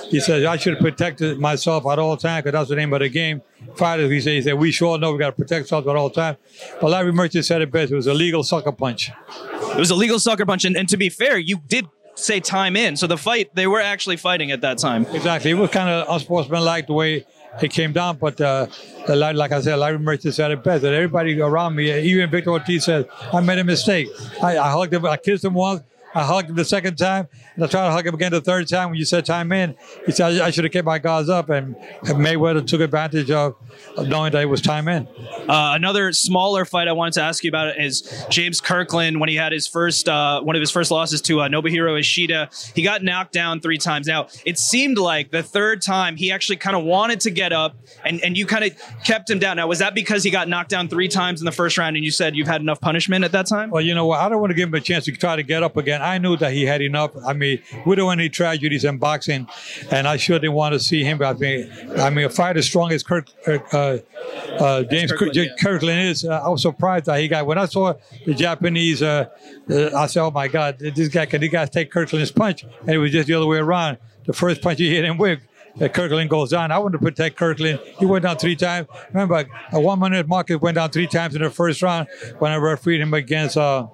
He 0.09 0.21
says, 0.21 0.45
I 0.45 0.57
should 0.57 0.75
have 0.75 0.83
protected 0.83 1.39
myself 1.39 1.87
at 1.87 1.99
all 1.99 2.17
times 2.17 2.45
because 2.45 2.59
that's 2.59 2.71
the 2.71 2.77
name 2.77 2.93
of 2.95 3.01
the 3.01 3.11
game. 3.11 3.43
Fighters, 3.77 4.11
he 4.11 4.21
said, 4.21 4.33
he 4.33 4.43
said 4.43 4.55
we 4.55 4.73
sure 4.73 4.99
know 4.99 5.13
we 5.13 5.19
got 5.19 5.27
to 5.27 5.33
protect 5.33 5.65
ourselves 5.65 5.87
at 5.87 5.95
all 5.95 6.09
times. 6.09 6.39
But 6.81 6.91
Larry 6.91 7.13
Merchant 7.13 7.45
said 7.45 7.61
it 7.61 7.71
best. 7.71 7.93
It 7.93 7.97
was 7.97 8.07
a 8.07 8.15
legal 8.15 8.43
sucker 8.43 8.73
punch. 8.73 9.11
It 9.53 9.79
was 9.79 9.91
a 9.91 9.95
legal 9.95 10.19
sucker 10.19 10.47
punch. 10.47 10.65
And, 10.65 10.77
and 10.77 10.89
to 10.89 10.97
be 10.97 11.11
fair, 11.11 11.37
you 11.39 11.61
did 11.67 11.87
say 12.15 12.41
time 12.41 12.75
in. 12.75 12.97
So 12.97 13.07
the 13.07 13.19
fight, 13.19 13.55
they 13.55 13.67
were 13.67 13.81
actually 13.81 14.17
fighting 14.17 14.51
at 14.51 14.63
that 14.63 14.79
time. 14.79 15.07
Exactly. 15.13 15.51
It 15.51 15.55
was 15.55 15.71
kind 15.71 15.91
of 15.91 16.07
unsportsmanlike 16.09 16.87
the 16.87 16.95
way 16.95 17.27
it 17.61 17.71
came 17.73 17.93
down. 17.93 18.19
But 18.19 18.41
uh, 18.41 18.67
like 19.09 19.53
I 19.53 19.61
said, 19.61 19.77
Larry 19.77 19.99
Merchant 19.99 20.35
said 20.35 20.51
it 20.51 20.63
best. 20.63 20.83
That 20.83 20.95
everybody 20.95 21.41
around 21.41 21.75
me, 21.77 21.93
even 22.01 22.31
Victor 22.31 22.51
Ortiz 22.51 22.85
said, 22.85 23.09
I 23.33 23.41
made 23.41 23.59
a 23.59 23.65
mistake. 23.65 24.09
I, 24.43 24.59
I 24.59 24.71
hugged 24.71 24.95
him, 24.95 25.05
I 25.07 25.17
kissed 25.17 25.45
him 25.45 25.55
once. 25.55 25.83
I 26.15 26.25
hugged 26.25 26.51
him 26.51 26.57
the 26.57 26.65
second 26.65 26.97
time, 26.97 27.29
and 27.55 27.65
I 27.65 27.67
tried 27.67 27.87
to 27.87 27.93
hug 27.93 28.07
him 28.07 28.15
again 28.15 28.33
the 28.33 28.41
third 28.41 28.69
time 28.69 28.91
when 28.91 28.99
you 28.99 29.05
said 29.05 29.25
time 29.25 29.51
in. 29.53 29.75
He 30.07 30.13
said 30.13 30.41
I, 30.41 30.51
should 30.51 30.65
have 30.65 30.73
kept 30.73 30.85
my 30.85 30.99
guards 30.99 31.29
up, 31.29 31.49
and 31.51 31.75
Mayweather 32.03 32.67
took 32.67 32.81
advantage 32.81 33.31
of, 33.31 33.57
of 33.97 34.09
knowing 34.09 34.33
that 34.33 34.43
it 34.43 34.47
was 34.47 34.61
time 34.61 34.89
in. 34.89 35.09
Uh, 35.49 35.73
another 35.75 36.13
smaller 36.13 36.65
fight 36.65 36.89
I 36.89 36.93
wanted 36.93 37.15
to 37.15 37.23
ask 37.23 37.43
you 37.43 37.51
about 37.51 37.79
is 37.81 38.27
James 38.29 38.61
Kirkland 38.61 39.21
when 39.21 39.29
he 39.29 39.37
had 39.37 39.53
his 39.53 39.67
first 39.67 40.09
uh, 40.09 40.41
one 40.43 40.55
of 40.57 40.61
his 40.61 40.71
first 40.71 40.91
losses 40.91 41.23
to 41.23 41.41
uh, 41.41 41.49
Nobuhiro 41.49 41.99
Ishida. 41.99 42.51
He 42.75 42.83
got 42.83 43.03
knocked 43.03 43.33
down 43.33 43.61
three 43.61 43.79
times. 43.79 44.07
Now 44.07 44.29
it 44.45 44.59
seemed 44.59 44.99
like 44.99 45.31
the 45.31 45.43
third 45.43 45.81
time 45.81 46.17
he 46.17 46.31
actually 46.31 46.57
kind 46.57 46.77
of 46.77 46.85
wanted 46.85 47.21
to 47.21 47.31
get 47.31 47.53
up, 47.53 47.77
and 48.05 48.23
and 48.23 48.37
you 48.37 48.47
kind 48.47 48.65
of 48.65 48.73
kept 49.05 49.31
him 49.31 49.39
down. 49.39 49.57
Now 49.57 49.67
was 49.67 49.79
that 49.79 49.95
because 49.95 50.23
he 50.23 50.31
got 50.31 50.49
knocked 50.49 50.71
down 50.71 50.89
three 50.89 51.09
times 51.09 51.41
in 51.41 51.47
the 51.47 51.53
first 51.53 51.79
round, 51.79 51.97
and 51.97 52.05
you 52.05 52.11
said 52.11 52.37
you've 52.37 52.49
had 52.49 52.61
enough 52.61 52.81
punishment 52.81 53.25
at 53.25 53.33
that 53.33 53.47
time? 53.47 53.71
Well, 53.71 53.83
you 53.83 53.95
know 53.95 54.07
what? 54.07 54.21
I 54.21 54.29
don't 54.29 54.41
want 54.41 54.51
to 54.51 54.55
give 54.55 54.69
him 54.69 54.75
a 54.75 54.81
chance 54.81 55.07
to 55.07 55.13
try 55.13 55.37
to 55.37 55.43
get 55.43 55.63
up 55.63 55.77
again. 55.77 56.02
I 56.03 56.19
knew 56.19 56.37
that 56.37 56.53
he 56.53 56.65
had 56.65 56.83
enough. 56.83 57.13
I 57.25 57.33
mean, 57.33 57.63
we 57.87 57.97
don't 57.97 58.07
want 58.07 58.21
any 58.21 58.29
tragedies 58.29 58.85
in 58.85 58.99
boxing, 58.99 59.49
and 59.91 60.07
I 60.09 60.17
sure 60.17 60.39
didn't 60.39 60.55
want 60.55 60.75
to 60.75 60.81
see 60.81 61.05
him. 61.05 61.23
I 61.23 61.33
mean, 61.35 61.71
I 61.99 62.11
mean, 62.11 62.25
a 62.27 62.31
fight 62.31 62.57
as 62.57 62.67
strong 62.67 62.93
as 62.93 63.03
Kirk, 63.03 63.29
uh, 63.47 63.99
uh, 64.59 64.83
James 64.85 65.13
Kirkland, 65.13 65.37
yeah. 65.37 65.45
Kirkland 65.61 66.01
is, 66.01 66.25
uh, 66.25 66.43
I 66.45 66.49
was 66.49 66.63
surprised 66.63 67.07
that 67.07 67.21
he 67.21 67.29
got. 67.29 67.47
When 67.47 67.59
I 67.59 67.67
saw 67.67 67.95
the 68.27 68.35
Japanese, 68.35 69.03
uh, 69.03 69.29
uh, 69.71 69.91
I 69.97 70.07
said, 70.07 70.23
"Oh 70.23 70.31
my 70.31 70.49
God, 70.49 70.79
this 70.79 71.09
guy 71.09 71.27
can 71.27 71.41
these 71.41 71.51
guys 71.51 71.71
take 71.71 71.91
Kirkland's 71.91 72.33
punch?" 72.33 72.65
And 72.81 72.91
it 72.91 72.99
was 72.99 73.13
just 73.13 73.29
the 73.29 73.35
other 73.35 73.47
way 73.47 73.59
around. 73.59 73.99
The 74.25 74.33
first 74.33 74.63
punch 74.63 74.79
he 74.79 74.95
hit 74.95 75.05
him 75.05 75.19
with, 75.19 75.41
Kirkland 75.79 76.31
goes 76.31 76.51
down. 76.51 76.71
I 76.71 76.79
want 76.79 76.93
to 76.93 76.99
protect 76.99 77.37
Kirkland. 77.37 77.81
He 77.99 78.07
went 78.07 78.23
down 78.25 78.37
three 78.37 78.57
times. 78.57 78.89
Remember, 79.13 79.45
a 79.73 79.81
Juan 79.81 79.99
Manuel 79.99 80.25
Marquez 80.27 80.61
went 80.61 80.77
down 80.77 80.91
three 80.91 81.07
times 81.07 81.35
in 81.35 81.43
the 81.43 81.51
first 81.51 81.83
round 81.83 82.09
when 82.39 82.53
I 82.53 82.57
refereed 82.57 83.01
him 83.01 83.15
against 83.15 83.57
uh, 83.57 83.87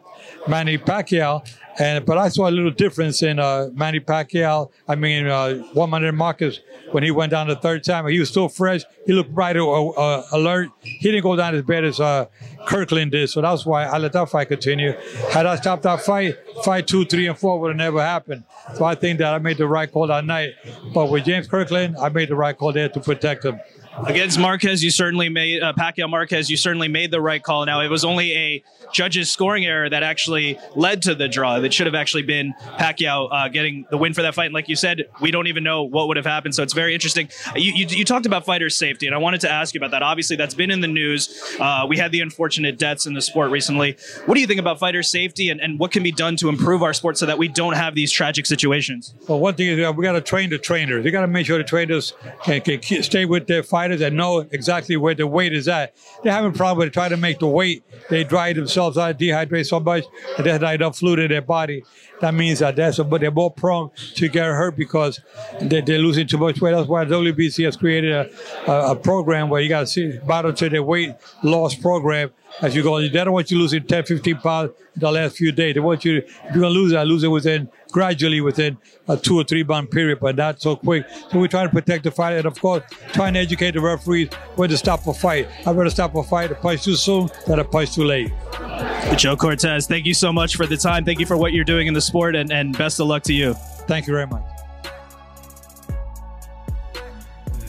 Manny 0.47 0.79
Pacquiao. 0.79 1.49
And 1.79 2.05
but 2.05 2.19
I 2.19 2.29
saw 2.29 2.49
a 2.49 2.53
little 2.53 2.71
difference 2.71 3.23
in 3.23 3.39
uh, 3.39 3.69
Manny 3.73 4.01
Pacquiao. 4.01 4.71
I 4.89 4.95
mean, 4.97 5.27
uh, 5.27 5.55
Juan 5.75 5.91
Manuel 5.91 6.13
Marquez 6.13 6.61
when 6.93 7.03
he 7.03 7.11
went 7.11 7.31
down 7.31 7.49
the 7.49 7.57
third 7.57 7.85
time, 7.85 8.07
he 8.07 8.19
was 8.19 8.29
still 8.29 8.49
fresh. 8.49 8.83
He 9.07 9.13
looked 9.13 9.35
brighter, 9.35 9.61
uh, 9.61 9.89
uh, 9.89 10.27
alert. 10.33 10.71
He 10.81 11.11
didn't 11.11 11.23
go 11.23 11.37
down 11.37 11.55
as 11.55 11.63
bad 11.63 11.85
as 11.85 12.01
uh, 12.01 12.27
Kirkland 12.67 13.13
did, 13.13 13.31
so 13.31 13.41
that's 13.41 13.65
why 13.65 13.85
I 13.85 13.99
let 13.99 14.13
that 14.13 14.29
fight 14.29 14.49
continue. 14.49 14.93
Had 15.31 15.47
I 15.47 15.57
stopped 15.57 15.83
that 15.85 16.01
fight, 16.01 16.37
fight 16.65 16.87
two, 16.87 17.05
three, 17.05 17.27
and 17.27 17.39
four 17.39 17.61
would 17.61 17.69
have 17.69 17.77
never 17.77 18.01
happened. 18.01 18.45
So 18.75 18.85
I 18.85 18.95
think 18.95 19.19
that 19.19 19.33
I 19.35 19.39
made 19.39 19.59
the 19.59 19.67
right 19.67 19.91
call 19.91 20.07
that 20.07 20.25
night. 20.25 20.55
But 20.93 21.11
with 21.11 21.25
James 21.25 21.47
Kirkland, 21.47 21.97
I 21.97 22.09
made 22.09 22.29
the 22.29 22.37
right 22.37 22.57
call 22.57 22.73
there 22.73 22.89
to 22.89 23.01
protect 23.01 23.45
him. 23.45 23.61
Against 24.07 24.39
Marquez, 24.39 24.83
you 24.83 24.91
certainly 24.91 25.29
made 25.29 25.63
uh, 25.63 25.73
Pacquiao 25.73 26.09
Marquez. 26.09 26.51
You 26.51 26.57
certainly 26.57 26.89
made 26.89 27.11
the 27.11 27.21
right 27.21 27.43
call. 27.43 27.67
Now 27.67 27.81
it 27.81 27.89
was 27.89 28.05
only 28.05 28.33
a 28.35 28.65
judge's 28.93 29.31
scoring 29.31 29.67
error 29.67 29.91
that 29.91 30.03
actually 30.03 30.59
led 30.75 31.03
to 31.03 31.15
the 31.15 31.29
draw. 31.29 31.61
That 31.61 31.75
should 31.75 31.87
have 31.87 31.95
actually 31.95 32.23
been 32.23 32.55
Pacquiao 32.79 33.29
uh, 33.31 33.49
getting 33.49 33.87
the 33.91 33.99
win 33.99 34.15
for 34.15 34.23
that 34.23 34.35
fight. 34.35 34.47
And 34.47 34.55
like 34.55 34.69
you 34.69 34.77
said, 34.77 35.05
we 35.21 35.31
don't 35.31 35.47
even 35.47 35.65
know 35.65 35.83
what 35.83 36.09
would 36.09 36.17
have 36.17 36.27
happened. 36.27 36.55
So 36.55 36.63
it's 36.63 36.73
very 36.73 36.95
interesting. 36.95 37.29
You, 37.55 37.73
you, 37.75 37.87
you 37.89 38.05
talked 38.05 38.27
about 38.27 38.45
fighters' 38.45 38.77
safety, 38.77 39.07
and 39.07 39.15
I 39.15 39.19
wanted 39.19 39.41
to 39.43 39.51
ask 39.51 39.75
you 39.75 39.79
about 39.79 39.91
that. 39.91 40.03
Obviously, 40.03 40.37
that's 40.37 40.55
been 40.55 40.71
in 40.71 40.81
the 40.81 40.89
news. 40.89 41.57
Uh, 41.59 41.87
we 41.89 41.99
had 41.99 42.13
the 42.13 42.21
unfortunate 42.21 42.79
deaths 42.79 43.07
in 43.07 43.15
the 43.15 43.23
sport 43.23 43.51
recently. 43.51 43.97
What 44.27 44.35
do 44.37 44.41
you 44.41 44.47
think 44.47 44.61
about 44.61 44.79
fighter 44.79 45.03
safety, 45.03 45.51
and, 45.51 45.61
and 45.61 45.79
what 45.79 45.91
can 45.91 46.03
be 46.03 46.13
done 46.13 46.37
to 46.37 46.49
improve 46.49 46.83
our 46.83 46.95
sport 46.95 47.19
so 47.19 47.27
that 47.27 47.37
we 47.37 47.49
don't 47.49 47.75
have 47.75 47.95
these 47.95 48.13
tragic 48.13 48.47
situations? 48.47 49.15
Well, 49.29 49.41
one 49.41 49.55
thing 49.55 49.69
is 49.69 49.85
uh, 49.85 49.93
we 49.93 50.05
got 50.05 50.13
to 50.13 50.21
train 50.21 50.51
the 50.51 50.59
trainers. 50.59 51.05
We 51.05 51.11
got 51.11 51.23
to 51.23 51.27
make 51.27 51.47
sure 51.47 51.59
the 51.59 51.65
trainers 51.65 52.15
can, 52.43 52.61
can 52.61 53.03
stay 53.03 53.25
with 53.25 53.47
their 53.47 53.63
fighters 53.63 53.88
and 53.93 54.17
know 54.17 54.41
exactly 54.41 54.97
where 54.97 55.15
the 55.15 55.27
weight 55.27 55.53
is 55.53 55.69
at. 55.69 55.95
They're 56.23 56.33
having 56.33 56.51
a 56.51 56.55
problem 56.55 56.87
with 56.87 56.93
trying 56.93 57.11
to 57.11 57.17
make 57.17 57.39
the 57.39 57.49
weight. 57.49 57.83
They 58.11 58.25
dry 58.25 58.53
themselves 58.53 58.99
out, 58.99 59.19
dehydrate 59.19 59.67
so 59.67 59.81
much, 59.81 60.05
and 60.37 60.47
there's 60.47 60.61
not 60.61 60.75
enough 60.75 60.99
fluid 60.99 61.19
in 61.19 61.31
their 61.31 61.43
body. 61.43 61.85
That 62.21 62.35
means 62.35 62.59
that 62.59 62.77
that's 62.77 62.99
but 62.99 63.21
they're 63.21 63.31
more 63.31 63.53
prone 63.53 63.91
to 64.15 64.29
get 64.29 64.45
hurt 64.45 64.77
because 64.77 65.21
they, 65.61 65.81
they're 65.81 65.99
losing 65.99 66.27
too 66.27 66.39
much 66.39 66.61
weight. 66.61 66.73
That's 66.73 66.89
why 66.89 67.05
WBC 67.05 67.65
has 67.65 67.77
created 67.77 68.13
a, 68.13 68.31
a, 68.71 68.93
a 68.93 68.97
program 68.97 69.49
where 69.49 69.61
you 69.61 69.69
got 69.69 69.81
to 69.81 69.87
see 69.87 70.19
monitor 70.27 70.69
their 70.69 70.83
weight 70.83 71.15
loss 71.43 71.75
program 71.75 72.31
as 72.61 72.75
you 72.75 72.83
go. 72.83 72.97
on, 72.97 73.03
They 73.03 73.09
don't 73.09 73.33
want 73.33 73.51
you 73.51 73.59
losing 73.59 73.85
10, 73.85 74.05
15 74.05 74.37
pounds 74.37 74.73
the 74.97 75.11
last 75.11 75.37
few 75.37 75.53
days. 75.53 75.75
They 75.75 75.81
want 75.81 76.05
you, 76.05 76.19
if 76.19 76.43
you're 76.45 76.61
going 76.61 76.63
to 76.75 76.81
lose 76.81 76.93
that, 76.93 77.07
lose 77.07 77.23
it 77.25 77.29
within, 77.29 77.69
gradually 77.91 78.41
within 78.41 78.79
a 79.07 79.17
two 79.17 79.39
or 79.39 79.45
three 79.45 79.65
month 79.65 79.91
period, 79.91 80.19
but 80.21 80.37
not 80.37 80.61
so 80.61 80.77
quick. 80.77 81.07
So 81.31 81.39
we're 81.39 81.49
trying 81.49 81.69
to 81.69 81.73
protect 81.73 82.05
the 82.05 82.11
fight 82.11 82.37
and, 82.37 82.47
of 82.47 82.61
course, 82.61 82.83
trying 83.13 83.35
to 83.35 83.41
educate 83.41 83.73
the 83.73 83.81
referees 83.81 84.29
when 84.57 84.71
to 84.71 84.77
stop 84.77 85.07
a 85.07 85.15
fight. 85.15 85.49
I'd 85.67 85.77
rather 85.77 85.91
stop 85.91 86.15
a 86.15 86.23
fight 86.23 86.51
a 86.51 86.55
punch 86.55 86.85
too 86.85 86.97
soon 86.97 87.29
than 87.47 87.59
a 87.59 87.65
punch 87.65 87.95
too 87.95 88.05
late. 88.05 88.33
Joe 89.17 89.37
Cortez, 89.37 89.87
thank 89.87 90.07
you 90.07 90.15
so 90.15 90.33
much 90.33 90.57
for 90.57 90.67
the 90.67 90.77
time. 90.77 91.05
Thank 91.05 91.19
you 91.19 91.27
for 91.27 91.37
what 91.37 91.53
you're 91.53 91.65
doing 91.65 91.87
in 91.87 91.95
the 91.95 92.01
sport, 92.01 92.37
and, 92.37 92.53
and 92.53 92.77
best 92.77 93.01
of 93.01 93.07
luck 93.07 93.23
to 93.25 93.33
you. 93.33 93.55
Thank 93.87 94.07
you 94.07 94.13
very 94.13 94.27
much. 94.27 94.58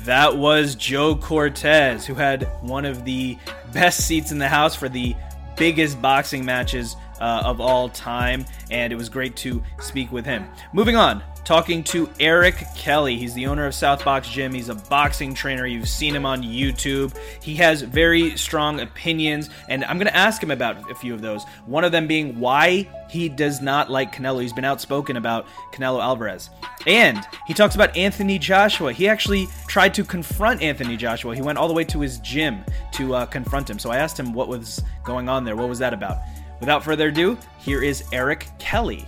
That 0.10 0.38
was 0.38 0.74
Joe 0.74 1.16
Cortez, 1.16 2.04
who 2.04 2.16
had 2.16 2.50
one 2.62 2.84
of 2.84 3.06
the 3.06 3.38
best 3.72 4.08
seats 4.08 4.32
in 4.32 4.40
the 4.40 4.48
house 4.48 4.74
for 4.74 4.90
the 4.90 5.16
biggest 5.56 6.02
boxing 6.02 6.44
matches 6.44 6.96
uh, 7.22 7.44
of 7.46 7.62
all 7.62 7.90
time, 7.90 8.44
and 8.72 8.92
it 8.92 8.96
was 8.96 9.08
great 9.08 9.36
to 9.36 9.62
speak 9.80 10.12
with 10.12 10.26
him. 10.26 10.48
Moving 10.74 10.96
on, 10.96 11.22
talking 11.50 11.84
to 11.84 12.08
Eric 12.20 12.64
Kelly. 12.76 13.18
He's 13.18 13.34
the 13.34 13.48
owner 13.48 13.66
of 13.66 13.74
South 13.74 14.06
Box 14.06 14.30
Gym. 14.30 14.54
He's 14.54 14.70
a 14.70 14.76
boxing 14.76 15.34
trainer. 15.34 15.66
You've 15.66 15.90
seen 15.90 16.16
him 16.16 16.24
on 16.24 16.44
YouTube. 16.44 17.18
He 17.42 17.56
has 17.56 17.82
very 17.82 18.38
strong 18.38 18.82
opinions, 18.82 19.50
and 19.68 19.84
I'm 19.86 19.98
going 19.98 20.06
to 20.06 20.16
ask 20.16 20.44
him 20.44 20.52
about 20.52 20.92
a 20.92 20.94
few 20.94 21.12
of 21.12 21.22
those. 21.22 21.44
One 21.66 21.84
of 21.84 21.92
them 21.92 22.06
being 22.06 22.40
why 22.40 22.88
he 23.10 23.30
does 23.30 23.62
not 23.62 23.90
like 23.90 24.14
Canelo. 24.14 24.44
He's 24.44 24.54
been 24.54 24.64
outspoken 24.64 25.18
about 25.18 25.48
Canelo 25.74 26.00
Alvarez. 26.04 26.52
And 26.86 27.20
he 27.48 27.56
talks 27.56 27.74
about 27.74 27.98
Anthony 27.98 28.38
Joshua. 28.38 28.94
He 28.94 29.08
actually 29.08 29.48
tried 29.66 29.96
to 29.96 30.04
confront 30.04 30.62
Anthony 30.62 30.98
Joshua. 30.98 31.34
He 31.34 31.42
went 31.42 31.58
all 31.58 31.68
the 31.68 31.74
way 31.74 31.84
to 31.86 32.00
his 32.00 32.20
gym 32.20 32.64
to 32.92 33.16
uh, 33.16 33.26
confront 33.26 33.68
him. 33.68 33.80
So 33.80 33.90
I 33.90 33.98
asked 33.98 34.20
him 34.20 34.34
what 34.34 34.50
was 34.50 34.84
going 35.04 35.28
on 35.28 35.46
there. 35.46 35.56
What 35.56 35.68
was 35.68 35.80
that 35.80 35.96
about? 35.96 36.20
Without 36.60 36.84
further 36.84 37.08
ado, 37.08 37.40
here 37.58 37.82
is 37.82 38.04
Eric 38.12 38.46
Kelly. 38.60 39.08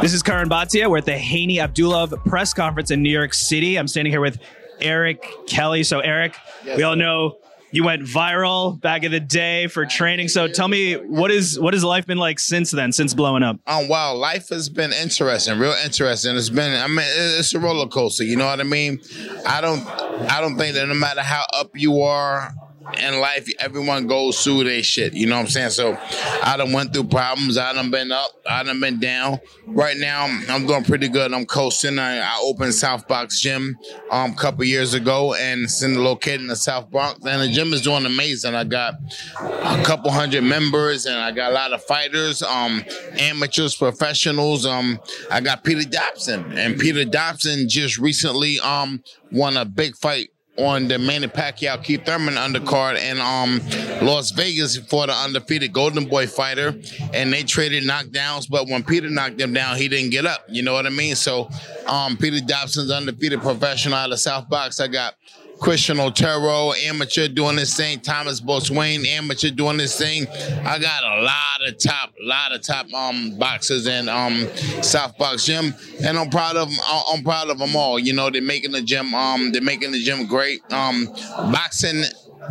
This 0.00 0.14
is 0.14 0.22
Karan 0.22 0.48
Bhatia. 0.48 0.90
We're 0.90 0.98
at 0.98 1.04
the 1.04 1.16
Haney 1.16 1.58
Abdulov 1.58 2.24
press 2.24 2.52
conference 2.52 2.90
in 2.90 3.02
New 3.02 3.10
York 3.10 3.34
City. 3.34 3.76
I'm 3.76 3.86
standing 3.86 4.12
here 4.12 4.20
with 4.20 4.38
Eric 4.80 5.24
Kelly. 5.46 5.84
So, 5.84 6.00
Eric, 6.00 6.36
we 6.64 6.82
all 6.82 6.96
know 6.96 7.36
you 7.70 7.84
went 7.84 8.02
viral 8.02 8.80
back 8.80 9.04
in 9.04 9.12
the 9.12 9.20
day 9.20 9.68
for 9.68 9.86
training. 9.86 10.28
So, 10.28 10.48
tell 10.48 10.66
me 10.66 10.94
what 10.94 11.30
is 11.30 11.58
what 11.58 11.74
has 11.74 11.84
life 11.84 12.06
been 12.06 12.18
like 12.18 12.40
since 12.40 12.70
then, 12.70 12.90
since 12.90 13.14
blowing 13.14 13.42
up? 13.42 13.58
Um, 13.66 13.88
wow, 13.88 14.14
life 14.14 14.48
has 14.48 14.68
been 14.68 14.92
interesting, 14.92 15.58
real 15.58 15.76
interesting. 15.84 16.36
It's 16.36 16.48
been, 16.48 16.74
I 16.74 16.88
mean, 16.88 17.04
it's 17.06 17.54
a 17.54 17.60
roller 17.60 17.86
coaster. 17.86 18.24
You 18.24 18.36
know 18.36 18.46
what 18.46 18.60
I 18.60 18.64
mean? 18.64 19.00
I 19.46 19.60
don't, 19.60 19.86
I 20.30 20.40
don't 20.40 20.56
think 20.58 20.74
that 20.74 20.86
no 20.88 20.94
matter 20.94 21.22
how 21.22 21.44
up 21.54 21.70
you 21.74 22.00
are 22.02 22.52
in 22.98 23.20
life, 23.20 23.48
everyone 23.58 24.06
goes 24.06 24.42
through 24.42 24.64
their 24.64 24.82
shit. 24.82 25.14
You 25.14 25.26
know 25.26 25.36
what 25.36 25.42
I'm 25.42 25.48
saying? 25.48 25.70
So, 25.70 25.98
I 26.42 26.56
done 26.56 26.72
went 26.72 26.92
through 26.92 27.04
problems. 27.04 27.56
I 27.56 27.72
done 27.72 27.90
been 27.90 28.10
up. 28.10 28.30
I 28.48 28.62
done 28.62 28.80
been 28.80 28.98
down. 28.98 29.40
Right 29.66 29.96
now, 29.96 30.24
I'm 30.48 30.66
doing 30.66 30.84
pretty 30.84 31.08
good. 31.08 31.32
I'm 31.32 31.46
coasting. 31.46 31.98
I, 31.98 32.18
I 32.18 32.40
opened 32.42 32.74
South 32.74 33.06
Box 33.06 33.40
Gym 33.40 33.78
um, 34.10 34.32
a 34.32 34.34
couple 34.34 34.64
years 34.64 34.94
ago, 34.94 35.34
and 35.34 35.64
it's 35.64 35.82
in, 35.82 35.94
located 36.02 36.40
in 36.40 36.46
the 36.48 36.56
South 36.56 36.90
Bronx. 36.90 37.24
And 37.24 37.40
the 37.40 37.48
gym 37.48 37.72
is 37.72 37.82
doing 37.82 38.06
amazing. 38.06 38.54
I 38.54 38.64
got 38.64 38.94
a 39.40 39.82
couple 39.84 40.10
hundred 40.10 40.42
members, 40.42 41.06
and 41.06 41.16
I 41.16 41.30
got 41.30 41.52
a 41.52 41.54
lot 41.54 41.72
of 41.72 41.82
fighters, 41.84 42.42
um, 42.42 42.84
amateurs, 43.18 43.76
professionals. 43.76 44.66
Um, 44.66 44.98
I 45.30 45.40
got 45.40 45.62
Peter 45.62 45.88
Dobson, 45.88 46.58
and 46.58 46.78
Peter 46.78 47.04
Dobson 47.04 47.68
just 47.68 47.98
recently 47.98 48.58
um 48.60 49.02
won 49.30 49.56
a 49.56 49.64
big 49.64 49.96
fight 49.96 50.31
on 50.58 50.86
the 50.86 50.98
Manny 50.98 51.28
Pacquiao 51.28 51.82
Keith 51.82 52.04
Thurman 52.04 52.34
undercard 52.34 52.98
in 53.00 53.18
um 53.20 53.60
Las 54.06 54.30
Vegas 54.32 54.76
for 54.76 55.06
the 55.06 55.12
undefeated 55.12 55.72
Golden 55.72 56.04
Boy 56.04 56.26
fighter, 56.26 56.74
and 57.14 57.32
they 57.32 57.42
traded 57.42 57.84
knockdowns. 57.84 58.48
But 58.48 58.68
when 58.68 58.82
Peter 58.82 59.08
knocked 59.08 59.40
him 59.40 59.52
down, 59.52 59.76
he 59.76 59.88
didn't 59.88 60.10
get 60.10 60.26
up. 60.26 60.44
You 60.48 60.62
know 60.62 60.74
what 60.74 60.86
I 60.86 60.90
mean? 60.90 61.14
So, 61.14 61.48
um, 61.86 62.16
Peter 62.16 62.44
Dobson's 62.44 62.90
undefeated 62.90 63.40
professional 63.40 63.94
out 63.94 64.12
of 64.12 64.20
South 64.20 64.48
Box. 64.48 64.80
I 64.80 64.88
got 64.88 65.14
Christian 65.62 66.00
Otero, 66.00 66.72
amateur 66.72 67.28
doing 67.28 67.54
this 67.54 67.76
thing. 67.76 68.00
Thomas 68.00 68.40
Boswain, 68.40 69.06
amateur 69.06 69.48
doing 69.50 69.76
this 69.76 69.96
thing. 69.96 70.26
I 70.64 70.76
got 70.80 71.04
a 71.04 71.22
lot 71.22 71.68
of 71.68 71.78
top, 71.78 72.12
lot 72.20 72.52
of 72.52 72.62
top 72.62 72.92
um 72.92 73.38
boxers 73.38 73.86
in 73.86 74.08
um 74.08 74.48
South 74.82 75.16
Box 75.16 75.46
Gym, 75.46 75.72
and 76.02 76.18
I'm 76.18 76.30
proud 76.30 76.56
of 76.56 76.68
I'm 77.08 77.22
proud 77.22 77.48
of 77.48 77.58
them 77.58 77.76
all. 77.76 77.96
You 77.98 78.12
know, 78.12 78.28
they're 78.28 78.42
making 78.42 78.72
the 78.72 78.82
gym 78.82 79.14
um 79.14 79.52
they're 79.52 79.62
making 79.62 79.92
the 79.92 80.02
gym 80.02 80.26
great. 80.26 80.60
Um, 80.72 81.06
boxing 81.52 82.02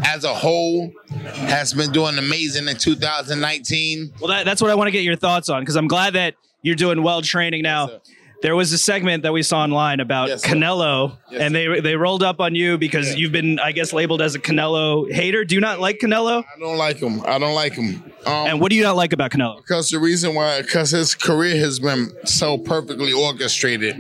as 0.06 0.24
a 0.24 0.34
whole 0.34 0.90
has 1.34 1.74
been 1.74 1.92
doing 1.92 2.18
amazing 2.18 2.70
in 2.70 2.78
2019. 2.78 4.14
Well, 4.22 4.30
that, 4.30 4.46
that's 4.46 4.62
what 4.62 4.72
I 4.72 4.76
want 4.76 4.88
to 4.88 4.92
get 4.92 5.04
your 5.04 5.18
thoughts 5.18 5.50
on 5.50 5.62
because 5.62 5.76
I'm 5.76 5.90
glad 5.90 6.14
that 6.14 6.36
you're 6.62 6.76
doing 6.76 7.04
well 7.04 7.22
training 7.22 7.64
now. 7.64 7.88
sir. 7.88 8.00
There 8.42 8.56
was 8.56 8.74
a 8.74 8.78
segment 8.78 9.24
that 9.24 9.34
we 9.34 9.44
saw 9.44 9.60
online 9.62 10.00
about 10.00 10.30
Yes. 10.30 10.42
Canelo, 10.44 11.18
Yes, 11.32 11.42
and 11.42 11.54
they 11.56 11.80
they 11.80 11.96
rolled 11.96 12.24
up 12.24 12.40
on 12.40 12.56
you 12.56 12.78
because 12.78 13.10
Yeah. 13.10 13.16
you've 13.18 13.32
been, 13.32 13.60
I 13.60 13.72
guess, 13.72 13.94
labeled 13.94 14.22
as 14.22 14.34
a 14.36 14.40
Canelo 14.40 15.12
hater. 15.12 15.44
Do 15.46 15.54
you 15.56 15.62
not 15.62 15.80
like 15.80 16.00
Canelo? 16.00 16.44
I 16.44 16.60
don't 16.60 16.78
like 16.78 16.98
him. 17.00 17.22
I 17.26 17.38
don't 17.38 17.54
like 17.54 17.74
him. 17.74 18.04
Um, 18.26 18.34
And 18.48 18.60
what 18.62 18.70
do 18.72 18.76
you 18.76 18.84
not 18.84 18.96
like 18.96 19.14
about 19.14 19.32
Canelo? 19.32 19.58
Because 19.58 19.90
the 19.90 20.00
reason 20.00 20.34
why, 20.36 20.62
because 20.62 20.92
his 20.92 21.14
career 21.16 21.56
has 21.58 21.80
been 21.80 22.12
so 22.26 22.58
perfectly 22.58 23.14
orchestrated 23.14 23.96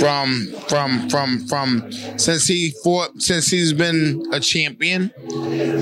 from 0.00 0.46
from 0.68 1.08
from 1.08 1.46
from 1.48 1.90
since 2.16 2.46
he 2.46 2.72
fought, 2.84 3.10
since 3.20 3.48
he's 3.48 3.72
been 3.72 4.22
a 4.32 4.40
champion, 4.40 5.12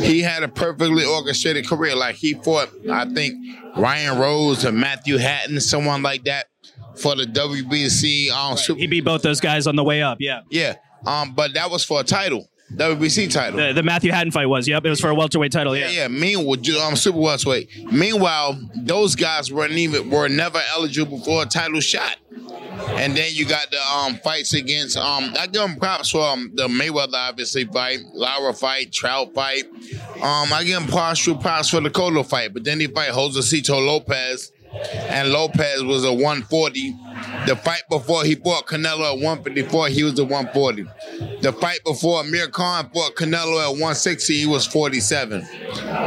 he 0.02 0.20
had 0.22 0.42
a 0.42 0.48
perfectly 0.48 1.04
orchestrated 1.04 1.66
career. 1.66 1.94
Like 1.96 2.16
he 2.16 2.34
fought, 2.34 2.70
I 2.90 3.04
think 3.06 3.34
Ryan 3.76 4.18
Rhodes 4.18 4.64
or 4.64 4.72
Matthew 4.72 5.16
Hatton, 5.18 5.60
someone 5.60 6.02
like 6.02 6.24
that, 6.24 6.46
for 6.96 7.14
the 7.16 7.24
WBC 7.24 8.30
um, 8.30 8.56
Super. 8.56 8.78
He 8.78 8.86
beat 8.86 9.04
both 9.04 9.22
those 9.22 9.40
guys 9.40 9.66
on 9.66 9.76
the 9.76 9.84
way 9.84 10.02
up. 10.02 10.18
Yeah, 10.20 10.42
Yeah, 10.50 10.76
um, 11.06 11.32
but 11.34 11.54
that 11.54 11.70
was 11.70 11.84
for 11.84 12.00
a 12.00 12.04
title, 12.04 12.48
WBC 12.74 13.32
title. 13.32 13.58
the, 13.58 13.72
the 13.72 13.82
Matthew 13.82 14.12
Hatton 14.12 14.30
fight 14.32 14.46
was. 14.46 14.68
Yep, 14.68 14.84
it 14.84 14.90
was 14.90 15.00
for 15.00 15.10
a 15.10 15.14
welterweight 15.14 15.52
title. 15.52 15.76
Yeah. 15.76 15.88
Yeah, 15.88 16.02
yeah. 16.02 16.08
Meanwhile, 16.08 16.82
um, 16.82 16.96
super 16.96 17.18
welterweight. 17.18 17.90
Meanwhile, 17.92 18.60
those 18.76 19.14
guys 19.16 19.52
weren't 19.52 19.72
even 19.72 20.10
were 20.10 20.28
never 20.28 20.60
eligible 20.74 21.22
for 21.22 21.42
a 21.42 21.46
title 21.46 21.80
shot. 21.80 22.16
And 22.92 23.16
then 23.16 23.30
you 23.32 23.46
got 23.46 23.70
the 23.70 23.78
um 23.80 24.14
fights 24.16 24.54
against 24.54 24.96
um 24.96 25.34
I 25.38 25.46
give 25.46 25.62
them 25.62 25.76
props 25.76 26.10
for 26.10 26.22
um, 26.26 26.50
the 26.54 26.66
Mayweather 26.66 27.14
obviously 27.14 27.64
fight, 27.64 28.00
Lara 28.14 28.54
fight, 28.54 28.92
Trout 28.92 29.34
fight. 29.34 29.64
Um 30.16 30.52
I 30.52 30.62
give 30.64 30.80
them 30.80 30.88
partial 30.88 31.36
props 31.36 31.70
for 31.70 31.80
the 31.80 31.90
Cotto 31.90 32.24
fight, 32.26 32.52
but 32.54 32.64
then 32.64 32.80
he 32.80 32.86
fight 32.86 33.10
Josecito 33.10 33.84
Lopez, 33.84 34.52
and 34.72 35.30
Lopez 35.30 35.82
was 35.82 36.04
a 36.04 36.12
140, 36.12 36.96
The 37.46 37.56
fight 37.56 37.82
before 37.90 38.24
he 38.24 38.34
fought 38.36 38.66
Canelo 38.66 39.12
at 39.12 39.18
154, 39.18 39.88
he 39.88 40.04
was 40.04 40.18
a 40.18 40.24
140. 40.24 40.84
The 41.40 41.52
fight 41.52 41.80
before 41.84 42.20
Amir 42.20 42.48
Khan 42.48 42.88
fought 42.94 43.14
Canelo 43.16 43.62
at 43.62 43.70
160, 43.70 44.34
he 44.38 44.46
was 44.46 44.66
47. 44.66 45.46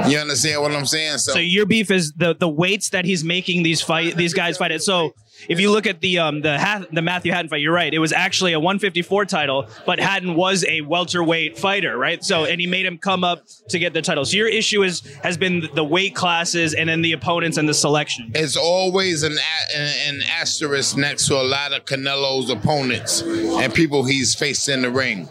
You 0.08 0.18
understand 0.18 0.62
what 0.62 0.72
I'm 0.72 0.86
saying? 0.86 1.18
So, 1.18 1.34
So 1.34 1.40
your 1.40 1.66
beef 1.66 1.92
is 1.92 2.14
the 2.14 2.36
the 2.36 2.48
weights 2.50 2.90
that 2.90 3.06
he's 3.06 3.24
making 3.24 3.64
these 3.64 3.82
fight 3.82 4.16
these 4.16 4.34
guys 4.34 4.58
fight 4.58 4.72
at. 4.72 4.82
So 4.82 5.14
if 5.50 5.60
you 5.60 5.72
look 5.72 5.86
at 5.88 6.02
the 6.02 6.20
um 6.20 6.42
the 6.42 6.58
Ha- 6.60 6.86
the 6.92 7.02
Matthew 7.02 7.32
Hatton 7.32 7.50
fight, 7.50 7.62
you're 7.62 7.74
right. 7.74 7.94
It 7.94 8.00
was 8.00 8.12
actually 8.14 8.54
a 8.54 8.60
154 8.60 9.26
title, 9.26 9.68
but 9.86 10.00
Hatton 10.00 10.36
was 10.36 10.64
a 10.66 10.82
welterweight 10.82 11.58
fighter, 11.58 11.98
right? 11.98 12.24
So 12.24 12.46
and 12.46 12.60
he 12.62 12.68
made 12.68 12.86
him 12.86 12.98
come 12.98 13.24
up 13.24 13.44
to 13.70 13.80
get 13.80 13.94
the 13.94 14.02
title. 14.02 14.26
So 14.26 14.38
your 14.38 14.48
issue 14.48 14.84
is 14.84 15.02
has 15.24 15.38
been 15.38 15.68
the 15.74 15.84
weight 15.84 16.16
classes 16.16 16.74
and 16.74 16.88
then 16.90 17.02
the 17.02 17.14
opponents 17.14 17.58
and 17.58 17.68
the 17.68 17.74
selection. 17.74 18.32
It's 18.36 18.56
always 18.58 19.24
an, 19.24 19.38
a- 19.76 20.08
an 20.10 20.22
asterisk 20.40 20.98
next 20.98 21.28
to 21.28 21.36
a 21.36 21.44
lot 21.44 21.74
of 21.74 21.86
Canelo's 21.86 22.50
opponents 22.50 23.22
and 23.22 23.74
people 23.74 24.04
he's 24.06 24.36
faced 24.36 24.70
in 24.70 24.82
the 24.82 24.90
ring. 24.92 25.30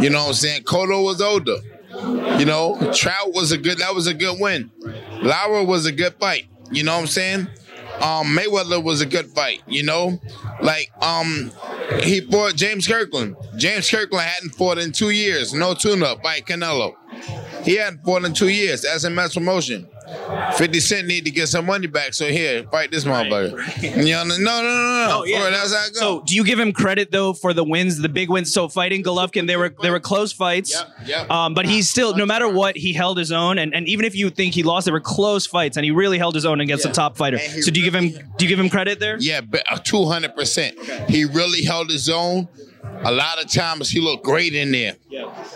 You 0.00 0.10
know 0.10 0.20
what 0.22 0.28
I'm 0.28 0.34
saying? 0.34 0.62
Cotto 0.62 1.04
was 1.04 1.20
older. 1.20 1.56
You 2.38 2.44
know, 2.46 2.78
Trout 2.94 3.32
was 3.34 3.52
a 3.52 3.58
good. 3.58 3.78
That 3.78 3.94
was 3.94 4.06
a 4.06 4.14
good 4.14 4.38
win. 4.40 4.70
Lara 5.22 5.64
was 5.64 5.86
a 5.86 5.92
good 5.92 6.14
fight. 6.14 6.46
You 6.70 6.84
know 6.84 6.94
what 6.94 7.00
I'm 7.02 7.06
saying? 7.08 7.48
Um, 8.00 8.36
Mayweather 8.36 8.82
was 8.82 9.00
a 9.00 9.06
good 9.06 9.26
fight. 9.28 9.62
You 9.66 9.82
know, 9.82 10.20
like 10.62 10.90
um, 11.02 11.50
he 12.02 12.20
fought 12.20 12.56
James 12.56 12.86
Kirkland. 12.86 13.36
James 13.56 13.90
Kirkland 13.90 14.26
hadn't 14.26 14.50
fought 14.50 14.78
in 14.78 14.92
two 14.92 15.10
years. 15.10 15.52
No 15.52 15.74
tune-up 15.74 16.22
fight 16.22 16.46
Canelo. 16.46 16.94
He 17.64 17.76
hadn't 17.76 18.02
fought 18.04 18.24
in 18.24 18.32
two 18.32 18.48
years. 18.48 18.82
That's 18.82 19.04
a 19.04 19.10
mass 19.10 19.34
promotion. 19.34 19.86
50 20.56 20.80
Cent 20.80 21.06
need 21.08 21.24
to 21.24 21.30
get 21.30 21.48
some 21.48 21.66
money 21.66 21.86
back. 21.86 22.14
So 22.14 22.26
here, 22.26 22.64
fight 22.70 22.90
this 22.90 23.04
motherfucker. 23.04 23.82
You 23.82 24.12
know, 24.12 24.24
no, 24.24 24.36
no, 24.36 24.62
no, 24.62 24.62
no. 24.62 25.08
Oh, 25.20 25.24
yeah. 25.24 25.44
For 25.44 25.50
that's 25.50 25.74
how 25.74 25.84
it 25.86 25.90
goes. 25.92 25.98
So 25.98 26.22
do 26.26 26.34
you 26.34 26.44
give 26.44 26.58
him 26.58 26.72
credit 26.72 27.10
though 27.10 27.32
for 27.32 27.52
the 27.52 27.64
wins, 27.64 27.98
the 27.98 28.08
big 28.08 28.28
wins? 28.30 28.52
So 28.52 28.68
fighting 28.68 29.02
Golovkin, 29.02 29.46
they 29.46 29.56
were 29.56 29.74
they 29.82 29.90
were 29.90 30.00
close 30.00 30.32
fights. 30.32 30.72
Yep, 30.72 31.08
yep. 31.08 31.30
Um, 31.30 31.54
but 31.54 31.66
he's 31.66 31.88
still, 31.88 32.16
no 32.16 32.26
matter 32.26 32.48
what, 32.48 32.76
he 32.76 32.92
held 32.92 33.18
his 33.18 33.32
own, 33.32 33.58
and, 33.58 33.74
and 33.74 33.88
even 33.88 34.04
if 34.04 34.14
you 34.14 34.30
think 34.30 34.54
he 34.54 34.62
lost, 34.62 34.86
they 34.86 34.92
were 34.92 35.00
close 35.00 35.46
fights, 35.46 35.76
and 35.76 35.84
he 35.84 35.90
really 35.90 36.18
held 36.18 36.34
his 36.34 36.44
own 36.46 36.60
against 36.60 36.84
Yeah. 36.84 36.90
a 36.90 36.94
top 36.94 37.16
fighter. 37.16 37.38
So 37.38 37.70
do 37.70 37.80
you 37.80 37.84
give 37.90 37.94
him 37.94 38.10
do 38.36 38.44
you 38.44 38.48
give 38.48 38.58
him 38.60 38.68
credit 38.70 39.00
there? 39.00 39.16
Yeah, 39.18 39.40
two 39.84 40.04
hundred 40.06 40.34
percent. 40.34 40.78
He 41.08 41.24
really 41.24 41.62
held 41.62 41.90
his 41.90 42.08
own. 42.08 42.48
A 43.02 43.10
lot 43.10 43.42
of 43.42 43.50
times 43.50 43.88
he 43.88 44.00
looked 44.00 44.24
great 44.24 44.54
in 44.54 44.72
there. 44.72 44.96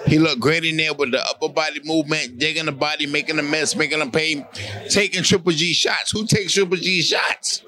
He 0.07 0.19
looked 0.19 0.41
great 0.41 0.65
in 0.65 0.77
there 0.77 0.95
with 0.95 1.11
the 1.11 1.23
upper 1.27 1.49
body 1.49 1.81
movement, 1.85 2.39
digging 2.39 2.67
the 2.67 2.73
body, 2.73 3.07
making 3.07 3.39
a 3.39 3.43
mess, 3.43 3.77
making 3.77 4.01
a 4.01 4.09
pain, 4.09 4.47
taking 4.89 5.23
Triple 5.23 5.53
G 5.53 5.75
shots. 5.75 6.11
Who 6.11 6.27
takes 6.27 6.55
Triple 6.55 6.79
G 6.79 7.03
shots? 7.03 7.63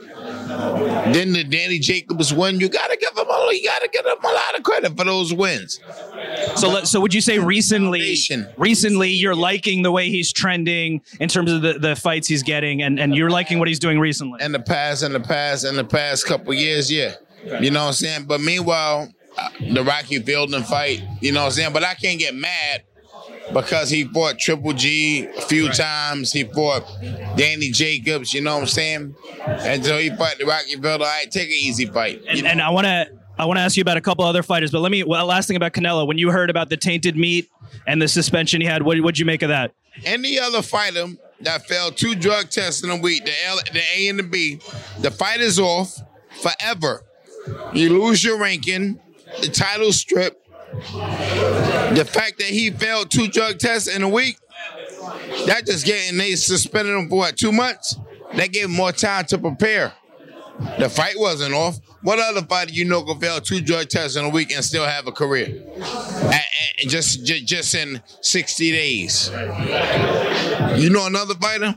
Then 1.12 1.32
the 1.32 1.44
Danny 1.44 1.78
Jacobs 1.78 2.32
win. 2.32 2.58
You 2.58 2.68
gotta 2.68 2.96
give 2.96 3.10
him 3.16 3.26
a, 3.28 3.48
you 3.52 3.64
gotta 3.64 3.88
give 3.92 4.06
him 4.06 4.16
a 4.22 4.28
lot 4.32 4.56
of 4.56 4.62
credit 4.62 4.96
for 4.96 5.04
those 5.04 5.34
wins. 5.34 5.80
So 6.56 6.68
let, 6.68 6.86
so 6.86 7.00
would 7.00 7.12
you 7.12 7.20
say 7.20 7.38
recently 7.38 8.16
recently 8.56 9.10
you're 9.10 9.34
liking 9.34 9.82
the 9.82 9.92
way 9.92 10.08
he's 10.08 10.32
trending 10.32 11.02
in 11.20 11.28
terms 11.28 11.52
of 11.52 11.62
the, 11.62 11.74
the 11.74 11.96
fights 11.96 12.28
he's 12.28 12.42
getting, 12.42 12.82
and, 12.82 12.98
and 12.98 13.14
you're 13.14 13.30
liking 13.30 13.58
what 13.58 13.68
he's 13.68 13.78
doing 13.78 13.98
recently? 14.00 14.42
in 14.42 14.52
the 14.52 14.60
past, 14.60 15.02
in 15.02 15.12
the 15.12 15.20
past, 15.20 15.64
in 15.64 15.76
the 15.76 15.84
past 15.84 16.26
couple 16.26 16.54
years, 16.54 16.90
yeah. 16.90 17.14
You 17.60 17.70
know 17.70 17.82
what 17.82 17.88
I'm 17.88 17.92
saying? 17.92 18.24
But 18.24 18.40
meanwhile, 18.40 19.08
the 19.60 19.82
Rocky 19.84 20.18
Fielding 20.18 20.62
fight, 20.62 21.02
you 21.20 21.32
know 21.32 21.40
what 21.40 21.46
I'm 21.46 21.52
saying? 21.52 21.72
But 21.72 21.84
I 21.84 21.94
can't 21.94 22.18
get 22.18 22.34
mad 22.34 22.82
because 23.52 23.90
he 23.90 24.04
fought 24.04 24.38
Triple 24.38 24.72
G 24.72 25.26
a 25.26 25.40
few 25.42 25.70
times. 25.70 26.32
He 26.32 26.44
fought 26.44 26.84
Danny 27.36 27.70
Jacobs, 27.70 28.34
you 28.34 28.40
know 28.40 28.54
what 28.54 28.62
I'm 28.62 28.66
saying? 28.68 29.14
And 29.46 29.84
so 29.84 29.98
he 29.98 30.10
fought 30.10 30.38
the 30.38 30.46
Rocky 30.46 30.72
Fielding. 30.72 31.00
Right, 31.00 31.30
take 31.30 31.48
an 31.48 31.54
easy 31.54 31.86
fight. 31.86 32.22
you 32.22 32.28
and, 32.28 32.42
know? 32.42 32.48
and 32.50 32.62
I 32.62 32.70
want 32.70 32.86
to 32.86 33.06
I 33.38 33.44
want 33.44 33.58
to 33.58 33.62
ask 33.62 33.76
you 33.76 33.82
about 33.82 33.98
a 33.98 34.00
couple 34.00 34.24
other 34.24 34.42
fighters, 34.42 34.70
but 34.70 34.80
let 34.80 34.90
me 34.90 35.02
well, 35.04 35.26
last 35.26 35.46
thing 35.46 35.56
about 35.56 35.72
Canelo. 35.72 36.06
When 36.06 36.18
you 36.18 36.30
heard 36.30 36.50
about 36.50 36.70
the 36.70 36.76
tainted 36.76 37.16
meat 37.16 37.50
and 37.86 38.00
the 38.00 38.08
suspension 38.08 38.60
he 38.60 38.66
had, 38.66 38.82
what 38.82 38.98
what'd 39.00 39.18
you 39.18 39.26
make 39.26 39.42
of 39.42 39.48
that? 39.50 39.72
Any 40.04 40.38
other 40.38 40.62
fighter 40.62 41.06
that 41.40 41.66
failed 41.66 41.96
two 41.96 42.14
drug 42.14 42.50
tests 42.50 42.82
in 42.82 42.90
a 42.90 42.96
week, 42.96 43.24
the 43.24 43.32
L, 43.46 43.58
the 43.72 43.82
A 43.96 44.08
and 44.08 44.18
the 44.18 44.22
B, 44.22 44.60
the 45.00 45.10
fight 45.10 45.40
is 45.40 45.58
off 45.58 45.98
forever. 46.40 47.02
You 47.72 48.02
lose 48.02 48.24
your 48.24 48.38
ranking, 48.38 48.98
the 49.40 49.48
title 49.48 49.92
strip. 49.92 50.42
The 50.72 52.08
fact 52.10 52.38
that 52.38 52.48
he 52.48 52.70
failed 52.70 53.10
two 53.10 53.28
drug 53.28 53.58
tests 53.58 53.88
in 53.88 54.02
a 54.02 54.08
week, 54.08 54.36
that 55.46 55.64
just 55.66 55.86
getting 55.86 56.18
they 56.18 56.34
suspended 56.34 56.94
him 56.94 57.08
for 57.08 57.18
what 57.18 57.36
two 57.36 57.52
months. 57.52 57.96
That 58.34 58.52
gave 58.52 58.64
him 58.64 58.72
more 58.72 58.92
time 58.92 59.24
to 59.26 59.38
prepare. 59.38 59.92
The 60.78 60.88
fight 60.88 61.14
wasn't 61.18 61.54
off. 61.54 61.78
What 62.02 62.18
other 62.18 62.42
fighter 62.42 62.72
you 62.72 62.84
know 62.84 63.02
can 63.04 63.18
fail 63.20 63.40
two 63.40 63.60
drug 63.60 63.88
tests 63.88 64.16
in 64.16 64.24
a 64.24 64.28
week 64.28 64.52
and 64.52 64.64
still 64.64 64.84
have 64.84 65.06
a 65.06 65.12
career? 65.12 65.62
A- 65.78 66.34
a- 66.82 66.86
just, 66.86 67.24
just, 67.24 67.46
just 67.46 67.74
in 67.74 68.02
60 68.20 68.70
days. 68.72 69.30
You 70.76 70.90
know 70.90 71.06
another 71.06 71.34
fighter? 71.34 71.74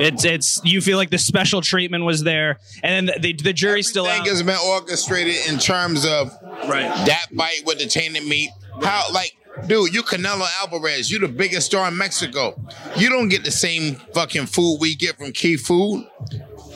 It's 0.00 0.24
it's 0.24 0.60
you 0.64 0.80
feel 0.80 0.96
like 0.96 1.10
the 1.10 1.18
special 1.18 1.60
treatment 1.62 2.04
was 2.04 2.24
there, 2.24 2.58
and 2.82 3.08
then 3.08 3.20
the 3.20 3.32
the, 3.34 3.52
jury's 3.52 3.88
still 3.88 4.04
Everything 4.04 4.22
out. 4.22 4.36
has 4.36 4.42
been 4.42 4.58
orchestrated 4.72 5.36
in 5.48 5.58
terms 5.60 6.04
of 6.04 6.32
Right. 6.68 7.06
that 7.06 7.26
fight 7.36 7.62
with 7.64 7.78
the 7.78 7.86
tainted 7.86 8.26
meat. 8.26 8.50
How 8.82 9.04
like, 9.12 9.36
dude, 9.66 9.94
you 9.94 10.02
Canelo 10.02 10.46
Alvarez, 10.60 11.10
you 11.10 11.18
the 11.18 11.28
biggest 11.28 11.66
star 11.66 11.88
in 11.88 11.96
Mexico. 11.96 12.60
You 12.96 13.08
don't 13.08 13.28
get 13.28 13.44
the 13.44 13.50
same 13.50 13.94
fucking 14.14 14.46
food 14.46 14.78
we 14.80 14.94
get 14.94 15.16
from 15.16 15.32
Key 15.32 15.56
Food. 15.56 16.06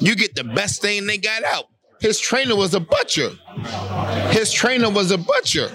You 0.00 0.14
get 0.14 0.34
the 0.34 0.44
best 0.44 0.80
thing 0.80 1.06
they 1.06 1.18
got 1.18 1.44
out. 1.44 1.66
His 2.00 2.18
trainer 2.18 2.56
was 2.56 2.74
a 2.74 2.80
butcher. 2.80 3.30
His 4.30 4.50
trainer 4.52 4.88
was 4.90 5.10
a 5.10 5.18
butcher. 5.18 5.70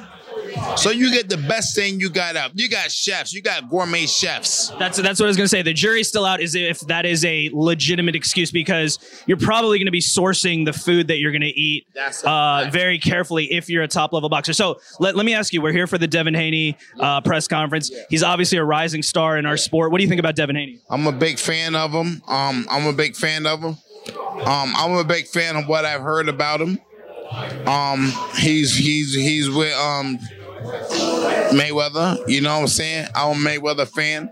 So 0.78 0.90
you 0.92 1.12
get 1.12 1.30
the 1.30 1.38
best 1.38 1.76
thing 1.76 2.00
you 2.00 2.10
got 2.10 2.36
out. 2.36 2.52
You 2.54 2.70
got 2.70 2.92
chefs. 2.92 3.34
You 3.34 3.42
got 3.42 3.70
gourmet 3.70 4.06
chefs. 4.06 4.70
That's 4.80 4.98
that's 4.98 5.20
what 5.20 5.26
I 5.26 5.28
was 5.28 5.38
gonna 5.38 5.48
say. 5.48 5.62
The 5.62 5.74
jury's 5.74 6.08
still 6.08 6.26
out. 6.26 6.42
Is 6.42 6.56
if 6.56 6.82
that 6.82 7.06
is 7.06 7.24
a 7.26 7.50
legitimate 7.54 8.16
excuse 8.16 8.52
because 8.52 9.00
you're 9.26 9.38
probably 9.38 9.80
gonna 9.80 9.92
be 9.92 10.02
sourcing 10.02 10.66
the 10.66 10.74
food 10.74 11.08
that 11.08 11.18
you're 11.18 11.32
gonna 11.32 11.46
eat 11.46 11.88
uh, 12.24 12.70
very 12.72 13.00
carefully 13.00 13.52
if 13.52 13.70
you're 13.70 13.84
a 13.84 13.88
top 13.88 14.14
level 14.14 14.30
boxer. 14.30 14.54
So 14.54 14.80
let, 15.00 15.16
let 15.16 15.26
me 15.26 15.34
ask 15.34 15.54
you. 15.54 15.62
We're 15.62 15.72
here 15.74 15.88
for 15.88 15.98
the 15.98 16.08
Devin 16.08 16.34
Haney 16.34 16.78
uh, 17.00 17.22
press 17.22 17.48
conference. 17.48 17.92
He's 18.10 18.24
obviously 18.24 18.58
a 18.58 18.64
rising 18.64 19.04
star 19.04 19.38
in 19.38 19.46
our 19.46 19.58
sport. 19.58 19.92
What 19.92 20.00
do 20.00 20.04
you 20.04 20.10
think 20.10 20.20
about 20.20 20.36
Devin 20.36 20.56
Haney? 20.56 20.80
I'm 20.90 21.08
a 21.08 21.12
big 21.12 21.40
fan 21.40 21.76
of 21.76 21.92
him. 21.92 22.22
Um, 22.28 22.68
I'm 22.70 22.86
a 22.88 22.94
big 22.94 23.16
fan 23.16 23.46
of 23.46 23.62
him. 23.62 23.78
Um, 24.46 24.74
I'm 24.76 24.94
a 24.94 25.04
big 25.04 25.28
fan 25.28 25.56
of 25.56 25.68
what 25.68 25.86
I've 25.86 26.02
heard 26.02 26.30
about 26.30 26.62
him. 26.62 26.80
Um, 27.66 28.14
he's 28.38 28.76
he's 28.76 29.16
he's 29.16 29.50
with 29.50 29.74
um 29.76 30.20
Mayweather. 31.52 32.28
You 32.28 32.42
know 32.42 32.56
what 32.56 32.62
I'm 32.62 32.68
saying? 32.68 33.08
I'm 33.16 33.46
a 33.46 33.50
Mayweather 33.50 33.88
fan. 33.88 34.32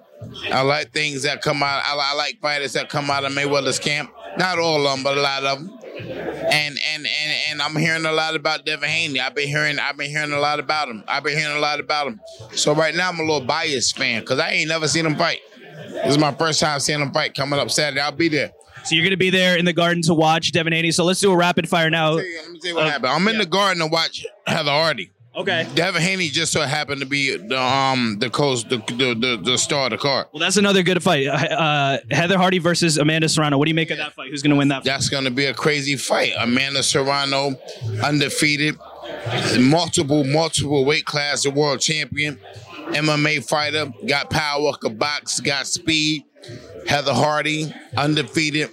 I 0.52 0.62
like 0.62 0.92
things 0.92 1.24
that 1.24 1.42
come 1.42 1.62
out. 1.64 1.82
I, 1.84 2.12
I 2.12 2.16
like 2.16 2.40
fighters 2.42 2.74
that 2.74 2.90
come 2.90 3.10
out 3.10 3.24
of 3.26 3.32
Mayweather's 3.34 3.80
camp. 3.80 4.12
Not 4.38 4.58
all 4.58 4.88
of 4.88 4.96
them, 4.96 5.04
but 5.04 5.18
a 5.18 5.22
lot 5.22 5.44
of 5.44 5.60
them. 5.60 5.80
And 5.96 6.78
and 6.94 7.06
and 7.08 7.34
and 7.52 7.62
I'm 7.62 7.76
hearing 7.76 8.06
a 8.06 8.12
lot 8.12 8.36
about 8.36 8.66
Devin 8.66 8.90
Haney. 8.90 9.20
I've 9.20 9.36
been 9.36 9.48
hearing 9.48 9.78
I've 9.80 9.96
been 9.98 10.10
hearing 10.10 10.32
a 10.32 10.40
lot 10.40 10.60
about 10.60 10.88
him. 10.90 11.04
I've 11.08 11.24
been 11.24 11.38
hearing 11.38 11.56
a 11.56 11.60
lot 11.60 11.80
about 11.80 12.08
him. 12.08 12.20
So 12.54 12.74
right 12.74 12.96
now 12.96 13.10
I'm 13.10 13.20
a 13.20 13.24
little 13.24 13.42
biased 13.46 13.98
fan 13.98 14.22
because 14.22 14.40
I 14.40 14.52
ain't 14.52 14.70
never 14.70 14.88
seen 14.88 15.06
him 15.06 15.16
fight. 15.16 15.40
This 15.90 16.08
is 16.14 16.18
my 16.18 16.34
first 16.34 16.60
time 16.60 16.80
seeing 16.80 17.00
him 17.00 17.12
fight 17.12 17.36
coming 17.36 17.60
up 17.60 17.70
Saturday. 17.70 18.02
I'll 18.02 18.12
be 18.12 18.28
there. 18.28 18.52
So 18.86 18.96
you're 18.96 19.06
gonna 19.06 19.18
be 19.18 19.30
there 19.30 19.58
in 19.58 19.66
the 19.66 19.72
garden 19.74 20.02
to 20.04 20.14
watch 20.14 20.52
Devin 20.52 20.74
Haney. 20.74 20.92
So 20.92 21.06
let's 21.06 21.20
do 21.20 21.32
a 21.32 21.38
rapid 21.38 21.70
fire 21.70 21.90
now. 21.90 22.14
Let 22.14 22.26
me 22.50 22.60
tell 22.60 22.70
you 22.70 22.76
what 22.76 22.88
Uh, 22.88 22.90
happened. 22.90 23.12
I'm 23.14 23.28
in 23.28 23.38
the 23.38 23.46
garden 23.46 23.80
to 23.80 23.88
watch 23.88 24.26
Heather 24.48 24.72
Hardy. 24.72 25.12
Okay. 25.36 25.68
Devin 25.74 26.02
Haney 26.02 26.30
just 26.30 26.52
so 26.52 26.62
happened 26.62 27.02
to 27.02 27.08
be 27.08 27.36
the 27.36 27.60
um 27.60 28.18
the 28.20 28.30
coach 28.30 28.64
the 28.70 28.78
the, 28.78 29.16
the, 29.16 29.42
the 29.44 29.58
star 29.58 29.86
of 29.86 29.92
the 29.92 29.98
card. 29.98 30.28
Well, 30.32 30.40
that's 30.40 30.58
another 30.58 30.84
good 30.84 31.02
fight. 31.02 31.26
Uh, 31.28 31.32
uh, 31.32 31.98
Heather 32.12 32.38
Hardy 32.38 32.60
versus 32.60 32.98
Amanda 32.98 33.28
Serrano. 33.28 33.58
What 33.58 33.66
do 33.66 33.70
you 33.70 33.76
make 33.76 33.90
of 33.90 33.98
that 33.98 34.14
fight? 34.14 34.30
Who's 34.30 34.44
gonna 34.44 34.56
win 34.56 34.68
that? 34.68 34.78
Fight? 34.78 34.86
That's 34.86 35.10
gonna 35.10 35.32
be 35.32 35.46
a 35.46 35.54
crazy 35.54 35.96
fight. 35.96 36.34
Amanda 36.40 36.84
Serrano, 36.84 37.56
undefeated, 38.04 38.76
multiple 39.60 40.24
multiple 40.24 40.86
weight 40.86 41.06
class 41.06 41.48
world 41.48 41.82
champion, 41.82 42.40
MMA 42.90 43.48
fighter, 43.48 43.92
got 44.08 44.30
power, 44.30 44.74
could 44.80 45.00
box, 45.00 45.40
got 45.40 45.66
speed. 45.68 46.26
Heather 46.88 47.14
Hardy, 47.14 47.74
undefeated, 47.98 48.70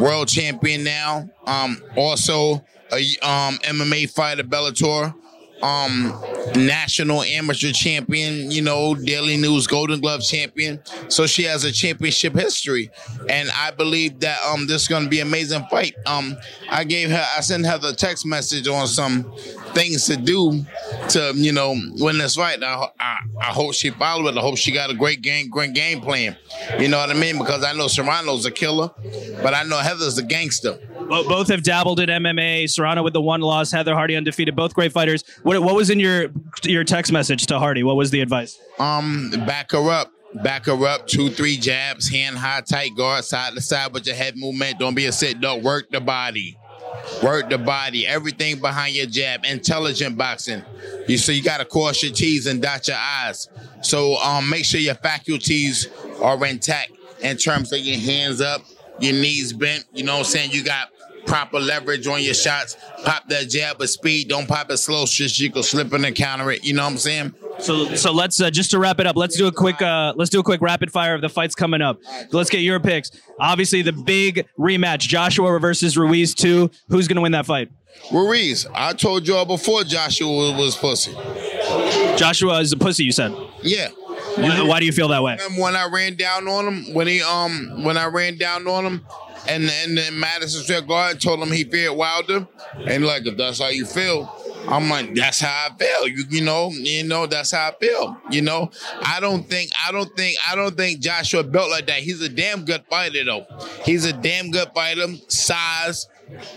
world 0.00 0.26
champion 0.28 0.82
now. 0.82 1.28
Um, 1.46 1.80
also 1.96 2.64
a 2.92 3.00
um 3.22 3.58
MMA 3.58 4.10
fighter, 4.10 4.42
Bellator. 4.42 5.14
Um, 5.62 6.18
national 6.56 7.22
amateur 7.22 7.70
champion, 7.72 8.50
you 8.50 8.62
know, 8.62 8.94
Daily 8.96 9.36
News 9.36 9.66
Golden 9.68 10.00
Glove 10.00 10.22
champion. 10.22 10.80
So 11.08 11.26
she 11.26 11.44
has 11.44 11.64
a 11.64 11.70
championship 11.72 12.34
history, 12.34 12.90
and 13.28 13.48
I 13.54 13.70
believe 13.70 14.20
that 14.20 14.38
um 14.44 14.66
this 14.66 14.82
is 14.82 14.88
gonna 14.88 15.08
be 15.08 15.20
an 15.20 15.28
amazing 15.28 15.66
fight. 15.70 15.94
Um, 16.04 16.36
I 16.68 16.84
gave 16.84 17.10
her, 17.10 17.24
I 17.36 17.40
sent 17.42 17.66
her 17.66 17.78
the 17.78 17.94
text 17.94 18.26
message 18.26 18.66
on 18.66 18.88
some 18.88 19.28
things 19.74 20.06
to 20.06 20.16
do 20.16 20.64
to 21.10 21.32
you 21.34 21.52
know 21.52 21.74
win 21.96 22.18
this 22.18 22.36
fight. 22.36 22.62
I, 22.62 22.86
I, 23.00 23.16
I 23.40 23.44
hope 23.46 23.74
she 23.74 23.90
followed 23.90 24.28
it. 24.28 24.38
I 24.38 24.40
hope 24.40 24.56
she 24.56 24.72
got 24.72 24.90
a 24.90 24.94
great 24.94 25.22
game, 25.22 25.48
great 25.50 25.74
game 25.74 26.00
plan. 26.00 26.36
You 26.78 26.88
know 26.88 26.98
what 26.98 27.10
I 27.10 27.14
mean? 27.14 27.38
Because 27.38 27.64
I 27.64 27.72
know 27.72 27.88
Serrano's 27.88 28.46
a 28.46 28.50
killer, 28.50 28.90
but 29.42 29.54
I 29.54 29.62
know 29.64 29.78
Heather's 29.78 30.18
a 30.18 30.22
gangster. 30.22 30.78
Bo- 31.08 31.24
Both 31.28 31.48
have 31.48 31.62
dabbled 31.62 32.00
in 32.00 32.08
MMA. 32.08 32.70
Serrano 32.70 33.02
with 33.02 33.12
the 33.12 33.20
one 33.20 33.40
loss, 33.40 33.70
Heather 33.72 33.94
Hardy 33.94 34.16
undefeated. 34.16 34.54
Both 34.56 34.74
great 34.74 34.92
fighters. 34.92 35.24
What, 35.42 35.62
what 35.62 35.74
was 35.74 35.90
in 35.90 35.98
your 36.00 36.28
your 36.64 36.84
text 36.84 37.12
message 37.12 37.46
to 37.46 37.58
Hardy? 37.58 37.82
What 37.82 37.96
was 37.96 38.10
the 38.10 38.20
advice? 38.20 38.58
Um, 38.78 39.30
back 39.46 39.72
her 39.72 39.90
up. 39.90 40.10
Back 40.42 40.64
her 40.64 40.86
up, 40.86 41.06
two, 41.06 41.28
three 41.28 41.58
jabs, 41.58 42.08
hand 42.08 42.38
high, 42.38 42.62
tight 42.62 42.96
guard, 42.96 43.22
side 43.22 43.52
to 43.54 43.60
side 43.60 43.92
with 43.92 44.06
your 44.06 44.16
head 44.16 44.34
movement. 44.34 44.78
Don't 44.78 44.94
be 44.94 45.04
a 45.04 45.12
sit 45.12 45.42
dog. 45.42 45.62
Work 45.62 45.90
the 45.90 46.00
body. 46.00 46.56
Work 47.22 47.50
the 47.50 47.58
body. 47.58 48.06
Everything 48.06 48.60
behind 48.60 48.94
your 48.94 49.06
jab. 49.06 49.44
Intelligent 49.44 50.16
boxing. 50.16 50.62
You 51.08 51.18
so 51.18 51.32
you 51.32 51.42
gotta 51.42 51.64
cross 51.64 52.02
your 52.02 52.12
T's 52.12 52.46
and 52.46 52.60
dot 52.60 52.88
your 52.88 52.96
I's. 52.98 53.48
So 53.82 54.16
um 54.16 54.48
make 54.48 54.64
sure 54.64 54.80
your 54.80 54.94
faculties 54.96 55.88
are 56.20 56.44
intact 56.46 56.92
in 57.22 57.36
terms 57.36 57.72
of 57.72 57.80
your 57.80 57.98
hands 57.98 58.40
up, 58.40 58.62
your 59.00 59.14
knees 59.14 59.52
bent. 59.52 59.84
You 59.92 60.04
know 60.04 60.14
what 60.14 60.18
I'm 60.20 60.24
saying? 60.24 60.50
You 60.52 60.64
got 60.64 60.88
proper 61.26 61.60
leverage 61.60 62.06
on 62.06 62.22
your 62.22 62.34
shots. 62.34 62.76
Pop 63.04 63.28
that 63.28 63.48
jab 63.48 63.78
with 63.78 63.90
speed. 63.90 64.28
Don't 64.28 64.48
pop 64.48 64.70
it 64.70 64.78
slow. 64.78 65.06
Just 65.06 65.38
you 65.38 65.50
can 65.50 65.62
slip 65.62 65.92
and 65.92 66.14
counter 66.14 66.50
it. 66.50 66.64
You 66.64 66.74
know 66.74 66.84
what 66.84 66.92
I'm 66.92 66.98
saying? 66.98 67.34
So 67.58 67.94
so 67.94 68.12
let's 68.12 68.40
uh, 68.40 68.50
just 68.50 68.70
to 68.72 68.78
wrap 68.78 69.00
it 69.00 69.06
up. 69.06 69.16
Let's 69.16 69.36
do 69.36 69.46
a 69.46 69.52
quick 69.52 69.80
uh, 69.80 70.14
let's 70.16 70.30
do 70.30 70.40
a 70.40 70.42
quick 70.42 70.60
rapid 70.60 70.90
fire 70.90 71.14
of 71.14 71.20
the 71.20 71.28
fights 71.28 71.54
coming 71.54 71.82
up. 71.82 72.00
Let's 72.30 72.50
get 72.50 72.60
your 72.60 72.80
picks. 72.80 73.10
Obviously, 73.38 73.82
the 73.82 73.92
big 73.92 74.46
rematch: 74.58 75.00
Joshua 75.00 75.58
versus 75.58 75.96
Ruiz. 75.96 76.34
Two. 76.34 76.70
Who's 76.88 77.08
going 77.08 77.16
to 77.16 77.22
win 77.22 77.32
that 77.32 77.46
fight? 77.46 77.70
Ruiz, 78.12 78.66
I 78.74 78.94
told 78.94 79.28
y'all 79.28 79.44
before 79.44 79.84
Joshua 79.84 80.56
was 80.56 80.76
pussy. 80.76 81.12
Joshua 82.16 82.60
is 82.60 82.72
a 82.72 82.76
pussy. 82.76 83.04
You 83.04 83.12
said. 83.12 83.34
Yeah. 83.62 83.88
Why, 84.36 84.62
why 84.62 84.80
do 84.80 84.86
you 84.86 84.92
feel 84.92 85.08
that 85.08 85.22
way? 85.22 85.38
When 85.58 85.76
I 85.76 85.86
ran 85.92 86.16
down 86.16 86.48
on 86.48 86.66
him? 86.66 86.94
When 86.94 87.06
he 87.06 87.22
um 87.22 87.84
when 87.84 87.96
I 87.96 88.06
ran 88.06 88.38
down 88.38 88.66
on 88.66 88.84
him 88.84 89.06
and 89.48 89.64
and 89.64 89.98
then 89.98 90.18
Madison 90.18 90.62
Square 90.62 90.82
Garden 90.82 91.18
told 91.18 91.40
him 91.40 91.50
he 91.50 91.64
feared 91.64 91.96
Wilder. 91.96 92.46
And 92.86 93.04
like 93.04 93.26
if 93.26 93.36
that's 93.36 93.60
how 93.60 93.68
you 93.68 93.84
feel, 93.84 94.24
I'm 94.68 94.88
like, 94.88 95.14
that's 95.14 95.40
how 95.40 95.68
I 95.70 95.76
feel. 95.76 96.08
You 96.08 96.24
you 96.30 96.42
know, 96.42 96.70
you 96.70 97.04
know, 97.04 97.26
that's 97.26 97.50
how 97.52 97.68
I 97.68 97.72
feel. 97.80 98.16
You 98.30 98.42
know, 98.42 98.70
I 99.02 99.20
don't 99.20 99.48
think, 99.48 99.70
I 99.86 99.92
don't 99.92 100.14
think, 100.16 100.38
I 100.48 100.54
don't 100.54 100.76
think 100.76 101.00
Joshua 101.00 101.42
built 101.42 101.70
like 101.70 101.86
that. 101.86 101.98
He's 101.98 102.20
a 102.20 102.28
damn 102.28 102.64
good 102.64 102.84
fighter 102.88 103.24
though. 103.24 103.44
He's 103.84 104.04
a 104.04 104.12
damn 104.12 104.50
good 104.50 104.68
fighter. 104.74 105.06
Size, 105.28 106.08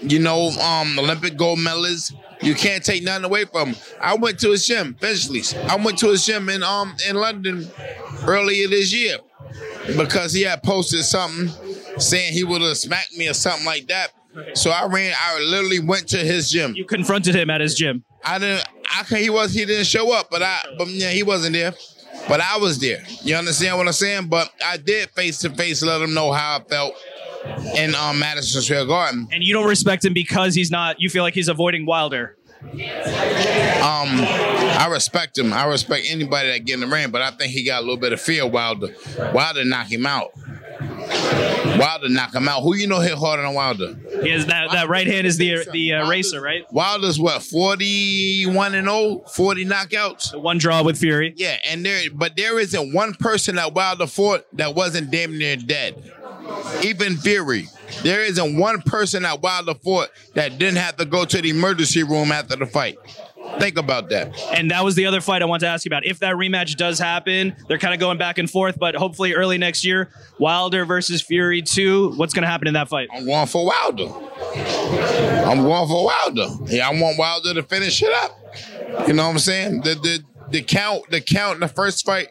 you 0.01 0.19
know, 0.19 0.49
um, 0.61 0.97
Olympic 0.99 1.37
gold 1.37 1.59
medalist. 1.59 2.13
You 2.41 2.53
can't 2.53 2.83
take 2.83 3.03
nothing 3.03 3.25
away 3.25 3.45
from 3.45 3.69
him. 3.69 3.75
I 3.99 4.15
went 4.15 4.39
to 4.41 4.51
his 4.51 4.67
gym, 4.67 4.95
Finchley's. 4.99 5.55
I 5.55 5.75
went 5.77 5.97
to 5.99 6.09
his 6.09 6.25
gym 6.25 6.49
in 6.49 6.63
um 6.63 6.95
in 7.07 7.15
London 7.15 7.67
earlier 8.27 8.67
this 8.67 8.93
year 8.93 9.17
because 9.97 10.33
he 10.33 10.43
had 10.43 10.61
posted 10.63 11.03
something 11.05 11.47
saying 11.99 12.33
he 12.33 12.43
would 12.43 12.61
have 12.61 12.77
smacked 12.77 13.13
me 13.13 13.27
or 13.29 13.33
something 13.33 13.65
like 13.65 13.87
that. 13.87 14.11
So 14.53 14.69
I 14.71 14.85
ran. 14.85 15.13
I 15.19 15.39
literally 15.39 15.79
went 15.79 16.07
to 16.09 16.17
his 16.17 16.49
gym. 16.49 16.75
You 16.75 16.85
confronted 16.85 17.35
him 17.35 17.49
at 17.49 17.61
his 17.61 17.75
gym. 17.75 18.03
I 18.23 18.39
didn't. 18.39 18.67
I 18.95 19.03
can, 19.03 19.17
he 19.17 19.29
was. 19.29 19.53
He 19.53 19.65
didn't 19.65 19.85
show 19.85 20.13
up, 20.13 20.29
but 20.29 20.41
I. 20.41 20.59
But 20.77 20.87
yeah, 20.89 21.09
he 21.09 21.23
wasn't 21.23 21.53
there. 21.53 21.73
But 22.27 22.41
I 22.41 22.57
was 22.57 22.79
there. 22.79 23.03
You 23.21 23.35
understand 23.35 23.77
what 23.77 23.87
I'm 23.87 23.93
saying? 23.93 24.27
But 24.27 24.49
I 24.65 24.77
did 24.77 25.09
face 25.11 25.39
to 25.39 25.49
face 25.49 25.83
let 25.83 26.01
him 26.01 26.13
know 26.13 26.31
how 26.31 26.57
I 26.57 26.63
felt 26.63 26.93
in 27.75 27.93
um, 27.93 28.19
Madison 28.19 28.61
Square 28.61 28.85
Garden. 28.85 29.27
And 29.31 29.43
you 29.43 29.53
don't 29.53 29.67
respect 29.67 30.03
him 30.03 30.13
because 30.13 30.55
he's 30.55 30.71
not. 30.71 30.99
You 30.99 31.09
feel 31.09 31.23
like 31.23 31.33
he's 31.33 31.49
avoiding 31.49 31.85
Wilder. 31.85 32.37
Um, 32.63 32.79
I 34.79 34.87
respect 34.91 35.37
him. 35.37 35.53
I 35.53 35.65
respect 35.65 36.07
anybody 36.09 36.49
that 36.49 36.65
get 36.65 36.75
in 36.75 36.79
the 36.79 36.87
ring, 36.87 37.11
but 37.11 37.21
I 37.21 37.31
think 37.31 37.51
he 37.51 37.63
got 37.63 37.79
a 37.79 37.81
little 37.81 37.97
bit 37.97 38.11
of 38.13 38.19
fear. 38.19 38.47
Wilder, 38.47 38.95
Wilder 39.33 39.63
knock 39.65 39.91
him 39.91 40.05
out. 40.05 40.31
Wilder 40.79 42.09
knock 42.09 42.33
him 42.33 42.47
out. 42.47 42.61
Who 42.61 42.75
you 42.75 42.87
know 42.87 42.99
hit 42.99 43.17
harder 43.17 43.43
than 43.43 43.53
Wilder? 43.53 43.95
He 44.21 44.29
has 44.29 44.45
that 44.47 44.71
that 44.71 44.87
right 44.87 45.07
hand 45.07 45.27
is 45.27 45.37
the 45.37 45.65
the 45.71 45.93
uh, 45.93 46.09
racer, 46.09 46.41
right? 46.41 46.71
Wilder's 46.71 47.19
what 47.19 47.43
41 47.43 48.75
and 48.75 48.87
0, 48.87 49.23
40 49.33 49.65
knockouts. 49.65 50.31
The 50.31 50.39
one 50.39 50.57
draw 50.57 50.83
with 50.83 50.97
Fury. 50.97 51.33
Yeah, 51.35 51.57
and 51.65 51.85
there 51.85 52.09
but 52.13 52.35
there 52.35 52.59
isn't 52.59 52.93
one 52.93 53.13
person 53.15 53.55
that 53.55 53.73
Wilder 53.73 54.07
fought 54.07 54.45
that 54.53 54.75
wasn't 54.75 55.11
damn 55.11 55.37
near 55.37 55.55
dead. 55.55 56.11
Even 56.83 57.17
Fury. 57.17 57.67
There 58.03 58.23
isn't 58.23 58.57
one 58.57 58.81
person 58.81 59.23
that 59.23 59.41
Wilder 59.41 59.75
fought 59.75 60.09
that 60.33 60.57
didn't 60.57 60.77
have 60.77 60.97
to 60.97 61.05
go 61.05 61.25
to 61.25 61.41
the 61.41 61.49
emergency 61.49 62.03
room 62.03 62.31
after 62.31 62.55
the 62.55 62.65
fight. 62.65 62.97
Think 63.59 63.77
about 63.77 64.09
that. 64.09 64.37
And 64.53 64.71
that 64.71 64.83
was 64.83 64.95
the 64.95 65.05
other 65.05 65.21
fight 65.21 65.41
I 65.41 65.45
want 65.45 65.61
to 65.61 65.67
ask 65.67 65.85
you 65.85 65.89
about. 65.89 66.05
If 66.05 66.19
that 66.19 66.35
rematch 66.35 66.75
does 66.75 66.99
happen, 66.99 67.55
they're 67.67 67.77
kind 67.77 67.93
of 67.93 67.99
going 67.99 68.17
back 68.17 68.37
and 68.37 68.49
forth, 68.49 68.77
but 68.79 68.95
hopefully 68.95 69.33
early 69.33 69.57
next 69.57 69.85
year, 69.85 70.09
Wilder 70.39 70.85
versus 70.85 71.21
Fury 71.21 71.61
2. 71.61 72.13
What's 72.15 72.33
going 72.33 72.43
to 72.43 72.49
happen 72.49 72.67
in 72.67 72.73
that 72.73 72.89
fight? 72.89 73.09
I'm 73.13 73.25
going 73.25 73.47
for 73.47 73.65
Wilder. 73.65 74.11
I'm 75.45 75.61
going 75.61 75.87
for 75.87 76.05
Wilder. 76.05 76.47
Yeah, 76.65 76.89
I 76.89 76.91
want 76.99 77.17
Wilder 77.17 77.53
to 77.53 77.63
finish 77.63 78.01
it 78.03 78.11
up. 78.11 78.39
You 79.07 79.13
know 79.13 79.25
what 79.25 79.31
I'm 79.31 79.39
saying? 79.39 79.81
The 79.81 79.95
the 79.95 80.23
the 80.49 80.61
count, 80.61 81.09
the 81.09 81.21
count 81.21 81.55
in 81.55 81.59
the 81.61 81.67
first 81.67 82.05
fight, 82.05 82.29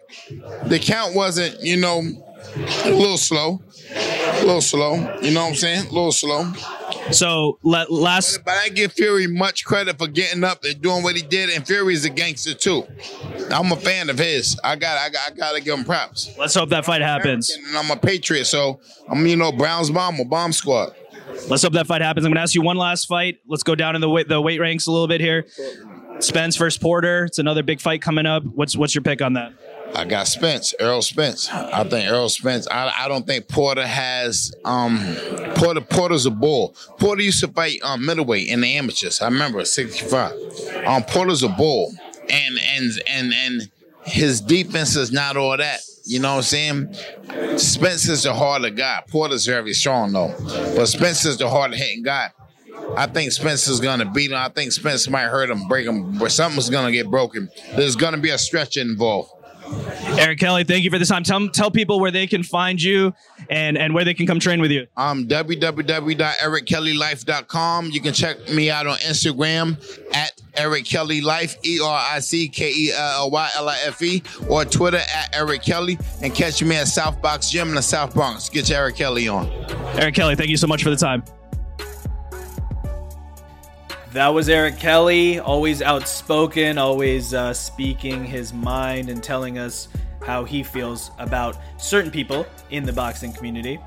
the 0.64 0.78
count 0.80 1.14
wasn't, 1.14 1.60
you 1.60 1.76
know, 1.76 2.00
a 2.84 2.90
little 2.90 3.18
slow. 3.18 3.60
A 3.90 4.40
little 4.40 4.60
slow. 4.60 4.94
You 5.20 5.32
know 5.32 5.42
what 5.42 5.48
I'm 5.50 5.54
saying? 5.54 5.86
A 5.86 5.90
little 5.92 6.12
slow. 6.12 6.50
So 7.12 7.58
let, 7.62 7.90
last 7.90 8.44
But 8.44 8.54
I 8.54 8.68
give 8.68 8.92
Fury 8.92 9.26
much 9.26 9.64
credit 9.64 9.98
for 9.98 10.08
getting 10.08 10.44
up 10.44 10.64
and 10.64 10.80
doing 10.80 11.02
what 11.02 11.16
he 11.16 11.22
did, 11.22 11.50
and 11.50 11.66
Fury's 11.66 12.04
a 12.04 12.10
gangster 12.10 12.54
too. 12.54 12.86
I'm 13.50 13.70
a 13.72 13.76
fan 13.76 14.10
of 14.10 14.18
his. 14.18 14.58
I 14.64 14.76
got 14.76 14.98
I 14.98 15.10
got 15.10 15.32
I 15.32 15.34
gotta 15.34 15.60
give 15.60 15.78
him 15.78 15.84
props. 15.84 16.34
let's 16.38 16.54
hope 16.54 16.70
that 16.70 16.84
fight 16.84 17.02
happens. 17.02 17.50
And 17.50 17.76
I'm 17.76 17.90
a 17.90 17.96
patriot, 17.96 18.46
so 18.46 18.80
I'm 19.08 19.26
you 19.26 19.36
know 19.36 19.52
Brown's 19.52 19.90
bomb 19.90 20.18
or 20.20 20.26
bomb 20.26 20.52
squad. 20.52 20.94
Let's 21.48 21.62
hope 21.62 21.72
that 21.72 21.86
fight 21.86 22.00
happens. 22.00 22.24
I'm 22.24 22.30
going 22.30 22.36
to 22.36 22.42
ask 22.42 22.54
you 22.54 22.62
one 22.62 22.76
last 22.76 23.06
fight. 23.06 23.40
Let's 23.46 23.62
go 23.62 23.74
down 23.74 23.94
in 23.94 24.00
the 24.00 24.08
weight 24.08 24.28
the 24.28 24.40
weight 24.40 24.60
ranks 24.60 24.86
a 24.86 24.92
little 24.92 25.08
bit 25.08 25.20
here. 25.20 25.46
Spence 26.20 26.56
versus 26.56 26.78
Porter. 26.78 27.24
It's 27.24 27.38
another 27.38 27.62
big 27.62 27.80
fight 27.80 28.02
coming 28.02 28.26
up. 28.26 28.44
What's 28.44 28.76
what's 28.76 28.94
your 28.94 29.02
pick 29.02 29.20
on 29.20 29.32
that? 29.34 29.52
I 29.94 30.04
got 30.04 30.26
Spence, 30.26 30.74
Errol 30.80 31.02
Spence. 31.02 31.48
I 31.50 31.84
think 31.84 32.08
Errol 32.08 32.28
Spence. 32.28 32.66
I, 32.68 32.92
I 32.96 33.08
don't 33.08 33.26
think 33.26 33.48
Porter 33.48 33.86
has. 33.86 34.54
Um, 34.64 34.98
Porter 35.56 35.80
Porter's 35.80 36.26
a 36.26 36.30
bull. 36.30 36.74
Porter 36.98 37.22
used 37.22 37.40
to 37.40 37.48
fight 37.48 37.80
um, 37.82 38.04
middleweight 38.04 38.48
in 38.48 38.60
the 38.60 38.76
amateurs. 38.76 39.20
I 39.20 39.26
remember 39.26 39.64
65. 39.64 40.32
Um, 40.86 41.02
Porter's 41.04 41.42
a 41.42 41.48
bull, 41.48 41.92
and 42.28 42.58
and 42.76 42.92
and 43.08 43.32
and 43.34 43.70
his 44.04 44.40
defense 44.40 44.96
is 44.96 45.12
not 45.12 45.36
all 45.36 45.56
that. 45.56 45.80
You 46.04 46.20
know 46.20 46.32
what 46.32 46.36
I'm 46.38 46.42
saying? 46.42 47.58
Spence 47.58 48.08
is 48.08 48.24
the 48.24 48.34
harder 48.34 48.70
guy. 48.70 49.02
Porter's 49.08 49.46
very 49.46 49.72
strong 49.72 50.12
though, 50.12 50.34
but 50.76 50.86
Spence 50.86 51.24
is 51.24 51.38
the 51.38 51.48
harder 51.48 51.76
hitting 51.76 52.02
guy. 52.02 52.30
I 52.96 53.06
think 53.06 53.32
Spence 53.32 53.68
is 53.68 53.80
gonna 53.80 54.10
beat 54.10 54.30
him. 54.30 54.36
I 54.36 54.48
think 54.48 54.72
Spence 54.72 55.08
might 55.08 55.28
hurt 55.28 55.50
him, 55.50 55.66
break 55.68 55.86
him, 55.86 56.18
but 56.18 56.30
something's 56.32 56.68
gonna 56.68 56.92
get 56.92 57.10
broken. 57.10 57.48
There's 57.76 57.96
gonna 57.96 58.18
be 58.18 58.30
a 58.30 58.38
stretch 58.38 58.76
involved. 58.76 59.30
Eric 60.18 60.38
Kelly, 60.38 60.64
thank 60.64 60.84
you 60.84 60.90
for 60.90 60.98
this 60.98 61.08
time. 61.08 61.24
Tell 61.24 61.48
tell 61.48 61.70
people 61.70 62.00
where 62.00 62.10
they 62.10 62.26
can 62.26 62.42
find 62.42 62.82
you 62.82 63.14
and 63.50 63.76
and 63.76 63.92
where 63.94 64.04
they 64.04 64.14
can 64.14 64.26
come 64.26 64.40
train 64.40 64.58
with 64.60 64.70
you. 64.70 64.86
Um, 64.96 65.26
www.erickellylife.com. 65.26 67.90
You 67.90 68.00
can 68.00 68.14
check 68.14 68.48
me 68.50 68.70
out 68.70 68.86
on 68.86 68.96
Instagram 68.98 69.76
at 70.14 70.40
Eric 70.56 70.84
Kelly 70.84 71.20
Life, 71.20 71.56
E 71.64 71.80
R 71.82 72.06
I 72.12 72.20
C 72.20 72.48
K 72.48 72.72
E 72.72 72.92
L 72.92 73.24
L 73.24 73.30
Y 73.30 73.50
L 73.56 73.68
I 73.68 73.78
F 73.84 74.00
E, 74.02 74.22
or 74.48 74.64
Twitter 74.64 74.98
at 74.98 75.34
Eric 75.34 75.62
Kelly, 75.62 75.98
and 76.22 76.34
catch 76.34 76.62
me 76.62 76.76
at 76.76 76.88
South 76.88 77.20
Box 77.20 77.50
Gym 77.50 77.68
in 77.68 77.74
the 77.74 77.82
South 77.82 78.14
Bronx. 78.14 78.48
Get 78.48 78.68
your 78.68 78.78
Eric 78.78 78.96
Kelly 78.96 79.28
on. 79.28 79.50
Eric 79.98 80.14
Kelly, 80.14 80.36
thank 80.36 80.50
you 80.50 80.56
so 80.56 80.66
much 80.66 80.82
for 80.82 80.90
the 80.90 80.96
time. 80.96 81.22
That 84.14 84.28
was 84.28 84.48
Eric 84.48 84.78
Kelly, 84.78 85.40
always 85.40 85.82
outspoken, 85.82 86.78
always 86.78 87.34
uh, 87.34 87.52
speaking 87.52 88.24
his 88.24 88.52
mind 88.52 89.08
and 89.08 89.20
telling 89.20 89.58
us 89.58 89.88
how 90.24 90.44
he 90.44 90.62
feels 90.62 91.10
about 91.18 91.58
certain 91.78 92.12
people 92.12 92.46
in 92.70 92.84
the 92.84 92.92
boxing 92.92 93.32
community. 93.32 93.80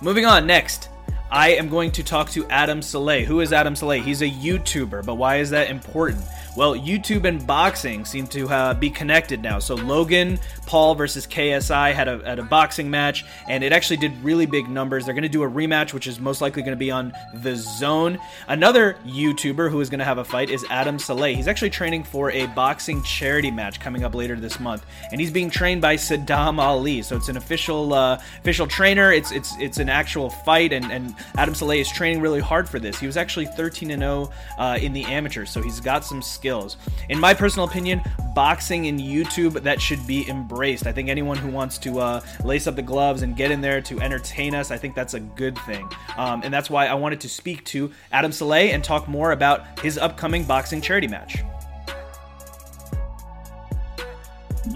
Moving 0.00 0.24
on, 0.24 0.46
next, 0.46 0.88
I 1.30 1.50
am 1.50 1.68
going 1.68 1.92
to 1.92 2.02
talk 2.02 2.30
to 2.30 2.48
Adam 2.48 2.80
Saleh. 2.80 3.26
Who 3.26 3.40
is 3.40 3.52
Adam 3.52 3.76
Saleh? 3.76 4.02
He's 4.02 4.22
a 4.22 4.30
YouTuber, 4.30 5.04
but 5.04 5.16
why 5.16 5.40
is 5.40 5.50
that 5.50 5.68
important? 5.68 6.24
Well, 6.56 6.74
YouTube 6.74 7.26
and 7.26 7.46
boxing 7.46 8.06
seem 8.06 8.26
to 8.28 8.48
uh, 8.48 8.72
be 8.72 8.88
connected 8.88 9.42
now. 9.42 9.58
So 9.58 9.74
Logan 9.74 10.38
Paul 10.64 10.94
versus 10.94 11.26
KSI 11.26 11.92
had 11.92 12.08
a, 12.08 12.24
had 12.24 12.38
a 12.38 12.42
boxing 12.42 12.88
match, 12.88 13.26
and 13.46 13.62
it 13.62 13.72
actually 13.72 13.98
did 13.98 14.12
really 14.24 14.46
big 14.46 14.66
numbers. 14.66 15.04
They're 15.04 15.12
going 15.12 15.22
to 15.22 15.28
do 15.28 15.42
a 15.42 15.50
rematch, 15.50 15.92
which 15.92 16.06
is 16.06 16.18
most 16.18 16.40
likely 16.40 16.62
going 16.62 16.72
to 16.72 16.78
be 16.78 16.90
on 16.90 17.12
The 17.34 17.50
DAZN. 17.50 18.18
Another 18.48 18.96
YouTuber 19.06 19.70
who 19.70 19.82
is 19.82 19.90
going 19.90 19.98
to 19.98 20.06
have 20.06 20.16
a 20.16 20.24
fight 20.24 20.48
is 20.48 20.64
Adam 20.70 20.98
Saleh. 20.98 21.36
He's 21.36 21.46
actually 21.46 21.68
training 21.68 22.04
for 22.04 22.30
a 22.30 22.46
boxing 22.46 23.02
charity 23.02 23.50
match 23.50 23.78
coming 23.78 24.02
up 24.02 24.14
later 24.14 24.34
this 24.36 24.58
month, 24.58 24.86
and 25.12 25.20
he's 25.20 25.30
being 25.30 25.50
trained 25.50 25.82
by 25.82 25.96
Saddam 25.96 26.58
Ali. 26.58 27.02
So 27.02 27.16
it's 27.16 27.28
an 27.28 27.36
official 27.36 27.92
uh, 27.92 28.18
official 28.40 28.66
trainer. 28.66 29.12
It's 29.12 29.30
it's 29.30 29.54
it's 29.60 29.76
an 29.76 29.90
actual 29.90 30.30
fight, 30.30 30.72
and, 30.72 30.90
and 30.90 31.14
Adam 31.36 31.54
Saleh 31.54 31.76
is 31.76 31.90
training 31.90 32.22
really 32.22 32.40
hard 32.40 32.66
for 32.66 32.78
this. 32.78 32.98
He 32.98 33.06
was 33.06 33.18
actually 33.18 33.44
13 33.44 33.90
and 33.90 34.00
0 34.00 34.30
uh, 34.56 34.78
in 34.80 34.94
the 34.94 35.04
amateurs, 35.04 35.50
so 35.50 35.60
he's 35.60 35.80
got 35.80 36.02
some 36.02 36.22
skill 36.22 36.45
skills. 36.46 36.76
In 37.08 37.18
my 37.18 37.34
personal 37.34 37.66
opinion, 37.66 38.00
boxing 38.32 38.86
and 38.86 39.00
YouTube 39.00 39.60
that 39.64 39.80
should 39.80 40.06
be 40.06 40.28
embraced. 40.28 40.86
I 40.86 40.92
think 40.92 41.08
anyone 41.08 41.36
who 41.36 41.50
wants 41.50 41.76
to 41.78 41.98
uh, 41.98 42.20
lace 42.44 42.68
up 42.68 42.76
the 42.76 42.82
gloves 42.82 43.22
and 43.22 43.36
get 43.36 43.50
in 43.50 43.60
there 43.60 43.80
to 43.80 44.00
entertain 44.00 44.54
us, 44.54 44.70
I 44.70 44.76
think 44.76 44.94
that's 44.94 45.14
a 45.14 45.20
good 45.20 45.58
thing. 45.60 45.88
Um, 46.16 46.42
and 46.44 46.54
that's 46.54 46.70
why 46.70 46.86
I 46.86 46.94
wanted 46.94 47.20
to 47.22 47.28
speak 47.28 47.64
to 47.64 47.90
Adam 48.12 48.30
Saleh 48.30 48.72
and 48.72 48.84
talk 48.84 49.08
more 49.08 49.32
about 49.32 49.80
his 49.80 49.98
upcoming 49.98 50.44
boxing 50.44 50.80
charity 50.80 51.08
match. 51.08 51.38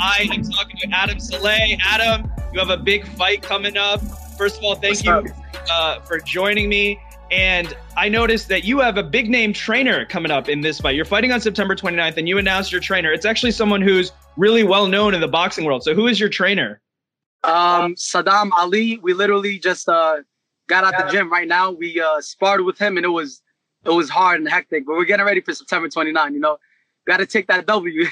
I 0.01 0.29
am 0.33 0.43
talking 0.43 0.77
to 0.79 0.89
Adam 0.93 1.21
Saleh. 1.21 1.79
Adam, 1.85 2.33
you 2.53 2.59
have 2.59 2.71
a 2.71 2.77
big 2.77 3.07
fight 3.17 3.43
coming 3.43 3.77
up. 3.77 4.01
First 4.37 4.59
of 4.59 4.65
all, 4.65 4.75
thank 4.75 5.05
What's 5.05 5.29
you 5.29 5.35
uh, 5.71 6.01
for 6.01 6.19
joining 6.19 6.69
me. 6.69 6.99
And 7.31 7.77
I 7.97 8.09
noticed 8.09 8.49
that 8.49 8.65
you 8.65 8.81
have 8.81 8.97
a 8.97 9.03
big 9.03 9.31
name 9.31 9.53
trainer 9.53 10.05
coming 10.05 10.33
up 10.33 10.49
in 10.49 10.61
this 10.61 10.81
fight. 10.81 10.97
You're 10.97 11.05
fighting 11.05 11.31
on 11.31 11.41
September 11.41 11.77
29th, 11.77 12.17
and 12.17 12.29
you 12.29 12.39
announced 12.39 12.73
your 12.73 12.81
trainer. 12.81 13.13
It's 13.13 13.25
actually 13.25 13.53
someone 13.53 13.81
who's 13.81 14.11
really 14.37 14.65
well 14.65 14.89
known 14.89 15.15
in 15.15 15.21
the 15.21 15.29
boxing 15.29 15.65
world. 15.65 15.85
So, 15.85 15.95
who 15.95 16.09
is 16.09 16.19
your 16.19 16.29
trainer? 16.29 16.81
Um, 17.45 17.95
Saddam 17.95 18.51
Ali. 18.53 18.99
We 18.99 19.15
literally 19.15 19.59
just 19.59 19.89
uh, 19.89 20.19
got 20.69 20.85
out 20.85 21.07
the 21.07 21.13
gym 21.13 21.31
right 21.31 21.47
now. 21.47 21.71
We 21.71 22.01
uh, 22.01 22.21
sparred 22.21 22.63
with 22.63 22.79
him, 22.79 22.97
and 22.97 23.07
it 23.07 23.11
was 23.11 23.43
it 23.85 23.91
was 23.91 24.11
hard 24.11 24.41
and 24.41 24.49
hectic. 24.49 24.85
But 24.85 24.97
we're 24.97 25.05
getting 25.05 25.25
ready 25.25 25.41
for 25.41 25.55
September 25.55 25.89
29. 25.89 26.35
You 26.35 26.41
know, 26.41 26.59
got 27.07 27.19
to 27.19 27.27
take 27.27 27.47
that 27.47 27.67
W. 27.67 28.07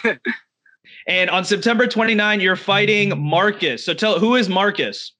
and 1.09 1.29
on 1.29 1.45
September 1.45 1.89
29, 1.89 2.41
you're 2.41 2.57
fighting 2.57 3.21
Marcus. 3.21 3.85
So, 3.85 3.95
tell 3.95 4.21
who 4.21 4.37
is 4.37 4.49
Marcus? 4.49 5.13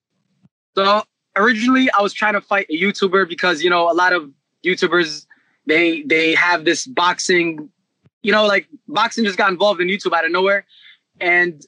So 0.77 1.03
originally 1.37 1.91
I 1.91 2.03
was 2.03 2.13
trying 2.13 2.35
to 2.35 2.41
fight 2.41 2.67
a 2.71 2.79
YouTuber 2.79 3.29
because 3.29 3.63
you 3.63 3.71
know 3.71 3.91
a 3.91 3.95
lot 3.95 4.13
of 4.13 4.31
YouTubers 4.65 5.27
they 5.67 6.03
they 6.03 6.35
have 6.35 6.65
this 6.65 6.87
boxing, 6.87 7.69
you 8.23 8.33
know, 8.33 8.47
like 8.47 8.67
boxing 8.89 9.25
just 9.25 9.39
got 9.39 9.51
involved 9.53 9.81
in 9.81 9.89
YouTube 9.89 10.13
out 10.13 10.25
of 10.25 10.33
nowhere, 10.33 10.65
and 11.21 11.65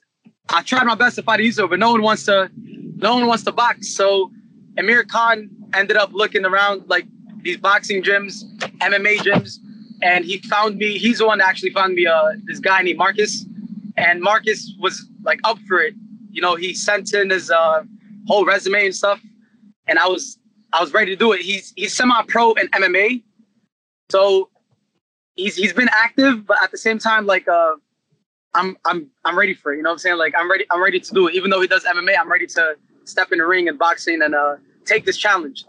I 0.48 0.62
tried 0.62 0.84
my 0.84 0.94
best 0.94 1.16
to 1.16 1.22
fight 1.22 1.40
a 1.40 1.42
YouTuber, 1.42 1.70
but 1.70 1.78
no 1.78 1.92
one 1.92 2.02
wants 2.02 2.24
to, 2.24 2.50
no 2.56 3.14
one 3.14 3.26
wants 3.26 3.44
to 3.44 3.52
box. 3.52 3.94
So 3.94 4.30
Amir 4.78 5.04
Khan 5.04 5.50
ended 5.74 5.96
up 5.96 6.12
looking 6.12 6.44
around 6.44 6.88
like 6.88 7.06
these 7.42 7.58
boxing 7.58 8.02
gyms, 8.02 8.42
MMA 8.78 9.18
gyms, 9.18 9.58
and 10.02 10.24
he 10.24 10.38
found 10.38 10.76
me. 10.76 10.98
He's 10.98 11.18
the 11.18 11.26
one 11.26 11.38
that 11.38 11.48
actually 11.48 11.70
found 11.70 11.94
me. 11.94 12.06
Uh, 12.06 12.32
this 12.44 12.58
guy 12.58 12.82
named 12.82 12.98
Marcus, 12.98 13.44
and 13.96 14.20
Marcus 14.20 14.72
was 14.80 15.06
like 15.22 15.40
up 15.44 15.58
for 15.68 15.80
it. 15.80 15.94
You 16.30 16.40
know, 16.40 16.56
he 16.56 16.74
sent 16.74 17.12
in 17.12 17.30
his 17.30 17.50
uh, 17.50 17.82
whole 18.26 18.44
resume 18.44 18.86
and 18.86 18.94
stuff 18.94 19.20
and 19.90 19.98
I 19.98 20.08
was 20.08 20.38
I 20.72 20.80
was 20.80 20.94
ready 20.94 21.10
to 21.10 21.16
do 21.16 21.32
it. 21.32 21.42
He's 21.42 21.74
he's 21.76 21.92
semi-pro 21.94 22.52
in 22.54 22.68
MMA, 22.68 23.22
so 24.10 24.48
he's 25.34 25.56
he's 25.56 25.74
been 25.74 25.90
active, 25.92 26.46
but 26.46 26.62
at 26.62 26.70
the 26.70 26.78
same 26.78 26.98
time, 26.98 27.26
like 27.26 27.46
uh, 27.48 27.74
I'm 28.54 28.78
I'm 28.86 29.10
I'm 29.26 29.38
ready 29.38 29.52
for 29.52 29.72
it. 29.72 29.76
You 29.76 29.82
know 29.82 29.90
what 29.90 29.94
I'm 29.94 29.98
saying? 29.98 30.16
Like 30.16 30.32
I'm 30.38 30.50
ready 30.50 30.64
I'm 30.70 30.82
ready 30.82 31.00
to 31.00 31.12
do 31.12 31.26
it. 31.28 31.34
Even 31.34 31.50
though 31.50 31.60
he 31.60 31.66
does 31.66 31.84
MMA, 31.84 32.14
I'm 32.18 32.30
ready 32.30 32.46
to 32.46 32.76
step 33.04 33.32
in 33.32 33.38
the 33.38 33.46
ring 33.46 33.68
and 33.68 33.78
boxing 33.78 34.22
and 34.22 34.34
uh, 34.34 34.56
take 34.86 35.04
this 35.04 35.16
challenge. 35.18 35.66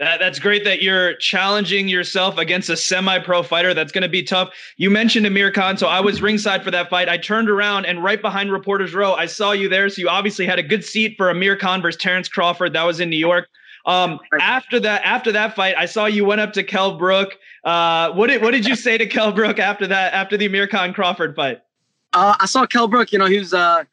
That, 0.00 0.18
that's 0.18 0.38
great 0.38 0.64
that 0.64 0.80
you're 0.80 1.14
challenging 1.16 1.86
yourself 1.86 2.38
against 2.38 2.70
a 2.70 2.76
semi-pro 2.76 3.42
fighter. 3.42 3.74
That's 3.74 3.92
going 3.92 4.00
to 4.02 4.08
be 4.08 4.22
tough. 4.22 4.48
You 4.78 4.88
mentioned 4.88 5.26
Amir 5.26 5.52
Khan, 5.52 5.76
so 5.76 5.88
I 5.88 6.00
was 6.00 6.22
ringside 6.22 6.64
for 6.64 6.70
that 6.70 6.88
fight. 6.88 7.10
I 7.10 7.18
turned 7.18 7.50
around 7.50 7.84
and 7.84 8.02
right 8.02 8.20
behind 8.20 8.50
reporters 8.50 8.94
row, 8.94 9.12
I 9.12 9.26
saw 9.26 9.52
you 9.52 9.68
there. 9.68 9.90
So 9.90 10.00
you 10.00 10.08
obviously 10.08 10.46
had 10.46 10.58
a 10.58 10.62
good 10.62 10.86
seat 10.86 11.16
for 11.18 11.28
Amir 11.28 11.54
Khan 11.54 11.82
versus 11.82 12.00
Terrence 12.00 12.30
Crawford. 12.30 12.72
That 12.72 12.84
was 12.84 12.98
in 12.98 13.10
New 13.10 13.18
York. 13.18 13.46
Um, 13.84 14.18
after 14.40 14.80
that, 14.80 15.02
after 15.04 15.32
that 15.32 15.54
fight, 15.54 15.74
I 15.76 15.84
saw 15.84 16.06
you 16.06 16.24
went 16.24 16.40
up 16.40 16.54
to 16.54 16.62
Kel 16.62 16.96
Brook. 16.96 17.36
Uh, 17.64 18.10
what 18.12 18.28
did 18.28 18.40
what 18.40 18.52
did 18.52 18.66
you 18.66 18.76
say 18.76 18.96
to 18.96 19.06
Kel 19.06 19.32
Brook 19.32 19.58
after 19.58 19.86
that? 19.86 20.14
After 20.14 20.38
the 20.38 20.46
Amir 20.46 20.66
Khan 20.66 20.94
Crawford 20.94 21.36
fight? 21.36 21.60
Uh, 22.14 22.34
I 22.40 22.46
saw 22.46 22.64
Kel 22.64 22.88
Brook. 22.88 23.12
You 23.12 23.18
know, 23.18 23.26
he 23.26 23.38
was 23.38 23.52
uh, 23.52 23.84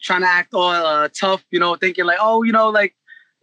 trying 0.00 0.22
to 0.22 0.28
act 0.28 0.54
all 0.54 0.70
uh, 0.70 1.08
tough. 1.08 1.44
You 1.50 1.58
know, 1.58 1.74
thinking 1.74 2.04
like, 2.04 2.18
oh, 2.20 2.44
you 2.44 2.52
know, 2.52 2.70
like 2.70 2.94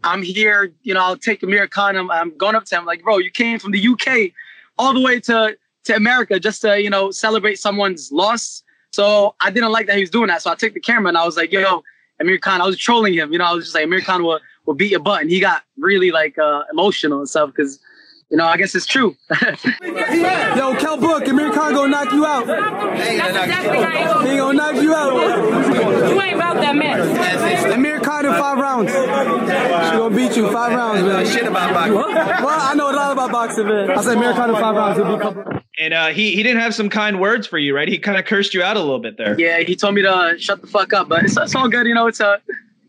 I'm 0.04 0.22
here, 0.22 0.74
you 0.84 0.94
know, 0.94 1.02
I'll 1.02 1.18
take 1.18 1.44
Amir 1.44 1.68
Khan. 1.68 1.96
I'm, 1.96 2.12
I'm 2.12 2.38
going 2.38 2.56
up 2.56 2.66
to 2.66 2.76
him 2.76 2.86
like, 2.86 3.04
bro, 3.04 3.18
you 3.18 3.32
came 3.32 3.60
from 3.60 3.72
the 3.72 3.88
UK 3.88 4.32
all 4.78 4.94
the 4.94 5.02
way 5.02 5.20
to, 5.22 5.58
to 5.86 5.96
America 5.96 6.40
just 6.40 6.62
to, 6.62 6.82
you 6.82 6.90
know, 6.90 7.12
celebrate 7.12 7.60
someone's 7.60 8.12
loss. 8.12 8.64
So 8.92 9.36
I 9.42 9.50
didn't 9.50 9.72
like 9.72 9.88
that 9.88 9.96
he 9.96 10.02
was 10.02 10.10
doing 10.10 10.28
that. 10.28 10.42
So 10.42 10.52
I 10.52 10.56
took 10.56 10.74
the 10.74 10.80
camera 10.80 11.10
and 11.10 11.18
I 11.18 11.26
was 11.26 11.38
like, 11.38 11.52
yo, 11.52 11.84
Amir 12.20 12.38
Khan, 12.38 12.62
I 12.62 12.66
was 12.66 12.78
trolling 12.78 13.14
him. 13.14 13.32
You 13.32 13.40
know, 13.40 13.46
I 13.46 13.54
was 13.54 13.66
just 13.66 13.76
like, 13.76 13.86
Amir 13.86 14.02
Khan 14.02 14.24
will, 14.24 14.40
will 14.66 14.76
beat 14.76 14.92
your 14.92 15.00
butt. 15.00 15.22
And 15.22 15.30
he 15.30 15.40
got 15.40 15.64
really 15.78 16.12
like 16.12 16.38
uh, 16.38 16.64
emotional 16.72 17.20
and 17.20 17.30
stuff 17.30 17.50
because 17.50 17.80
you 18.34 18.38
know, 18.38 18.48
I 18.48 18.58
guess 18.58 18.74
it's 18.74 18.88
true. 18.88 19.16
Yo, 19.30 20.76
Kel 20.78 20.98
Brook, 20.98 21.28
Amir 21.28 21.52
Khan 21.54 21.72
gonna 21.76 21.90
knock 21.90 22.12
you 22.12 22.26
out. 22.26 22.42
He 22.98 23.18
gonna 24.38 24.54
knock 24.54 24.82
you 24.82 24.92
out. 24.96 26.10
You 26.10 26.20
ain't 26.20 26.36
about 26.38 26.56
that 26.56 26.76
mess. 26.76 27.66
Amir 27.72 28.00
Khan 28.00 28.26
in 28.26 28.32
five 28.32 28.58
rounds. 28.58 28.92
She 28.92 29.98
gonna 29.98 30.16
beat 30.16 30.36
you 30.36 30.52
five 30.52 30.74
rounds, 30.74 31.04
man. 31.04 31.28
Shit 31.28 31.46
about 31.46 31.76
boxing. 31.76 31.94
Well, 31.94 32.60
I 32.60 32.74
know 32.74 32.90
a 32.90 32.96
lot 32.96 33.12
about 33.12 33.32
boxing, 33.32 33.68
man. 33.68 33.92
I 33.92 34.02
said 34.02 34.18
Amir 34.18 34.34
Khan 34.34 34.50
in 34.50 34.56
five 34.56 34.76
rounds. 34.76 34.98
He'll 34.98 35.32
be. 35.32 35.60
And 35.78 35.94
uh, 35.94 36.08
he 36.08 36.36
he 36.36 36.42
didn't 36.42 36.62
have 36.62 36.74
some 36.74 36.90
kind 36.90 37.22
words 37.22 37.46
for 37.46 37.60
you, 37.60 37.76
right? 37.76 37.88
He 37.88 38.00
kind 38.00 38.18
of 38.18 38.26
cursed 38.26 38.56
you 38.56 38.64
out 38.64 38.78
a 38.78 38.80
little 38.80 38.98
bit 38.98 39.16
there. 39.16 39.40
Yeah, 39.40 39.60
he 39.60 39.76
told 39.76 39.94
me 39.94 40.02
to 40.02 40.38
shut 40.40 40.60
the 40.60 40.68
fuck 40.68 40.92
up, 40.92 41.08
but 41.08 41.24
it's, 41.24 41.38
it's 41.38 41.54
all 41.54 41.70
good. 41.70 41.86
You 41.86 41.94
know, 41.94 42.08
it's 42.08 42.20
a, 42.20 42.30
uh, 42.30 42.38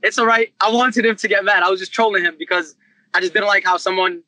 it's 0.02 0.18
all 0.18 0.24
right. 0.24 0.50
I 0.62 0.72
wanted 0.72 1.04
him 1.04 1.16
to 1.16 1.28
get 1.28 1.44
mad. 1.44 1.62
I 1.62 1.68
was 1.68 1.80
just 1.80 1.92
trolling 1.92 2.24
him 2.24 2.34
because 2.38 2.76
I 3.12 3.20
just 3.20 3.34
didn't 3.34 3.48
like 3.48 3.64
how 3.64 3.76
someone 3.76 4.22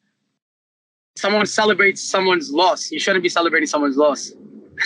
someone 1.17 1.47
celebrates 1.47 2.03
someone's 2.03 2.51
loss. 2.51 2.91
You 2.91 3.01
shouldn't 3.01 3.23
be 3.23 3.29
celebrating 3.29 3.67
someone's 3.67 3.97
loss. 3.97 4.33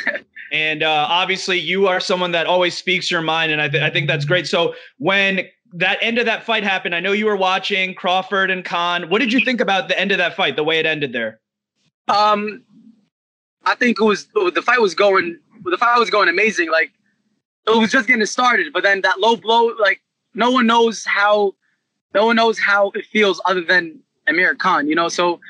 and 0.52 0.82
uh, 0.82 1.06
obviously, 1.08 1.58
you 1.58 1.86
are 1.88 2.00
someone 2.00 2.32
that 2.32 2.46
always 2.46 2.76
speaks 2.76 3.10
your 3.10 3.22
mind, 3.22 3.52
and 3.52 3.60
I, 3.60 3.68
th- 3.68 3.82
I 3.82 3.90
think 3.90 4.08
that's 4.08 4.24
great. 4.24 4.46
So 4.46 4.74
when 4.98 5.46
that 5.74 5.98
end 6.00 6.18
of 6.18 6.26
that 6.26 6.44
fight 6.44 6.62
happened, 6.62 6.94
I 6.94 7.00
know 7.00 7.12
you 7.12 7.26
were 7.26 7.36
watching 7.36 7.94
Crawford 7.94 8.50
and 8.50 8.64
Khan. 8.64 9.08
What 9.08 9.20
did 9.20 9.32
you 9.32 9.44
think 9.44 9.60
about 9.60 9.88
the 9.88 9.98
end 9.98 10.12
of 10.12 10.18
that 10.18 10.36
fight, 10.36 10.56
the 10.56 10.64
way 10.64 10.78
it 10.78 10.86
ended 10.86 11.12
there? 11.12 11.40
Um, 12.08 12.64
I 13.64 13.74
think 13.74 14.00
it 14.00 14.04
was 14.04 14.26
the 14.34 14.62
fight 14.64 14.80
was 14.80 14.94
going 14.94 15.38
the 15.64 15.78
fight 15.78 15.98
was 15.98 16.10
going 16.10 16.28
amazing. 16.28 16.70
Like 16.70 16.92
it 17.66 17.78
was 17.78 17.90
just 17.90 18.06
getting 18.06 18.24
started, 18.26 18.72
but 18.72 18.82
then 18.82 19.02
that 19.02 19.20
low 19.20 19.36
blow, 19.36 19.74
like 19.80 20.00
no 20.34 20.50
one 20.50 20.66
knows 20.66 21.04
how, 21.04 21.54
no 22.14 22.26
one 22.26 22.36
knows 22.36 22.58
how 22.58 22.90
it 22.94 23.04
feels 23.06 23.40
other 23.44 23.62
than 23.62 24.00
Amir 24.26 24.54
Khan. 24.54 24.88
You 24.88 24.94
know, 24.94 25.08
so 25.08 25.40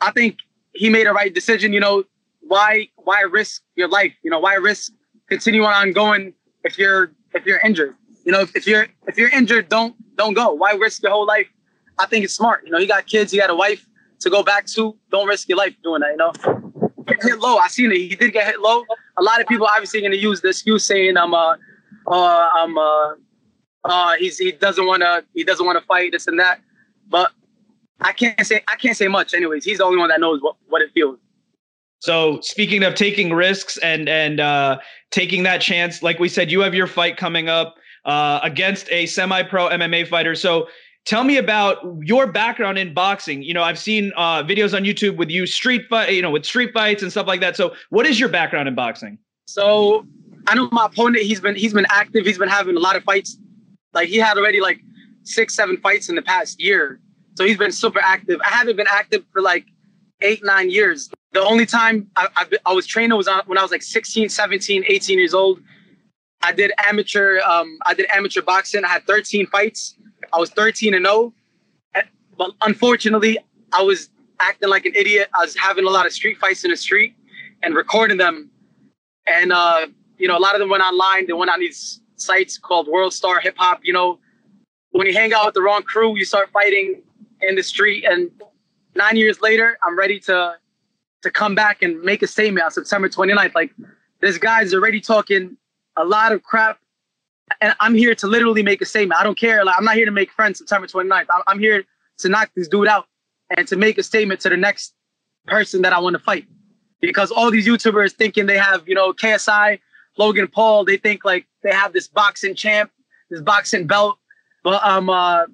I 0.00 0.10
think 0.12 0.38
he 0.72 0.88
made 0.90 1.06
a 1.06 1.12
right 1.12 1.34
decision. 1.34 1.72
You 1.72 1.80
know, 1.80 2.04
why 2.40 2.88
why 2.96 3.20
risk 3.22 3.62
your 3.76 3.88
life? 3.88 4.12
You 4.22 4.30
know, 4.30 4.38
why 4.38 4.54
risk 4.54 4.92
continuing 5.28 5.66
on 5.66 5.92
going 5.92 6.32
if 6.64 6.78
you're 6.78 7.12
if 7.34 7.44
you're 7.46 7.60
injured? 7.60 7.94
You 8.24 8.32
know, 8.32 8.40
if, 8.40 8.54
if 8.56 8.66
you're 8.66 8.86
if 9.06 9.16
you're 9.16 9.30
injured, 9.30 9.68
don't 9.68 9.94
don't 10.16 10.34
go. 10.34 10.52
Why 10.52 10.72
risk 10.72 11.02
your 11.02 11.12
whole 11.12 11.26
life? 11.26 11.46
I 11.98 12.06
think 12.06 12.24
it's 12.24 12.34
smart. 12.34 12.62
You 12.64 12.70
know, 12.70 12.78
he 12.78 12.86
got 12.86 13.06
kids, 13.06 13.32
he 13.32 13.38
got 13.38 13.50
a 13.50 13.54
wife 13.54 13.84
to 14.20 14.30
go 14.30 14.42
back 14.42 14.66
to. 14.66 14.96
Don't 15.10 15.26
risk 15.26 15.48
your 15.48 15.58
life 15.58 15.74
doing 15.82 16.00
that. 16.00 16.10
You 16.10 16.16
know, 16.16 16.32
get 17.06 17.22
hit 17.22 17.38
low. 17.38 17.56
I 17.56 17.68
seen 17.68 17.90
it. 17.90 17.98
He 17.98 18.14
did 18.14 18.32
get 18.32 18.46
hit 18.46 18.60
low. 18.60 18.84
A 19.16 19.22
lot 19.22 19.40
of 19.40 19.46
people 19.46 19.66
obviously 19.66 20.00
going 20.00 20.12
to 20.12 20.18
use 20.18 20.40
the 20.40 20.48
excuse 20.48 20.84
saying 20.84 21.16
I'm 21.16 21.34
uh 21.34 21.56
uh 22.06 22.48
I'm 22.54 22.78
uh 22.78 23.14
uh 23.84 24.14
he's 24.18 24.38
he 24.38 24.52
doesn't 24.52 24.86
want 24.86 25.02
to 25.02 25.24
he 25.34 25.44
doesn't 25.44 25.64
want 25.64 25.78
to 25.78 25.84
fight 25.86 26.12
this 26.12 26.26
and 26.26 26.38
that. 26.38 26.60
But 27.08 27.32
I 28.00 28.12
can't 28.12 28.46
say 28.46 28.62
I 28.68 28.76
can't 28.76 28.96
say 28.96 29.08
much. 29.08 29.34
Anyways, 29.34 29.64
he's 29.64 29.78
the 29.78 29.84
only 29.84 29.98
one 29.98 30.08
that 30.08 30.20
knows 30.20 30.40
what, 30.40 30.56
what 30.68 30.82
it 30.82 30.90
feels. 30.92 31.18
So 32.00 32.40
speaking 32.42 32.84
of 32.84 32.94
taking 32.94 33.32
risks 33.32 33.76
and 33.78 34.08
and 34.08 34.40
uh, 34.40 34.78
taking 35.10 35.42
that 35.44 35.60
chance, 35.60 36.02
like 36.02 36.18
we 36.18 36.28
said, 36.28 36.50
you 36.50 36.60
have 36.60 36.74
your 36.74 36.86
fight 36.86 37.16
coming 37.16 37.48
up 37.48 37.76
uh, 38.04 38.40
against 38.42 38.90
a 38.90 39.06
semi-pro 39.06 39.68
MMA 39.70 40.06
fighter. 40.06 40.34
So 40.34 40.68
tell 41.04 41.24
me 41.24 41.38
about 41.38 41.78
your 42.02 42.26
background 42.26 42.78
in 42.78 42.94
boxing. 42.94 43.42
You 43.42 43.54
know, 43.54 43.62
I've 43.62 43.78
seen 43.78 44.12
uh, 44.16 44.44
videos 44.44 44.74
on 44.74 44.84
YouTube 44.84 45.16
with 45.16 45.30
you 45.30 45.46
street 45.46 45.86
fight, 45.90 46.12
you 46.12 46.22
know, 46.22 46.30
with 46.30 46.44
street 46.44 46.70
fights 46.72 47.02
and 47.02 47.10
stuff 47.10 47.26
like 47.26 47.40
that. 47.40 47.56
So 47.56 47.74
what 47.90 48.06
is 48.06 48.20
your 48.20 48.28
background 48.28 48.68
in 48.68 48.74
boxing? 48.74 49.18
So 49.46 50.06
I 50.46 50.54
know 50.54 50.68
my 50.70 50.86
opponent. 50.86 51.24
He's 51.24 51.40
been 51.40 51.56
he's 51.56 51.74
been 51.74 51.86
active. 51.88 52.24
He's 52.24 52.38
been 52.38 52.48
having 52.48 52.76
a 52.76 52.80
lot 52.80 52.94
of 52.94 53.02
fights. 53.02 53.38
Like 53.92 54.08
he 54.08 54.18
had 54.18 54.38
already 54.38 54.60
like 54.60 54.80
six 55.24 55.54
seven 55.54 55.78
fights 55.78 56.08
in 56.08 56.14
the 56.14 56.22
past 56.22 56.60
year. 56.60 57.00
So 57.38 57.44
he's 57.44 57.56
been 57.56 57.70
super 57.70 58.00
active. 58.02 58.40
I 58.44 58.48
haven't 58.48 58.74
been 58.74 58.88
active 58.90 59.24
for 59.32 59.40
like 59.40 59.64
eight, 60.22 60.40
nine 60.42 60.70
years. 60.70 61.08
The 61.30 61.40
only 61.40 61.66
time 61.66 62.10
I, 62.16 62.26
I, 62.34 62.46
I 62.66 62.72
was 62.72 62.84
training 62.84 63.16
was 63.16 63.28
when 63.46 63.56
I 63.56 63.62
was 63.62 63.70
like 63.70 63.84
16, 63.84 64.28
17, 64.28 64.84
18 64.84 65.18
years 65.20 65.34
old. 65.34 65.60
I 66.42 66.50
did 66.50 66.72
amateur, 66.84 67.38
um, 67.48 67.78
I 67.86 67.94
did 67.94 68.06
amateur 68.12 68.42
boxing. 68.42 68.84
I 68.84 68.88
had 68.88 69.06
13 69.06 69.46
fights. 69.46 69.94
I 70.32 70.38
was 70.40 70.50
13 70.50 70.94
and 70.94 71.06
0. 71.06 71.32
But 72.36 72.54
unfortunately, 72.62 73.38
I 73.72 73.82
was 73.82 74.10
acting 74.40 74.68
like 74.68 74.84
an 74.84 74.96
idiot. 74.96 75.28
I 75.32 75.42
was 75.42 75.56
having 75.56 75.84
a 75.84 75.90
lot 75.90 76.06
of 76.06 76.12
street 76.12 76.38
fights 76.38 76.64
in 76.64 76.72
the 76.72 76.76
street 76.76 77.14
and 77.62 77.72
recording 77.76 78.16
them. 78.16 78.50
And, 79.28 79.52
uh, 79.52 79.86
you 80.18 80.26
know, 80.26 80.36
a 80.36 80.40
lot 80.40 80.56
of 80.56 80.58
them 80.58 80.70
went 80.70 80.82
online. 80.82 81.28
They 81.28 81.34
went 81.34 81.52
on 81.52 81.60
these 81.60 82.00
sites 82.16 82.58
called 82.58 82.88
World 82.88 83.14
Star 83.14 83.38
Hip 83.38 83.54
Hop. 83.58 83.78
You 83.84 83.92
know, 83.92 84.18
when 84.90 85.06
you 85.06 85.12
hang 85.12 85.32
out 85.32 85.44
with 85.44 85.54
the 85.54 85.62
wrong 85.62 85.84
crew, 85.84 86.18
you 86.18 86.24
start 86.24 86.50
fighting 86.50 87.02
in 87.40 87.54
the 87.54 87.62
street. 87.62 88.04
And 88.04 88.30
nine 88.94 89.16
years 89.16 89.40
later, 89.40 89.78
I'm 89.82 89.98
ready 89.98 90.20
to 90.20 90.56
to 91.22 91.30
come 91.30 91.54
back 91.54 91.82
and 91.82 92.00
make 92.02 92.22
a 92.22 92.26
statement 92.26 92.64
on 92.64 92.70
September 92.70 93.08
29th. 93.08 93.54
Like 93.54 93.72
this 94.20 94.38
guy's 94.38 94.72
already 94.72 95.00
talking 95.00 95.56
a 95.96 96.04
lot 96.04 96.32
of 96.32 96.42
crap, 96.42 96.78
and 97.60 97.74
I'm 97.80 97.94
here 97.94 98.14
to 98.14 98.26
literally 98.26 98.62
make 98.62 98.80
a 98.80 98.84
statement. 98.84 99.20
I 99.20 99.24
don't 99.24 99.38
care. 99.38 99.64
Like 99.64 99.76
I'm 99.76 99.84
not 99.84 99.96
here 99.96 100.04
to 100.04 100.12
make 100.12 100.30
friends 100.30 100.58
September 100.58 100.86
29th. 100.86 101.26
I'm, 101.46 101.58
here 101.58 101.84
to 102.18 102.28
knock 102.28 102.50
this 102.54 102.68
dude 102.68 102.88
out 102.88 103.06
and 103.56 103.66
to 103.68 103.76
make 103.76 103.98
a 103.98 104.02
statement 104.02 104.40
to 104.40 104.48
the 104.48 104.56
next 104.56 104.94
person 105.46 105.82
that 105.82 105.92
I 105.92 105.98
want 105.98 106.14
to 106.14 106.20
fight. 106.20 106.46
Because 107.00 107.30
all 107.30 107.50
these 107.50 107.66
YouTubers 107.66 108.12
thinking 108.12 108.46
they 108.46 108.58
have, 108.58 108.86
you 108.88 108.94
know, 108.94 109.12
KSI, 109.12 109.78
Logan 110.18 110.48
Paul, 110.48 110.84
they 110.84 110.96
think 110.96 111.24
like 111.24 111.46
they 111.62 111.72
have 111.72 111.92
this 111.92 112.08
boxing 112.08 112.54
champ, 112.54 112.90
this 113.30 113.40
boxing 113.40 113.86
belt, 113.86 114.18
but 114.64 114.84
um, 114.84 115.08
uh, 115.08 115.44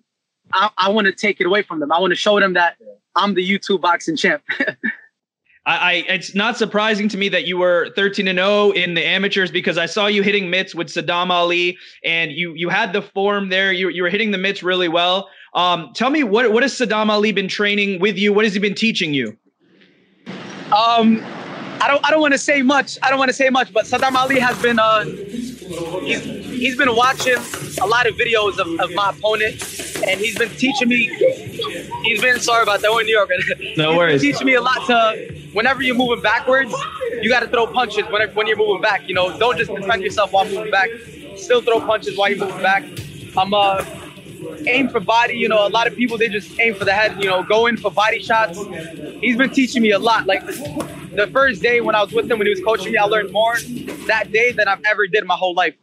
I, 0.54 0.70
I 0.78 0.88
want 0.90 1.06
to 1.06 1.12
take 1.12 1.40
it 1.40 1.46
away 1.46 1.62
from 1.62 1.80
them. 1.80 1.92
I 1.92 2.00
want 2.00 2.12
to 2.12 2.16
show 2.16 2.38
them 2.40 2.54
that 2.54 2.76
I'm 3.16 3.34
the 3.34 3.46
YouTube 3.46 3.80
boxing 3.80 4.16
champ. 4.16 4.42
I, 5.66 5.76
I, 5.76 5.92
it's 6.08 6.34
not 6.34 6.58
surprising 6.58 7.08
to 7.08 7.16
me 7.16 7.30
that 7.30 7.46
you 7.46 7.56
were 7.56 7.90
13 7.96 8.28
and 8.28 8.38
0 8.38 8.72
in 8.72 8.94
the 8.94 9.04
amateurs 9.04 9.50
because 9.50 9.78
I 9.78 9.86
saw 9.86 10.06
you 10.06 10.22
hitting 10.22 10.50
mitts 10.50 10.74
with 10.74 10.88
Saddam 10.88 11.30
Ali 11.30 11.78
and 12.04 12.32
you 12.32 12.52
you 12.54 12.68
had 12.68 12.92
the 12.92 13.00
form 13.00 13.48
there. 13.48 13.72
You 13.72 13.88
you 13.88 14.02
were 14.02 14.10
hitting 14.10 14.30
the 14.30 14.38
mitts 14.38 14.62
really 14.62 14.88
well. 14.88 15.28
Um, 15.54 15.90
tell 15.94 16.10
me 16.10 16.22
what 16.22 16.52
what 16.52 16.62
has 16.62 16.74
Saddam 16.74 17.08
Ali 17.08 17.32
been 17.32 17.48
training 17.48 17.98
with 17.98 18.18
you? 18.18 18.32
What 18.32 18.44
has 18.44 18.52
he 18.52 18.60
been 18.60 18.74
teaching 18.74 19.14
you? 19.14 19.38
Um, 20.66 21.22
I 21.80 21.88
don't 21.88 22.06
I 22.06 22.10
don't 22.10 22.20
want 22.20 22.32
to 22.32 22.38
say 22.38 22.60
much. 22.60 22.98
I 23.02 23.08
don't 23.08 23.18
want 23.18 23.30
to 23.30 23.34
say 23.34 23.48
much, 23.48 23.72
but 23.72 23.86
Saddam 23.86 24.14
Ali 24.16 24.38
has 24.40 24.60
been 24.60 24.78
uh 24.78 25.04
he's 26.04 26.24
he's 26.24 26.76
been 26.76 26.94
watching 26.94 27.36
a 27.80 27.86
lot 27.86 28.06
of 28.06 28.14
videos 28.16 28.58
of, 28.58 28.68
of 28.80 28.94
my 28.94 29.10
opponent 29.10 29.62
and 30.08 30.20
he's 30.20 30.36
been 30.38 30.50
teaching 30.50 30.88
me 30.88 31.08
he's 32.02 32.20
been 32.20 32.38
sorry 32.40 32.62
about 32.62 32.80
that 32.80 32.92
we're 32.92 33.00
in 33.00 33.06
New 33.06 33.16
York. 33.16 33.30
No 33.76 33.90
He's 33.90 33.98
worries. 33.98 34.22
been 34.22 34.32
teaching 34.32 34.46
me 34.46 34.54
a 34.54 34.60
lot 34.60 34.86
to 34.86 35.32
whenever 35.52 35.82
you're 35.82 35.94
moving 35.96 36.22
backwards, 36.22 36.74
you 37.22 37.28
gotta 37.28 37.48
throw 37.48 37.66
punches 37.66 38.04
whenever 38.10 38.32
when 38.32 38.46
you're 38.46 38.56
moving 38.56 38.80
back. 38.82 39.08
You 39.08 39.14
know, 39.14 39.36
don't 39.38 39.56
just 39.56 39.72
defend 39.74 40.02
yourself 40.02 40.32
while 40.32 40.44
moving 40.44 40.70
back. 40.70 40.90
Still 41.36 41.60
throw 41.62 41.80
punches 41.80 42.16
while 42.16 42.30
you're 42.30 42.44
moving 42.46 42.62
back. 42.62 42.84
I'm 43.36 43.52
uh 43.54 43.84
aim 44.66 44.88
for 44.88 45.00
body, 45.00 45.34
you 45.34 45.48
know, 45.48 45.66
a 45.66 45.70
lot 45.70 45.86
of 45.86 45.96
people 45.96 46.16
they 46.18 46.28
just 46.28 46.58
aim 46.60 46.74
for 46.74 46.84
the 46.84 46.92
head, 46.92 47.16
you 47.22 47.28
know, 47.28 47.42
go 47.42 47.66
in 47.66 47.76
for 47.76 47.90
body 47.90 48.22
shots. 48.22 48.58
He's 49.20 49.36
been 49.36 49.50
teaching 49.50 49.82
me 49.82 49.90
a 49.90 49.98
lot. 49.98 50.26
Like 50.26 50.44
the 50.46 51.28
first 51.32 51.62
day 51.62 51.80
when 51.80 51.94
I 51.94 52.02
was 52.02 52.12
with 52.12 52.30
him 52.30 52.38
when 52.38 52.46
he 52.46 52.50
was 52.50 52.62
coaching 52.62 52.92
me, 52.92 52.98
I 52.98 53.04
learned 53.04 53.32
more 53.32 53.56
that 54.06 54.30
day 54.32 54.52
than 54.52 54.68
I've 54.68 54.82
ever 54.90 55.06
did 55.06 55.22
in 55.22 55.26
my 55.26 55.36
whole 55.36 55.54
life. 55.54 55.74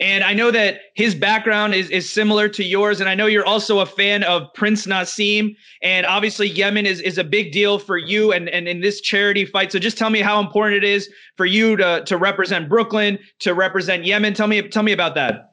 And 0.00 0.24
I 0.24 0.32
know 0.32 0.50
that 0.50 0.80
his 0.94 1.14
background 1.14 1.74
is, 1.74 1.90
is 1.90 2.10
similar 2.10 2.48
to 2.48 2.64
yours. 2.64 3.00
And 3.00 3.08
I 3.08 3.14
know 3.14 3.26
you're 3.26 3.44
also 3.44 3.80
a 3.80 3.86
fan 3.86 4.22
of 4.24 4.52
Prince 4.54 4.86
Nassim. 4.86 5.54
And 5.82 6.06
obviously, 6.06 6.48
Yemen 6.48 6.86
is, 6.86 7.02
is 7.02 7.18
a 7.18 7.24
big 7.24 7.52
deal 7.52 7.78
for 7.78 7.98
you 7.98 8.32
and, 8.32 8.48
and 8.48 8.66
in 8.66 8.80
this 8.80 9.02
charity 9.02 9.44
fight. 9.44 9.70
So 9.70 9.78
just 9.78 9.98
tell 9.98 10.08
me 10.08 10.22
how 10.22 10.40
important 10.40 10.82
it 10.82 10.88
is 10.88 11.10
for 11.36 11.44
you 11.44 11.76
to, 11.76 12.02
to 12.06 12.16
represent 12.16 12.66
Brooklyn, 12.66 13.18
to 13.40 13.52
represent 13.52 14.04
Yemen. 14.04 14.32
Tell 14.32 14.46
me, 14.46 14.62
tell 14.62 14.82
me 14.82 14.92
about 14.92 15.14
that. 15.16 15.52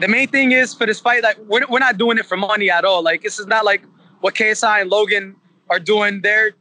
the 0.00 0.08
main 0.08 0.28
thing 0.28 0.52
is 0.52 0.72
for 0.72 0.86
this 0.86 0.98
fight, 0.98 1.22
like 1.22 1.36
we're, 1.40 1.66
we're 1.68 1.78
not 1.78 1.98
doing 1.98 2.16
it 2.16 2.24
for 2.24 2.38
money 2.38 2.70
at 2.70 2.86
all. 2.86 3.02
Like 3.02 3.22
this 3.22 3.38
is 3.38 3.46
not 3.46 3.66
like 3.66 3.84
what 4.20 4.34
KSI 4.34 4.80
and 4.80 4.90
Logan 4.90 5.36
are 5.68 5.78
doing. 5.78 6.22
Their 6.22 6.52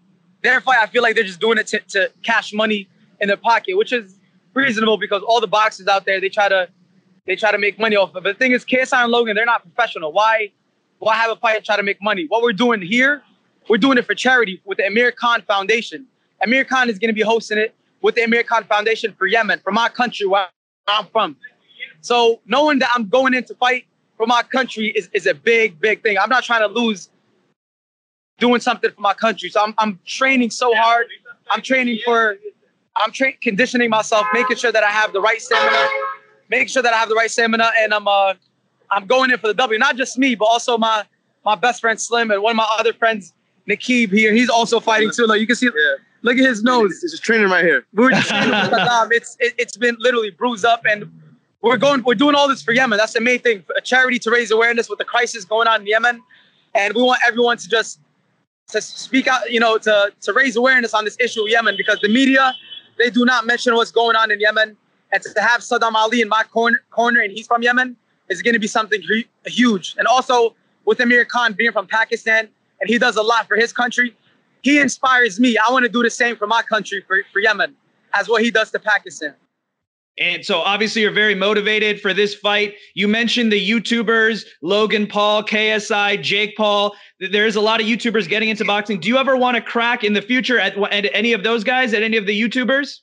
their 0.41 0.59
fight, 0.59 0.79
I 0.81 0.87
feel 0.87 1.01
like 1.01 1.15
they're 1.15 1.23
just 1.23 1.39
doing 1.39 1.57
it 1.57 1.67
to, 1.67 1.79
to 1.79 2.11
cash 2.21 2.51
money 2.51 2.89
in 3.21 3.29
their 3.29 3.37
pocket, 3.37 3.77
which 3.77 3.93
is 3.93 4.19
reasonable 4.53 4.97
because 4.97 5.23
all 5.23 5.39
the 5.39 5.47
boxers 5.47 5.87
out 5.87 6.05
there 6.05 6.19
they 6.19 6.27
try 6.27 6.49
to 6.49 6.67
they 7.25 7.35
try 7.35 7.51
to 7.51 7.57
make 7.57 7.79
money 7.79 7.95
off 7.95 8.09
of 8.09 8.17
it. 8.17 8.23
But 8.23 8.33
the 8.33 8.39
thing 8.39 8.51
is, 8.51 8.65
KSI 8.65 9.03
and 9.03 9.11
Logan, 9.11 9.35
they're 9.35 9.45
not 9.45 9.61
professional. 9.63 10.11
Why 10.11 10.51
why 10.99 11.15
have 11.15 11.31
a 11.31 11.35
fight 11.35 11.57
and 11.57 11.65
try 11.65 11.75
to 11.75 11.83
make 11.83 12.01
money? 12.01 12.25
What 12.29 12.41
we're 12.41 12.53
doing 12.53 12.81
here, 12.81 13.21
we're 13.67 13.77
doing 13.77 13.97
it 13.97 14.05
for 14.05 14.15
charity 14.15 14.61
with 14.65 14.77
the 14.77 14.87
Amir 14.87 15.11
Khan 15.11 15.41
Foundation. 15.41 16.05
Amir 16.41 16.63
Khan 16.63 16.89
is 16.89 16.97
going 16.97 17.09
to 17.09 17.13
be 17.13 17.21
hosting 17.21 17.57
it 17.57 17.75
with 18.01 18.15
the 18.15 18.23
Amir 18.23 18.43
Khan 18.43 18.63
Foundation 18.63 19.13
for 19.17 19.27
Yemen, 19.27 19.59
for 19.63 19.71
my 19.71 19.89
country 19.89 20.27
where 20.27 20.47
I'm 20.87 21.07
from. 21.07 21.35
So 22.01 22.41
knowing 22.45 22.79
that 22.79 22.89
I'm 22.95 23.07
going 23.07 23.33
in 23.33 23.43
to 23.45 23.55
fight 23.55 23.85
for 24.17 24.27
my 24.27 24.43
country 24.43 24.87
is, 24.87 25.09
is 25.13 25.25
a 25.25 25.33
big, 25.33 25.79
big 25.79 26.03
thing. 26.03 26.17
I'm 26.17 26.29
not 26.29 26.43
trying 26.43 26.61
to 26.61 26.67
lose 26.67 27.09
doing 28.39 28.61
something 28.61 28.91
for 28.91 29.01
my 29.01 29.13
country. 29.13 29.49
So 29.49 29.61
I'm, 29.61 29.73
I'm 29.77 29.99
training 30.05 30.49
so 30.49 30.73
hard. 30.75 31.07
I'm 31.49 31.61
training 31.61 31.99
for, 32.03 32.37
I'm 32.95 33.11
tra- 33.11 33.33
conditioning 33.41 33.89
myself, 33.89 34.25
making 34.33 34.57
sure 34.57 34.71
that 34.71 34.83
I 34.83 34.89
have 34.89 35.13
the 35.13 35.21
right 35.21 35.41
stamina, 35.41 35.87
making 36.53 36.67
sure 36.67 36.83
that 36.83 36.93
I 36.93 36.97
have 36.97 37.09
the 37.09 37.15
right 37.15 37.31
stamina, 37.31 37.71
and 37.79 37.93
I'm 37.93 38.07
uh, 38.07 38.35
I'm 38.91 39.07
going 39.07 39.31
in 39.31 39.37
for 39.39 39.47
the 39.47 39.55
W. 39.55 39.79
Not 39.79 39.97
just 39.97 40.17
me, 40.17 40.35
but 40.35 40.45
also 40.45 40.77
my 40.77 41.03
my 41.43 41.55
best 41.55 41.81
friend 41.81 41.99
Slim 41.99 42.31
and 42.31 42.41
one 42.41 42.51
of 42.51 42.57
my 42.57 42.69
other 42.79 42.93
friends, 42.93 43.33
Nakib 43.69 44.11
here. 44.11 44.33
He's 44.33 44.49
also 44.49 44.79
fighting 44.79 45.11
too. 45.11 45.25
Like 45.25 45.41
you 45.41 45.47
can 45.47 45.55
see, 45.55 45.69
look 46.21 46.37
at 46.37 46.45
his 46.45 46.63
nose. 46.63 46.91
It's 47.03 47.13
just 47.13 47.23
training 47.23 47.49
right 47.49 47.65
here. 47.65 47.85
We 47.93 48.03
were 48.05 48.11
just 48.11 48.29
training 48.29 48.51
with 48.51 48.69
Saddam. 48.69 49.09
It's 49.11 49.35
it, 49.39 49.53
it's 49.57 49.77
been 49.77 49.95
literally 49.99 50.31
bruised 50.31 50.65
up, 50.65 50.83
and 50.85 51.11
we're 51.61 51.77
going. 51.77 52.03
We're 52.03 52.15
doing 52.15 52.35
all 52.35 52.47
this 52.47 52.61
for 52.61 52.71
Yemen. 52.71 52.97
That's 52.97 53.13
the 53.13 53.21
main 53.21 53.39
thing. 53.39 53.63
A 53.75 53.81
charity 53.81 54.19
to 54.19 54.29
raise 54.31 54.51
awareness 54.51 54.89
with 54.89 54.99
the 54.99 55.05
crisis 55.05 55.45
going 55.45 55.67
on 55.67 55.81
in 55.81 55.87
Yemen, 55.87 56.21
and 56.75 56.93
we 56.93 57.01
want 57.01 57.19
everyone 57.25 57.57
to 57.57 57.67
just 57.67 57.99
to 58.67 58.79
speak 58.79 59.27
out. 59.27 59.51
You 59.51 59.59
know, 59.59 59.79
to 59.79 60.13
to 60.21 60.33
raise 60.33 60.55
awareness 60.55 60.93
on 60.93 61.03
this 61.03 61.17
issue 61.19 61.41
of 61.41 61.49
Yemen 61.49 61.75
because 61.77 61.99
the 62.01 62.09
media 62.09 62.53
they 62.99 63.09
do 63.09 63.25
not 63.25 63.47
mention 63.47 63.73
what's 63.73 63.91
going 63.91 64.15
on 64.15 64.29
in 64.29 64.39
Yemen, 64.39 64.77
and 65.13 65.21
to 65.21 65.41
have 65.41 65.61
Saddam 65.61 65.93
Ali 65.93 66.21
in 66.21 66.27
my 66.27 66.43
corner, 66.43 66.81
corner 66.89 67.21
and 67.21 67.31
he's 67.31 67.47
from 67.47 67.61
Yemen 67.61 67.95
is 68.29 68.41
going 68.41 68.53
to 68.53 68.59
be 68.59 68.67
something 68.67 69.01
hu- 69.01 69.23
huge. 69.45 69.95
And 69.97 70.07
also 70.07 70.55
with 70.85 70.99
Amir 70.99 71.23
Khan 71.23 71.53
being 71.53 71.71
from 71.71 71.87
Pakistan, 71.87 72.49
and 72.81 72.89
he 72.89 72.97
does 72.97 73.15
a 73.15 73.21
lot 73.21 73.47
for 73.47 73.55
his 73.55 73.71
country. 73.71 74.15
He 74.63 74.79
inspires 74.79 75.39
me. 75.39 75.57
I 75.57 75.71
want 75.71 75.83
to 75.83 75.89
do 75.89 76.01
the 76.01 76.09
same 76.09 76.35
for 76.35 76.47
my 76.47 76.63
country, 76.63 77.03
for, 77.07 77.17
for 77.31 77.39
Yemen, 77.39 77.75
as 78.13 78.27
what 78.27 78.41
he 78.41 78.49
does 78.49 78.71
to 78.71 78.79
Pakistan. 78.79 79.35
And 80.19 80.45
so 80.45 80.59
obviously 80.59 81.01
you're 81.01 81.11
very 81.11 81.33
motivated 81.33 81.99
for 81.99 82.13
this 82.13 82.35
fight. 82.35 82.75
You 82.93 83.07
mentioned 83.07 83.51
the 83.51 83.69
YouTubers, 83.69 84.45
Logan 84.61 85.07
Paul, 85.07 85.43
KSI, 85.43 86.21
Jake 86.21 86.55
Paul. 86.55 86.95
There's 87.19 87.55
a 87.55 87.61
lot 87.61 87.81
of 87.81 87.87
YouTubers 87.87 88.29
getting 88.29 88.49
into 88.49 88.63
boxing. 88.63 88.99
Do 88.99 89.07
you 89.07 89.17
ever 89.17 89.35
want 89.35 89.55
to 89.55 89.61
crack 89.61 90.03
in 90.03 90.13
the 90.13 90.21
future 90.21 90.59
at, 90.59 90.77
at 90.77 91.09
any 91.13 91.33
of 91.33 91.43
those 91.43 91.63
guys, 91.63 91.93
at 91.93 92.03
any 92.03 92.17
of 92.17 92.27
the 92.27 92.39
YouTubers? 92.39 92.99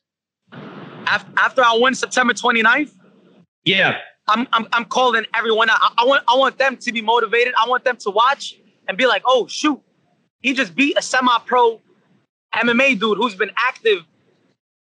After, 1.06 1.62
I 1.64 1.78
win 1.80 1.94
September 1.94 2.32
29th, 2.32 2.92
Yeah. 3.64 3.98
I'm, 4.28 4.46
I'm, 4.52 4.66
I'm 4.72 4.84
calling 4.84 5.24
everyone 5.34 5.70
out. 5.70 5.78
I, 5.80 5.92
I 5.98 6.04
want 6.04 6.24
I 6.28 6.36
want 6.36 6.56
them 6.56 6.76
to 6.76 6.92
be 6.92 7.02
motivated. 7.02 7.52
I 7.60 7.68
want 7.68 7.84
them 7.84 7.96
to 7.96 8.10
watch 8.10 8.56
and 8.86 8.96
be 8.96 9.06
like, 9.06 9.22
oh 9.26 9.46
shoot, 9.48 9.80
he 10.40 10.54
just 10.54 10.74
beat 10.74 10.96
a 10.96 11.02
semi-pro 11.02 11.80
MMA 12.54 12.98
dude 12.98 13.18
who's 13.18 13.34
been 13.34 13.50
active 13.68 14.04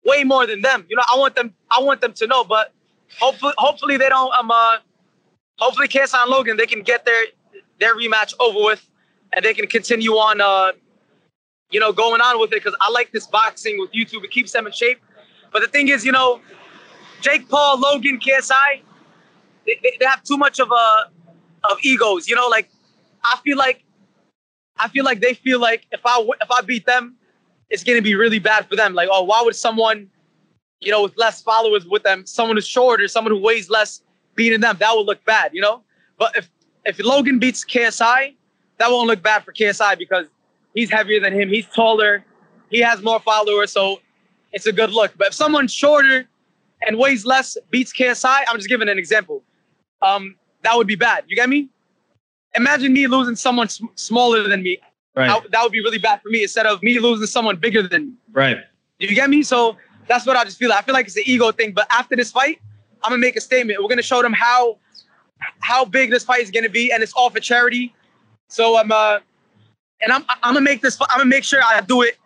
way 0.05 0.25
more 0.25 0.47
than 0.47 0.61
them. 0.61 0.87
You 0.89 0.97
know, 0.97 1.03
I 1.13 1.19
want 1.19 1.35
them 1.35 1.55
I 1.71 1.81
want 1.81 2.01
them 2.01 2.13
to 2.15 2.27
know. 2.27 2.45
But 2.45 2.73
hopefully 3.19 3.55
hopefully 3.59 3.97
they 3.97 4.09
don't 4.09 4.33
um 4.35 4.51
uh 4.51 4.79
hopefully 5.59 5.89
KSI 5.89 6.23
and 6.23 6.31
Logan 6.31 6.57
they 6.57 6.67
can 6.67 6.83
get 6.83 7.05
their 7.05 7.25
their 7.81 7.97
rematch 7.97 8.35
over 8.41 8.59
with 8.59 8.87
and 9.35 9.45
they 9.45 9.55
can 9.55 9.67
continue 9.67 10.13
on 10.13 10.41
uh 10.41 10.73
you 11.71 11.81
know 11.81 11.93
going 11.93 12.21
on 12.21 12.39
with 12.41 12.53
it 12.53 12.63
because 12.63 12.77
I 12.81 12.91
like 12.91 13.13
this 13.13 13.27
boxing 13.27 13.79
with 13.79 13.93
YouTube. 13.93 14.25
It 14.25 14.31
keeps 14.31 14.53
them 14.53 14.67
in 14.67 14.73
shape. 14.73 15.01
But 15.53 15.63
the 15.63 15.69
thing 15.69 15.89
is, 15.89 16.05
you 16.05 16.13
know, 16.13 16.41
Jake 17.21 17.49
Paul, 17.49 17.81
Logan, 17.81 18.19
KSI, 18.19 18.83
they, 19.67 19.79
they, 19.83 20.07
have 20.07 20.23
too 20.23 20.37
much 20.37 20.61
of 20.61 20.71
a 20.71 21.11
of 21.71 21.79
egos. 21.83 22.29
You 22.29 22.37
know, 22.37 22.49
like 22.49 22.71
I 23.25 23.39
feel 23.45 23.57
like 23.57 23.85
I 24.79 24.89
feel 24.89 25.05
like 25.05 25.21
they 25.21 25.35
feel 25.35 25.61
like 25.61 25.87
if 25.93 26.01
I 26.05 26.27
if 26.41 26.51
I 26.51 26.63
beat 26.63 26.87
them, 26.87 27.17
it's 27.71 27.85
gonna 27.85 28.03
be 28.03 28.15
really 28.15 28.39
bad 28.39 28.69
for 28.69 28.77
them. 28.77 28.95
Like, 28.95 29.09
oh, 29.11 29.25
why 29.25 29.43
would 29.43 29.57
someone, 29.57 30.09
you 30.81 30.91
know, 30.91 31.03
with 31.03 31.17
less 31.17 31.43
followers 31.43 31.87
with 31.87 32.03
them, 32.03 32.25
someone 32.27 32.57
who's 32.57 32.67
shorter, 32.67 33.09
someone 33.09 33.33
who 33.33 33.41
weighs 33.41 33.69
less, 33.69 34.03
beating 34.35 34.61
them, 34.61 34.77
that 34.79 34.95
would 34.95 35.07
look 35.07 35.25
bad, 35.25 35.51
you 35.53 35.61
know. 35.61 35.83
But 36.19 36.37
if 36.37 36.49
if 36.85 36.99
Logan 37.01 37.39
beats 37.39 37.65
KSI, 37.65 38.35
that 38.79 38.91
won't 38.91 39.09
look 39.09 39.23
bad 39.23 39.45
for 39.45 39.53
KSI 39.53 39.99
because 39.99 40.27
he's 40.75 40.91
heavier 40.91 41.21
than 41.21 41.33
him, 41.33 41.49
he's 41.49 41.67
taller, 41.67 42.25
he 42.71 42.81
has 42.81 43.03
more 43.03 43.21
followers, 43.21 43.73
so 43.73 44.01
it's 44.53 44.67
a 44.67 44.73
good 44.73 44.91
look. 44.91 45.13
But 45.17 45.29
if 45.29 45.35
someone 45.35 45.69
shorter 45.69 46.27
and 46.87 46.99
weighs 46.99 47.25
less 47.25 47.57
beats 47.71 47.93
KSI, 47.93 48.45
I'm 48.49 48.57
just 48.57 48.69
giving 48.69 48.89
an 48.89 48.99
example. 48.99 49.43
Um, 50.03 50.37
that 50.63 50.77
would 50.77 50.87
be 50.87 50.97
bad. 50.97 51.25
You 51.27 51.37
get 51.37 51.49
me? 51.49 51.69
Imagine 52.55 52.93
me 52.93 53.07
losing 53.07 53.37
someone 53.37 53.69
sm- 53.69 53.87
smaller 53.95 54.49
than 54.49 54.63
me. 54.63 54.79
Right. 55.15 55.29
That, 55.29 55.51
that 55.51 55.63
would 55.63 55.73
be 55.73 55.81
really 55.81 55.99
bad 55.99 56.23
for 56.23 56.29
me 56.29 56.43
instead 56.43 56.67
of 56.67 56.83
me 56.83 56.99
losing 56.99 57.27
someone 57.27 57.57
bigger 57.57 57.83
than 57.83 58.09
me. 58.09 58.13
Right. 58.33 58.59
You 58.99 59.15
get 59.15 59.29
me? 59.31 59.43
So 59.43 59.77
that's 60.07 60.27
what 60.27 60.37
I 60.37 60.45
just 60.45 60.59
feel. 60.59 60.73
I 60.73 60.83
feel 60.83 60.95
like 60.95 61.07
it's 61.07 61.17
an 61.17 61.25
ego 61.27 61.53
thing. 61.53 61.73
But 61.73 61.87
after 61.91 62.17
this 62.17 62.31
fight, 62.31 62.61
I'm 63.03 63.11
gonna 63.11 63.21
make 63.21 63.37
a 63.37 63.41
statement. 63.41 63.81
We're 63.83 63.89
gonna 63.89 64.03
show 64.03 64.23
them 64.23 64.33
how 64.33 64.79
how 65.61 65.85
big 65.85 66.11
this 66.11 66.25
fight 66.25 66.41
is 66.41 66.51
gonna 66.51 66.69
be, 66.69 66.91
and 66.91 67.03
it's 67.03 67.13
all 67.13 67.31
for 67.31 67.41
charity. 67.41 67.95
So 68.49 68.79
I'm 68.79 68.91
uh, 68.91 69.19
and 70.01 70.13
I'm 70.13 70.25
I'm 70.43 70.55
gonna 70.55 70.61
make 70.61 70.83
this. 70.83 70.99
I'm 71.01 71.19
gonna 71.19 71.27
make 71.27 71.45
sure 71.45 71.61
I 71.63 71.81
do 71.81 72.03
it 72.03 72.17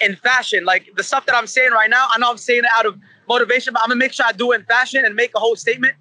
in 0.00 0.16
fashion. 0.16 0.64
Like 0.64 0.90
the 0.96 1.02
stuff 1.02 1.26
that 1.26 1.34
I'm 1.34 1.46
saying 1.46 1.72
right 1.72 1.90
now, 1.90 2.08
I 2.12 2.18
know 2.18 2.30
I'm 2.30 2.38
saying 2.38 2.60
it 2.60 2.70
out 2.76 2.86
of 2.86 2.98
motivation, 3.28 3.72
but 3.72 3.82
I'm 3.82 3.88
gonna 3.88 3.98
make 3.98 4.12
sure 4.12 4.26
I 4.26 4.32
do 4.32 4.52
it 4.52 4.60
in 4.60 4.64
fashion 4.66 5.04
and 5.04 5.14
make 5.14 5.32
a 5.34 5.38
whole 5.38 5.56
statement 5.56 5.94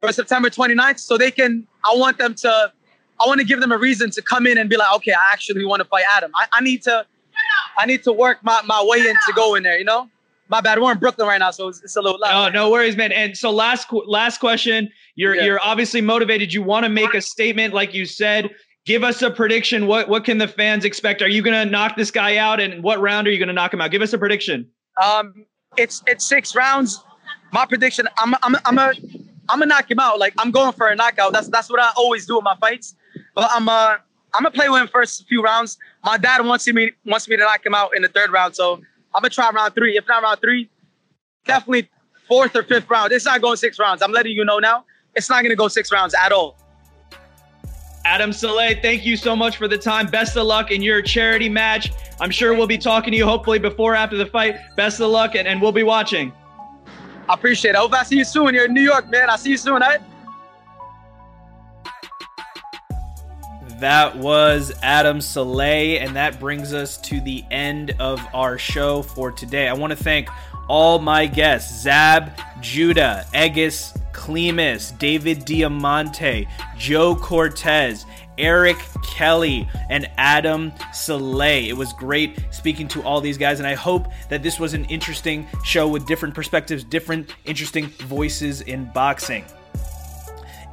for 0.00 0.12
September 0.12 0.50
29th, 0.50 0.98
so 1.00 1.16
they 1.18 1.30
can. 1.30 1.66
I 1.84 1.96
want 1.96 2.18
them 2.18 2.34
to. 2.36 2.72
I 3.18 3.26
want 3.26 3.40
to 3.40 3.46
give 3.46 3.60
them 3.60 3.72
a 3.72 3.78
reason 3.78 4.10
to 4.10 4.20
come 4.20 4.46
in 4.46 4.58
and 4.58 4.68
be 4.68 4.76
like, 4.76 4.92
okay, 4.96 5.12
I 5.12 5.32
actually 5.32 5.64
want 5.64 5.80
to 5.80 5.88
fight 5.88 6.04
Adam. 6.10 6.30
I, 6.34 6.46
I 6.52 6.60
need 6.60 6.82
to. 6.82 7.06
I 7.78 7.86
need 7.86 8.02
to 8.04 8.12
work 8.12 8.38
my, 8.42 8.60
my 8.64 8.82
way 8.86 8.98
in 9.00 9.14
to 9.26 9.32
go 9.34 9.54
in 9.54 9.62
there, 9.62 9.78
you 9.78 9.84
know? 9.84 10.08
My 10.48 10.60
bad. 10.62 10.80
We're 10.80 10.92
in 10.92 10.98
Brooklyn 10.98 11.28
right 11.28 11.38
now, 11.38 11.50
so 11.50 11.68
it's, 11.68 11.82
it's 11.82 11.96
a 11.96 12.00
little 12.00 12.18
loud. 12.20 12.48
Oh, 12.48 12.50
no 12.50 12.70
worries, 12.70 12.96
man. 12.96 13.12
And 13.12 13.36
so 13.36 13.50
last 13.50 13.88
last 14.06 14.38
question. 14.38 14.88
You're 15.16 15.34
Yeah. 15.34 15.44
you're 15.44 15.60
obviously 15.62 16.00
motivated. 16.00 16.52
You 16.52 16.62
want 16.62 16.84
to 16.84 16.88
make 16.88 17.14
a 17.14 17.20
statement, 17.20 17.74
like 17.74 17.92
you 17.92 18.06
said. 18.06 18.50
Give 18.86 19.02
us 19.02 19.20
a 19.20 19.30
prediction. 19.30 19.88
What 19.88 20.08
what 20.08 20.24
can 20.24 20.38
the 20.38 20.46
fans 20.46 20.84
expect? 20.84 21.20
Are 21.20 21.28
you 21.28 21.42
gonna 21.42 21.64
knock 21.64 21.96
this 21.96 22.12
guy 22.12 22.36
out? 22.36 22.60
And 22.60 22.84
what 22.84 23.00
round 23.00 23.26
are 23.26 23.32
you 23.32 23.38
gonna 23.38 23.52
knock 23.52 23.74
him 23.74 23.80
out? 23.80 23.90
Give 23.90 24.00
us 24.00 24.12
a 24.12 24.18
prediction. 24.18 24.70
Um, 25.02 25.44
it's 25.76 26.04
it's 26.06 26.24
six 26.24 26.54
rounds. 26.54 27.02
My 27.52 27.66
prediction, 27.66 28.06
I'm 28.16 28.34
I'm 28.44 28.54
I'm 28.64 28.78
a 28.78 28.92
I'm 29.48 29.58
gonna 29.58 29.66
knock 29.66 29.90
him 29.90 29.98
out. 29.98 30.20
Like 30.20 30.34
I'm 30.38 30.52
going 30.52 30.72
for 30.72 30.88
a 30.88 30.94
knockout. 30.94 31.32
That's 31.32 31.48
that's 31.48 31.68
what 31.68 31.80
I 31.80 31.90
always 31.96 32.26
do 32.26 32.38
in 32.38 32.44
my 32.44 32.54
fights. 32.60 32.94
But 33.34 33.50
I'm 33.52 33.68
uh 33.68 33.96
I'm 34.34 34.44
gonna 34.44 34.52
play 34.52 34.68
with 34.68 34.80
him 34.80 34.86
first 34.86 35.26
few 35.26 35.42
rounds. 35.42 35.78
My 36.04 36.16
dad 36.16 36.46
wants 36.46 36.68
me 36.68 36.92
wants 37.04 37.28
me 37.28 37.36
to 37.36 37.42
knock 37.42 37.66
him 37.66 37.74
out 37.74 37.90
in 37.96 38.02
the 38.02 38.08
third 38.08 38.30
round, 38.30 38.54
so 38.54 38.74
I'm 39.14 39.22
gonna 39.22 39.30
try 39.30 39.50
round 39.50 39.74
three. 39.74 39.96
If 39.96 40.06
not 40.06 40.22
round 40.22 40.40
three, 40.40 40.70
definitely 41.44 41.90
fourth 42.28 42.54
or 42.54 42.62
fifth 42.62 42.88
round. 42.88 43.10
It's 43.10 43.24
not 43.24 43.42
going 43.42 43.56
six 43.56 43.80
rounds. 43.80 44.00
I'm 44.00 44.12
letting 44.12 44.32
you 44.32 44.44
know 44.44 44.60
now. 44.60 44.84
It's 45.16 45.28
not 45.28 45.42
gonna 45.42 45.56
go 45.56 45.66
six 45.66 45.90
rounds 45.90 46.14
at 46.14 46.30
all. 46.30 46.56
Adam 48.06 48.32
Saleh, 48.32 48.80
thank 48.80 49.04
you 49.04 49.16
so 49.16 49.34
much 49.34 49.56
for 49.56 49.66
the 49.66 49.76
time. 49.76 50.06
Best 50.06 50.36
of 50.36 50.46
luck 50.46 50.70
in 50.70 50.80
your 50.80 51.02
charity 51.02 51.48
match. 51.48 51.92
I'm 52.20 52.30
sure 52.30 52.54
we'll 52.54 52.68
be 52.68 52.78
talking 52.78 53.10
to 53.10 53.16
you 53.16 53.24
hopefully 53.24 53.58
before 53.58 53.96
after 53.96 54.16
the 54.16 54.26
fight. 54.26 54.54
Best 54.76 55.00
of 55.00 55.10
luck, 55.10 55.34
and, 55.34 55.48
and 55.48 55.60
we'll 55.60 55.72
be 55.72 55.82
watching. 55.82 56.32
I 57.28 57.34
appreciate 57.34 57.72
it. 57.72 57.76
I 57.76 57.80
hope 57.80 57.92
I 57.92 58.04
see 58.04 58.18
you 58.18 58.24
soon. 58.24 58.54
You're 58.54 58.66
in 58.66 58.74
New 58.74 58.80
York, 58.80 59.10
man. 59.10 59.28
I'll 59.28 59.36
see 59.36 59.50
you 59.50 59.56
soon, 59.56 59.80
right? 59.80 59.98
That 63.80 64.16
was 64.16 64.72
Adam 64.84 65.20
Saleh, 65.20 66.00
and 66.00 66.14
that 66.14 66.38
brings 66.38 66.72
us 66.72 66.98
to 66.98 67.20
the 67.20 67.44
end 67.50 67.96
of 67.98 68.24
our 68.32 68.56
show 68.56 69.02
for 69.02 69.32
today. 69.32 69.66
I 69.66 69.72
want 69.72 69.90
to 69.90 69.96
thank 69.96 70.28
all 70.68 71.00
my 71.00 71.26
guests 71.26 71.82
Zab, 71.82 72.30
Judah, 72.60 73.26
Egis, 73.34 73.98
Klimas, 74.16 74.98
David 74.98 75.44
Diamante, 75.44 76.48
Joe 76.78 77.14
Cortez, 77.14 78.06
Eric 78.38 78.78
Kelly, 79.04 79.68
and 79.90 80.10
Adam 80.16 80.72
Saleh. 80.92 81.68
It 81.68 81.76
was 81.76 81.92
great 81.92 82.38
speaking 82.50 82.88
to 82.88 83.02
all 83.02 83.20
these 83.20 83.38
guys, 83.38 83.60
and 83.60 83.68
I 83.68 83.74
hope 83.74 84.08
that 84.30 84.42
this 84.42 84.58
was 84.58 84.74
an 84.74 84.86
interesting 84.86 85.46
show 85.64 85.86
with 85.86 86.06
different 86.06 86.34
perspectives, 86.34 86.82
different 86.82 87.34
interesting 87.44 87.86
voices 87.86 88.62
in 88.62 88.90
boxing. 88.92 89.44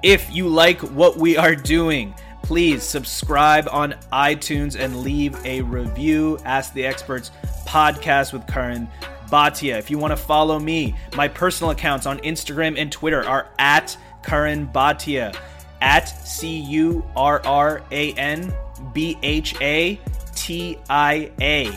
If 0.02 0.34
you 0.34 0.48
like 0.48 0.80
what 0.82 1.18
we 1.18 1.38
are 1.38 1.56
doing, 1.56 2.16
please 2.44 2.84
subscribe 2.84 3.68
on 3.72 3.94
iTunes 4.12 4.78
and 4.80 5.02
leave 5.02 5.36
a 5.46 5.62
review. 5.62 6.40
Ask 6.46 6.74
the 6.74 6.86
Experts 6.86 7.32
podcast 7.66 8.34
with 8.34 8.46
Karan 8.48 8.90
Bhatia. 9.30 9.78
If 9.78 9.90
you 9.90 9.98
want 9.98 10.12
to 10.12 10.18
follow 10.18 10.60
me, 10.60 10.96
my 11.16 11.28
personal 11.28 11.72
accounts 11.72 12.06
on 12.06 12.20
Instagram 12.20 12.78
and 12.78 12.92
Twitter 12.92 13.28
are 13.28 13.50
at 13.60 13.98
Karan 14.24 14.68
Bhatia, 14.68 15.36
at 15.82 16.06
C 16.06 16.60
U 16.60 17.06
R 17.16 17.42
R 17.46 17.84
A 17.92 18.14
N 18.14 18.54
B 18.94 19.18
H 19.22 19.56
A 19.62 20.00
T 20.36 20.78
I 20.90 21.32
A. 21.42 21.68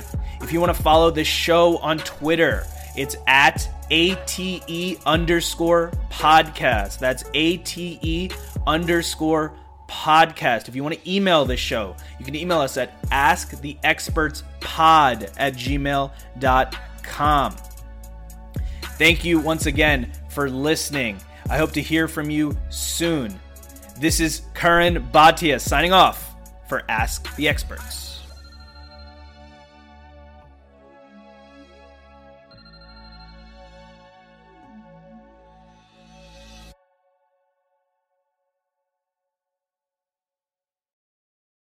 If 0.43 0.53
you 0.53 0.61
want 0.61 0.77
to 0.77 0.83
follow 0.83 1.11
the 1.11 1.25
show 1.25 1.79
on 1.79 1.99
Twitter, 1.99 2.65
it's 2.97 3.17
at 3.27 3.69
ATE 3.91 5.01
underscore 5.07 5.91
podcast. 6.11 6.99
That's 6.99 7.25
ATE 7.35 8.33
underscore 8.67 9.55
podcast. 9.89 10.69
If 10.69 10.77
you 10.77 10.83
want 10.83 11.03
to 11.03 11.11
email 11.11 11.45
this 11.45 11.61
show, 11.61 11.95
you 12.19 12.25
can 12.25 12.35
email 12.35 12.61
us 12.61 12.77
at 12.77 13.01
asktheexpertspod 13.11 15.33
at 15.37 15.57
Thank 18.99 19.25
you 19.25 19.39
once 19.39 19.67
again 19.67 20.13
for 20.31 20.49
listening. 20.51 21.19
I 21.49 21.59
hope 21.59 21.73
to 21.73 21.83
hear 21.83 22.09
from 22.09 22.31
you 22.31 22.57
soon. 22.71 23.39
This 23.99 24.21
is 24.21 24.43
Karan 24.55 25.11
Bhatia 25.13 25.61
signing 25.61 25.93
off 25.93 26.35
for 26.69 26.83
Ask 26.89 27.35
the 27.37 27.49
Experts. 27.49 28.16